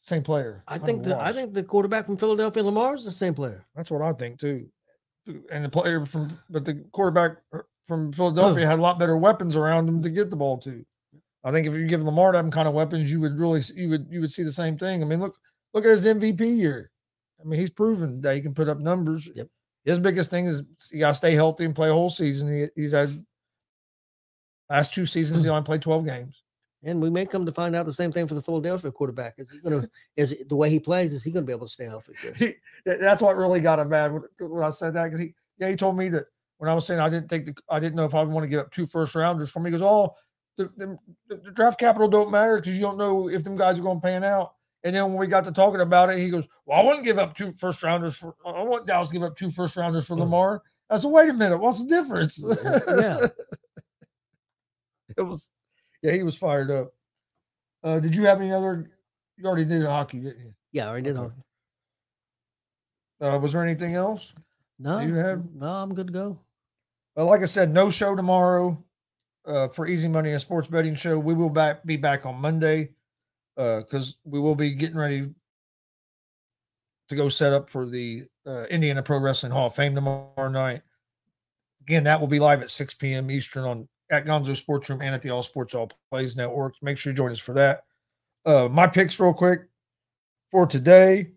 same 0.08 0.22
player. 0.22 0.64
I 0.66 0.78
think 0.78 1.04
the 1.04 1.16
I 1.16 1.32
think 1.32 1.54
the 1.54 1.62
quarterback 1.62 2.06
from 2.06 2.16
Philadelphia, 2.16 2.64
Lamar, 2.64 2.94
is 2.94 3.04
the 3.04 3.12
same 3.12 3.34
player. 3.34 3.66
that's 3.74 3.90
what 3.90 4.02
I 4.02 4.12
think 4.12 4.40
too. 4.40 4.68
And 5.50 5.64
the 5.64 5.68
player 5.68 6.04
from, 6.06 6.30
but 6.48 6.64
the 6.64 6.82
quarterback 6.92 7.36
uh, 7.52 7.58
from 7.86 8.12
Philadelphia 8.12 8.66
had 8.66 8.78
a 8.78 8.82
lot 8.82 8.98
better 8.98 9.16
weapons 9.18 9.56
around 9.56 9.86
him 9.86 10.02
to 10.02 10.08
get 10.08 10.30
the 10.30 10.36
ball 10.36 10.56
to. 10.58 10.84
I 11.44 11.52
think 11.52 11.66
if 11.66 11.74
you 11.74 11.86
give 11.86 12.02
Lamar 12.02 12.32
them 12.32 12.50
kind 12.50 12.66
of 12.66 12.74
weapons, 12.74 13.10
you 13.10 13.20
would 13.20 13.38
really 13.38 13.62
you 13.74 13.90
would 13.90 14.06
you 14.10 14.20
would 14.20 14.32
see 14.32 14.42
the 14.42 14.52
same 14.52 14.78
thing. 14.78 15.02
I 15.02 15.06
mean, 15.06 15.20
look 15.20 15.36
look 15.74 15.84
at 15.84 15.90
his 15.90 16.06
MVP 16.06 16.56
year. 16.56 16.90
I 17.40 17.44
mean, 17.44 17.60
he's 17.60 17.70
proven 17.70 18.20
that 18.22 18.34
he 18.34 18.40
can 18.40 18.54
put 18.54 18.68
up 18.68 18.78
numbers. 18.78 19.28
Yep. 19.34 19.48
His 19.84 19.98
biggest 19.98 20.30
thing 20.30 20.46
is 20.46 20.64
you 20.90 21.00
got 21.00 21.08
to 21.08 21.14
stay 21.14 21.34
healthy 21.34 21.64
and 21.64 21.74
play 21.74 21.90
a 21.90 21.92
whole 21.92 22.10
season. 22.10 22.52
He, 22.52 22.82
he's 22.82 22.92
had 22.92 23.10
last 24.68 24.92
two 24.92 25.06
seasons 25.06 25.44
he 25.44 25.50
only 25.50 25.62
played 25.62 25.82
twelve 25.82 26.04
games. 26.04 26.42
And 26.84 27.02
we 27.02 27.10
may 27.10 27.26
come 27.26 27.44
to 27.44 27.52
find 27.52 27.74
out 27.74 27.86
the 27.86 27.92
same 27.92 28.12
thing 28.12 28.28
for 28.28 28.34
the 28.34 28.42
Philadelphia 28.42 28.92
quarterback. 28.92 29.34
Is 29.38 29.50
he 29.50 29.58
gonna 29.58 29.88
is 30.16 30.36
the 30.48 30.54
way 30.54 30.70
he 30.70 30.78
plays? 30.78 31.12
Is 31.12 31.24
he 31.24 31.32
gonna 31.32 31.46
be 31.46 31.52
able 31.52 31.66
to 31.66 31.72
stay 31.72 31.86
healthy? 31.86 32.12
He, 32.36 32.52
that's 32.84 33.20
what 33.20 33.36
really 33.36 33.60
got 33.60 33.80
him 33.80 33.88
mad 33.88 34.12
when, 34.12 34.62
I 34.62 34.70
said 34.70 34.94
that 34.94 35.04
because 35.04 35.20
he 35.20 35.34
yeah 35.58 35.70
he 35.70 35.76
told 35.76 35.96
me 35.96 36.08
that 36.10 36.26
when 36.58 36.70
I 36.70 36.74
was 36.74 36.86
saying 36.86 37.00
I 37.00 37.08
didn't 37.08 37.28
think 37.28 37.46
the, 37.46 37.56
I 37.68 37.80
didn't 37.80 37.96
know 37.96 38.04
if 38.04 38.14
I 38.14 38.22
would 38.22 38.32
want 38.32 38.44
to 38.44 38.48
give 38.48 38.60
up 38.60 38.70
two 38.70 38.86
first 38.86 39.14
rounders 39.14 39.50
for 39.50 39.60
me. 39.60 39.70
He 39.70 39.78
goes, 39.78 39.82
oh, 39.82 40.14
the, 40.56 40.70
the, 40.76 40.98
the 41.36 41.50
draft 41.52 41.80
capital 41.80 42.08
don't 42.08 42.30
matter 42.30 42.56
because 42.56 42.74
you 42.74 42.82
don't 42.82 42.98
know 42.98 43.28
if 43.28 43.44
them 43.44 43.56
guys 43.56 43.78
are 43.78 43.82
going 43.82 43.98
to 43.98 44.02
pan 44.02 44.24
out. 44.24 44.54
And 44.84 44.94
then 44.94 45.04
when 45.04 45.16
we 45.16 45.26
got 45.26 45.44
to 45.44 45.52
talking 45.52 45.80
about 45.80 46.10
it, 46.10 46.18
he 46.18 46.30
goes, 46.30 46.46
well, 46.66 46.80
I 46.80 46.84
wouldn't 46.84 47.04
give 47.04 47.18
up 47.18 47.34
two 47.34 47.52
first 47.58 47.82
rounders 47.82 48.16
for. 48.16 48.34
I 48.46 48.62
want 48.62 48.86
Dallas 48.86 49.08
to 49.08 49.14
give 49.14 49.22
up 49.22 49.36
two 49.36 49.50
first 49.50 49.76
rounders 49.76 50.06
for 50.06 50.16
mm. 50.16 50.20
Lamar. 50.20 50.62
I 50.90 50.98
said, 50.98 51.10
wait 51.10 51.28
a 51.28 51.32
minute, 51.32 51.58
what's 51.58 51.82
the 51.82 51.88
difference? 51.88 52.38
Yeah. 52.38 53.26
it 55.16 55.22
was, 55.22 55.50
yeah, 56.02 56.12
he 56.12 56.22
was 56.22 56.36
fired 56.36 56.70
up. 56.70 56.92
Uh, 57.82 58.00
did 58.00 58.14
you 58.14 58.24
have 58.26 58.40
any 58.40 58.52
other? 58.52 58.90
You 59.36 59.46
already 59.46 59.64
did 59.64 59.84
hockey, 59.84 60.18
didn't 60.18 60.40
you? 60.40 60.54
Yeah, 60.72 60.86
I 60.86 60.88
already 60.88 61.04
did. 61.04 61.16
Okay. 61.16 61.34
hockey. 63.20 63.34
Uh, 63.34 63.38
was 63.38 63.52
there 63.52 63.64
anything 63.64 63.94
else? 63.94 64.32
No, 64.78 65.00
you 65.00 65.14
have- 65.14 65.44
no, 65.54 65.66
I'm 65.66 65.94
good 65.94 66.06
to 66.08 66.12
go. 66.12 66.38
Well, 67.16 67.26
like 67.26 67.42
I 67.42 67.46
said, 67.46 67.72
no 67.72 67.90
show 67.90 68.14
tomorrow 68.14 68.82
uh, 69.44 69.68
for 69.68 69.86
Easy 69.86 70.06
Money 70.08 70.30
and 70.30 70.40
Sports 70.40 70.68
Betting 70.68 70.94
Show. 70.94 71.18
We 71.18 71.34
will 71.34 71.50
back 71.50 71.84
be 71.84 71.96
back 71.96 72.26
on 72.26 72.36
Monday 72.36 72.90
because 73.56 74.16
we 74.24 74.38
will 74.38 74.54
be 74.54 74.74
getting 74.74 74.96
ready 74.96 75.30
to 77.08 77.16
go 77.16 77.28
set 77.28 77.52
up 77.52 77.70
for 77.70 77.86
the 77.86 78.26
uh, 78.46 78.64
Indiana 78.66 79.02
Pro 79.02 79.18
Wrestling 79.18 79.50
Hall 79.50 79.66
of 79.66 79.74
Fame 79.74 79.96
tomorrow 79.96 80.48
night. 80.48 80.82
Again, 81.82 82.04
that 82.04 82.20
will 82.20 82.28
be 82.28 82.38
live 82.38 82.62
at 82.62 82.70
6 82.70 82.94
p.m. 82.94 83.30
Eastern 83.30 83.64
on 83.64 83.88
at 84.10 84.24
Gonzo 84.24 84.56
Sports 84.56 84.88
Room 84.88 85.00
and 85.02 85.14
at 85.14 85.22
the 85.22 85.30
All 85.30 85.42
Sports 85.42 85.74
All 85.74 85.90
Plays 86.10 86.36
Network. 86.36 86.74
Make 86.82 86.98
sure 86.98 87.12
you 87.12 87.16
join 87.16 87.30
us 87.30 87.38
for 87.38 87.52
that. 87.54 87.84
Uh, 88.44 88.68
my 88.68 88.86
picks, 88.86 89.18
real 89.20 89.34
quick, 89.34 89.62
for 90.50 90.66
today. 90.66 91.32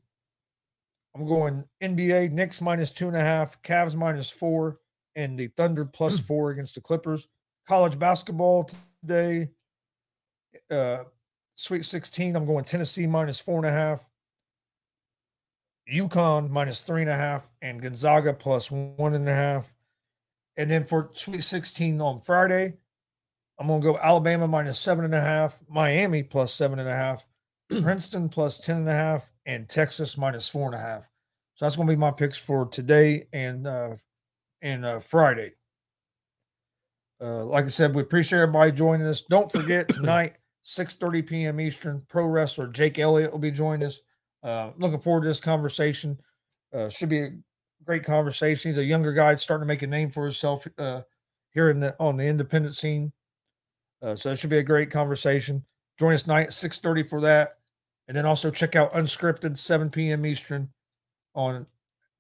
I'm 1.14 1.28
going 1.28 1.66
NBA 1.84 2.32
Knicks 2.32 2.62
minus 2.62 2.92
two 2.92 3.08
and 3.08 3.18
a 3.18 3.22
half, 3.22 3.62
Cavs 3.64 3.96
minus 3.96 4.30
four, 4.30 4.78
and 5.16 5.38
the 5.38 5.48
Thunder 5.48 5.84
plus 5.84 6.18
four 6.20 6.52
against 6.52 6.76
the 6.76 6.82
Clippers. 6.82 7.28
College 7.68 8.00
basketball 8.00 8.70
today, 9.02 9.50
uh, 10.70 11.04
Sweet 11.58 11.84
16. 11.84 12.36
I'm 12.36 12.46
going 12.46 12.64
Tennessee 12.64 13.08
minus 13.08 13.40
four 13.40 13.58
and 13.58 13.66
a 13.66 13.72
half, 13.72 14.10
UConn 15.92 16.50
minus 16.50 16.84
three 16.84 17.02
and 17.02 17.10
a 17.10 17.16
half, 17.16 17.52
and 17.62 17.82
Gonzaga 17.82 18.34
plus 18.34 18.72
one 18.72 19.14
and 19.14 19.28
a 19.28 19.34
half. 19.34 19.74
And 20.58 20.70
then 20.70 20.86
for 20.86 21.10
Sweet 21.14 21.44
16 21.44 22.02
on 22.02 22.22
Friday, 22.22 22.74
I'm 23.62 23.68
going 23.68 23.82
to 23.82 23.88
go 23.94 24.00
Alabama 24.00 24.48
minus 24.48 24.80
seven 24.80 25.06
and 25.06 25.14
a 25.14 25.22
half, 25.22 25.60
Miami 25.70 26.24
plus 26.24 26.52
seven 26.52 26.80
and 26.80 26.90
a 26.90 26.96
half, 26.96 27.28
Princeton 27.70 28.28
plus 28.28 28.58
ten 28.58 28.78
and 28.78 28.90
a 28.90 28.94
half, 28.94 29.32
and 29.46 29.70
Texas 29.70 30.18
minus 30.18 30.50
four 30.50 30.66
and 30.66 30.74
a 30.74 30.80
half. 30.80 31.04
So 31.54 31.66
that's 31.66 31.76
going 31.76 31.88
to 31.88 31.94
be 31.94 32.00
my 32.00 32.10
picks 32.10 32.40
for 32.40 32.66
today 32.66 33.28
and 33.32 33.68
uh, 33.68 33.98
and 34.64 34.84
uh, 34.84 35.00
Friday. 35.00 35.54
Uh, 37.22 37.46
like 37.46 37.66
I 37.66 37.68
said, 37.68 37.94
we 37.94 38.02
appreciate 38.02 38.40
everybody 38.40 38.72
joining 38.72 39.06
us. 39.06 39.22
Don't 39.22 39.52
forget 39.52 39.88
tonight, 39.90 40.38
6:30 40.66 41.28
p.m. 41.28 41.60
Eastern, 41.60 42.02
pro 42.10 42.26
wrestler 42.26 42.66
Jake 42.66 42.98
Elliott 42.98 43.32
will 43.32 43.38
be 43.38 43.52
joining 43.52 43.86
us. 43.86 44.02
Uh, 44.42 44.72
looking 44.80 45.02
forward 45.02 45.22
to 45.22 45.28
this 45.28 45.40
conversation. 45.40 46.18
Uh, 46.74 46.90
should 46.90 47.10
be 47.10 47.20
a 47.20 47.32
great 47.86 48.04
conversation. 48.04 48.72
He's 48.72 48.78
a 48.78 48.84
younger 48.84 49.14
guy 49.14 49.36
starting 49.36 49.64
to 49.64 49.68
make 49.68 49.82
a 49.82 49.88
name 49.88 50.12
for 50.12 50.24
himself 50.24 50.68
uh, 50.78 51.02
here 51.52 51.70
in 51.70 51.80
the 51.80 51.96
on 52.00 52.18
the 52.18 52.26
independent 52.26 52.76
scene. 52.76 53.12
Uh, 54.02 54.16
so 54.16 54.32
it 54.32 54.38
should 54.38 54.50
be 54.50 54.58
a 54.58 54.64
great 54.64 54.90
conversation. 54.90 55.64
Join 56.00 56.14
us 56.14 56.24
tonight 56.24 56.48
at 56.48 56.54
6:30 56.54 57.10
for 57.10 57.22
that. 57.22 57.58
And 58.08 58.18
then 58.18 58.26
also 58.26 58.52
check 58.52 58.76
out 58.76 58.94
Unscripted, 58.94 59.58
7 59.58 59.90
p.m. 59.90 60.26
Eastern 60.26 60.70
on 61.34 61.66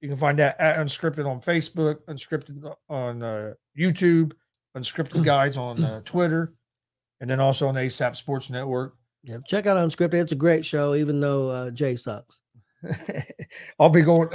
you 0.02 0.08
can 0.08 0.18
find 0.18 0.40
that 0.40 0.60
at 0.60 0.78
Unscripted 0.78 1.28
on 1.28 1.40
Facebook, 1.42 2.00
Unscripted 2.08 2.76
on 2.90 3.22
uh, 3.22 3.54
YouTube, 3.78 4.34
Unscripted 4.76 5.24
Guys 5.24 5.58
on 5.58 5.84
uh, 5.84 6.02
Twitter, 6.04 6.54
and 7.20 7.30
then 7.30 7.40
also 7.40 7.68
on 7.68 7.76
the 7.76 7.82
ASAP 7.82 8.16
Sports 8.16 8.50
Network. 8.50 8.96
Yeah, 9.24 9.38
check 9.46 9.68
out 9.68 9.78
Unscripted. 9.78 10.16
It's 10.16 10.32
a 10.32 10.36
great 10.36 10.66
show, 10.66 10.96
even 10.96 11.20
though 11.20 11.50
uh, 11.50 11.72
Jay 11.72 11.96
sucks. 11.96 12.42
I'll 13.80 13.90
be 13.90 14.02
going. 14.02 14.30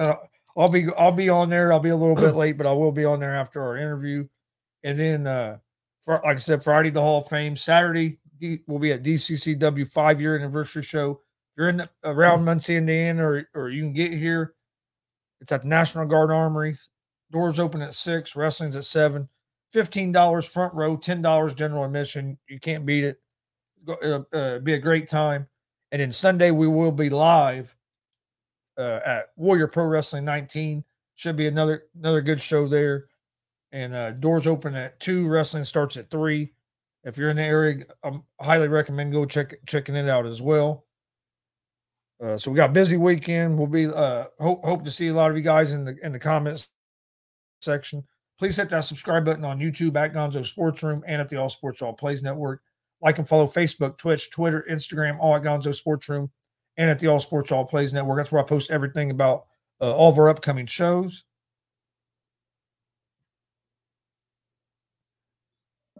Uh, 0.56 0.60
I'll 0.60 0.70
be. 0.70 0.86
I'll 0.96 1.12
be 1.12 1.28
on 1.28 1.50
there. 1.50 1.72
I'll 1.72 1.80
be 1.80 1.90
a 1.90 1.96
little 1.96 2.14
bit 2.14 2.34
late, 2.36 2.56
but 2.56 2.66
I 2.66 2.72
will 2.72 2.92
be 2.92 3.04
on 3.04 3.20
there 3.20 3.36
after 3.36 3.62
our 3.62 3.76
interview. 3.76 4.26
And 4.82 4.98
then, 4.98 5.26
uh, 5.26 5.58
for, 6.02 6.20
like 6.24 6.36
I 6.36 6.40
said, 6.40 6.62
Friday 6.62 6.90
the 6.90 7.00
Hall 7.00 7.22
of 7.22 7.28
Fame. 7.28 7.56
Saturday 7.56 8.18
D, 8.38 8.60
we'll 8.66 8.78
be 8.78 8.92
at 8.92 9.02
DCCW 9.02 9.88
five 9.88 10.20
year 10.20 10.36
anniversary 10.36 10.82
show. 10.82 11.20
If 11.52 11.58
you're 11.58 11.68
in 11.68 11.78
the, 11.78 11.90
around 12.04 12.44
Muncie, 12.44 12.76
Indiana, 12.76 13.24
or 13.24 13.48
or 13.54 13.68
you 13.70 13.82
can 13.82 13.92
get 13.92 14.12
here, 14.12 14.54
it's 15.40 15.52
at 15.52 15.62
the 15.62 15.68
National 15.68 16.06
Guard 16.06 16.30
Armory. 16.30 16.78
Doors 17.30 17.58
open 17.58 17.82
at 17.82 17.94
six. 17.94 18.36
Wrestling's 18.36 18.76
at 18.76 18.84
seven. 18.84 19.28
Fifteen 19.72 20.12
dollars 20.12 20.46
front 20.46 20.74
row. 20.74 20.96
Ten 20.96 21.22
dollars 21.22 21.54
general 21.54 21.84
admission. 21.84 22.38
You 22.48 22.60
can't 22.60 22.86
beat 22.86 23.04
it. 23.04 23.20
It'll 24.02 24.26
uh, 24.32 24.58
be 24.58 24.74
a 24.74 24.78
great 24.78 25.08
time. 25.08 25.46
And 25.92 26.00
then 26.00 26.12
Sunday 26.12 26.50
we 26.50 26.66
will 26.66 26.92
be 26.92 27.10
live 27.10 27.75
uh, 28.78 29.00
at 29.04 29.30
Warrior 29.36 29.68
Pro 29.68 29.84
Wrestling 29.84 30.24
19. 30.24 30.84
Should 31.14 31.36
be 31.36 31.46
another 31.46 31.84
another 31.98 32.20
good 32.20 32.40
show 32.40 32.68
there. 32.68 33.06
And 33.72 33.94
uh, 33.94 34.12
doors 34.12 34.46
open 34.46 34.74
at 34.74 35.00
two. 35.00 35.26
Wrestling 35.26 35.64
starts 35.64 35.96
at 35.96 36.10
three. 36.10 36.52
If 37.04 37.16
you're 37.16 37.30
in 37.30 37.36
the 37.36 37.42
area, 37.42 37.84
I 38.02 38.18
highly 38.40 38.68
recommend 38.68 39.12
go 39.12 39.24
check 39.24 39.54
checking 39.66 39.96
it 39.96 40.08
out 40.08 40.26
as 40.26 40.42
well. 40.42 40.84
Uh, 42.22 42.36
so 42.36 42.50
we 42.50 42.56
got 42.56 42.72
busy 42.72 42.96
weekend. 42.96 43.58
We'll 43.58 43.66
be 43.66 43.86
uh, 43.86 44.24
hope 44.40 44.64
hope 44.64 44.84
to 44.84 44.90
see 44.90 45.08
a 45.08 45.14
lot 45.14 45.30
of 45.30 45.36
you 45.36 45.42
guys 45.42 45.72
in 45.72 45.84
the 45.84 45.96
in 46.02 46.12
the 46.12 46.18
comments 46.18 46.68
section. 47.60 48.04
Please 48.38 48.56
hit 48.56 48.68
that 48.68 48.80
subscribe 48.80 49.24
button 49.24 49.44
on 49.44 49.58
YouTube 49.58 49.96
at 49.96 50.12
Gonzo 50.12 50.44
Sports 50.44 50.82
Room 50.82 51.02
and 51.06 51.20
at 51.20 51.28
the 51.28 51.36
All 51.36 51.48
Sports 51.48 51.80
All 51.80 51.94
Plays 51.94 52.22
Network. 52.22 52.60
Like 53.00 53.18
and 53.18 53.28
follow 53.28 53.46
Facebook, 53.46 53.98
Twitch, 53.98 54.30
Twitter, 54.30 54.66
Instagram, 54.70 55.18
all 55.20 55.36
at 55.36 55.42
Gonzo 55.42 55.74
Sports 55.74 56.08
Room 56.08 56.30
and 56.76 56.90
at 56.90 56.98
the 56.98 57.06
All 57.08 57.20
Sports 57.20 57.52
All 57.52 57.64
Plays 57.64 57.92
Network. 57.92 58.18
That's 58.18 58.32
where 58.32 58.42
I 58.42 58.46
post 58.46 58.70
everything 58.70 59.10
about 59.10 59.46
uh, 59.80 59.92
all 59.94 60.10
of 60.10 60.18
our 60.18 60.28
upcoming 60.28 60.66
shows. 60.66 61.24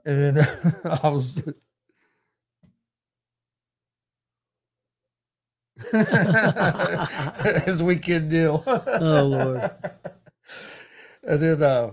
And 0.05 0.37
then 0.37 0.49
I 0.85 1.09
was. 1.09 1.43
His 7.64 7.83
weekend 7.83 8.31
deal. 8.31 8.62
Oh, 8.66 9.24
Lord. 9.24 9.70
And 11.27 11.43
then 11.43 11.62
uh 11.62 11.91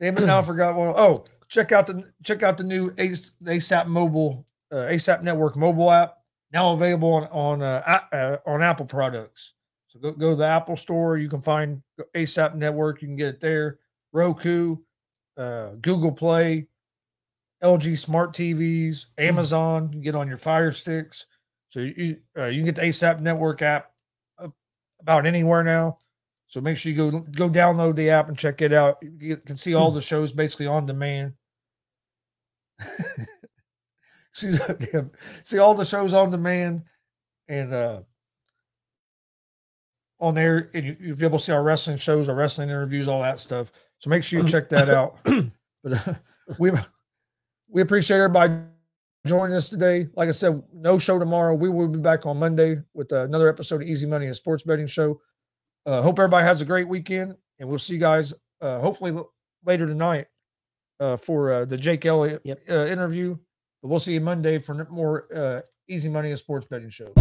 damn 0.00 0.18
it, 0.18 0.26
now 0.26 0.40
I 0.40 0.42
forgot 0.46 0.74
one. 0.74 0.92
Oh, 0.96 1.24
check 1.48 1.70
out 1.72 1.86
the 1.86 2.12
check 2.24 2.42
out 2.42 2.58
the 2.58 2.64
new 2.64 2.90
ASAP 2.92 3.86
mobile 3.86 4.46
uh, 4.72 4.88
ASAP 4.90 5.22
network 5.22 5.56
mobile 5.56 5.90
app 5.90 6.16
now 6.52 6.72
available 6.72 7.12
on 7.12 7.24
on 7.28 7.62
uh, 7.62 8.00
uh, 8.12 8.36
on 8.46 8.62
Apple 8.62 8.86
products. 8.86 9.54
So 9.88 9.98
go 9.98 10.12
go 10.12 10.30
to 10.30 10.36
the 10.36 10.46
Apple 10.46 10.76
store. 10.76 11.18
You 11.18 11.28
can 11.28 11.40
find 11.40 11.82
ASAP 12.14 12.54
network. 12.54 13.02
You 13.02 13.08
can 13.08 13.16
get 13.16 13.28
it 13.28 13.40
there. 13.40 13.78
Roku, 14.12 14.76
uh, 15.36 15.70
Google 15.80 16.12
Play, 16.12 16.68
LG 17.62 17.98
smart 17.98 18.32
TVs, 18.32 19.06
Amazon. 19.18 19.84
You 19.84 19.90
can 19.90 20.00
get 20.02 20.14
on 20.14 20.28
your 20.28 20.36
Fire 20.36 20.72
Sticks. 20.72 21.26
So 21.70 21.80
you 21.80 22.18
uh, 22.36 22.46
you 22.46 22.58
can 22.58 22.66
get 22.66 22.76
the 22.76 22.82
ASAP 22.82 23.20
network 23.20 23.62
app 23.62 23.92
about 25.00 25.26
anywhere 25.26 25.64
now. 25.64 25.98
So 26.48 26.60
make 26.60 26.76
sure 26.76 26.92
you 26.92 27.10
go 27.10 27.20
go 27.20 27.48
download 27.48 27.96
the 27.96 28.10
app 28.10 28.28
and 28.28 28.36
check 28.36 28.60
it 28.60 28.72
out. 28.72 28.98
You 29.02 29.38
can 29.38 29.56
see 29.56 29.74
all 29.74 29.90
the 29.90 30.02
shows 30.02 30.32
basically 30.32 30.66
on 30.66 30.84
demand. 30.86 31.32
see, 34.34 34.52
see 35.44 35.58
all 35.58 35.74
the 35.74 35.84
shows 35.84 36.14
on 36.14 36.30
demand 36.30 36.82
and 37.48 37.72
uh 37.74 38.00
on 40.20 40.34
there 40.34 40.70
and 40.72 40.86
you, 40.86 40.96
you'll 41.00 41.16
be 41.16 41.24
able 41.26 41.38
to 41.38 41.44
see 41.44 41.52
our 41.52 41.62
wrestling 41.64 41.96
shows, 41.98 42.28
our 42.28 42.34
wrestling 42.34 42.68
interviews, 42.70 43.08
all 43.08 43.20
that 43.20 43.40
stuff. 43.40 43.72
So 43.98 44.08
make 44.08 44.22
sure 44.22 44.40
you 44.40 44.48
check 44.48 44.68
that 44.68 44.88
out. 44.88 45.18
but 45.84 46.08
uh, 46.08 46.14
we 46.58 46.70
we 47.68 47.82
appreciate 47.82 48.18
everybody 48.18 48.54
joining 49.26 49.56
us 49.56 49.68
today. 49.68 50.08
Like 50.14 50.28
I 50.28 50.32
said, 50.32 50.62
no 50.72 50.98
show 50.98 51.18
tomorrow. 51.18 51.54
We 51.54 51.68
will 51.68 51.88
be 51.88 51.98
back 51.98 52.24
on 52.26 52.38
Monday 52.38 52.80
with 52.94 53.12
another 53.12 53.48
episode 53.48 53.82
of 53.82 53.88
Easy 53.88 54.06
Money 54.06 54.26
and 54.26 54.36
Sports 54.36 54.62
Betting 54.62 54.86
Show. 54.86 55.20
Uh, 55.86 56.02
hope 56.02 56.18
everybody 56.18 56.44
has 56.44 56.62
a 56.62 56.64
great 56.64 56.86
weekend, 56.88 57.34
and 57.58 57.68
we'll 57.68 57.78
see 57.78 57.94
you 57.94 57.98
guys 58.00 58.32
uh, 58.60 58.78
hopefully 58.80 59.16
later 59.64 59.86
tonight 59.86 60.26
uh, 61.00 61.16
for 61.16 61.52
uh, 61.52 61.64
the 61.64 61.76
Jake 61.76 62.06
Elliott 62.06 62.42
Yep. 62.44 62.60
uh, 62.70 62.86
interview. 62.86 63.36
But 63.82 63.88
we'll 63.88 63.98
see 63.98 64.14
you 64.14 64.20
Monday 64.20 64.58
for 64.58 64.86
more 64.90 65.26
uh, 65.34 65.60
Easy 65.88 66.08
Money 66.08 66.30
and 66.30 66.38
Sports 66.38 66.66
Betting 66.66 66.88
Show. 66.88 67.12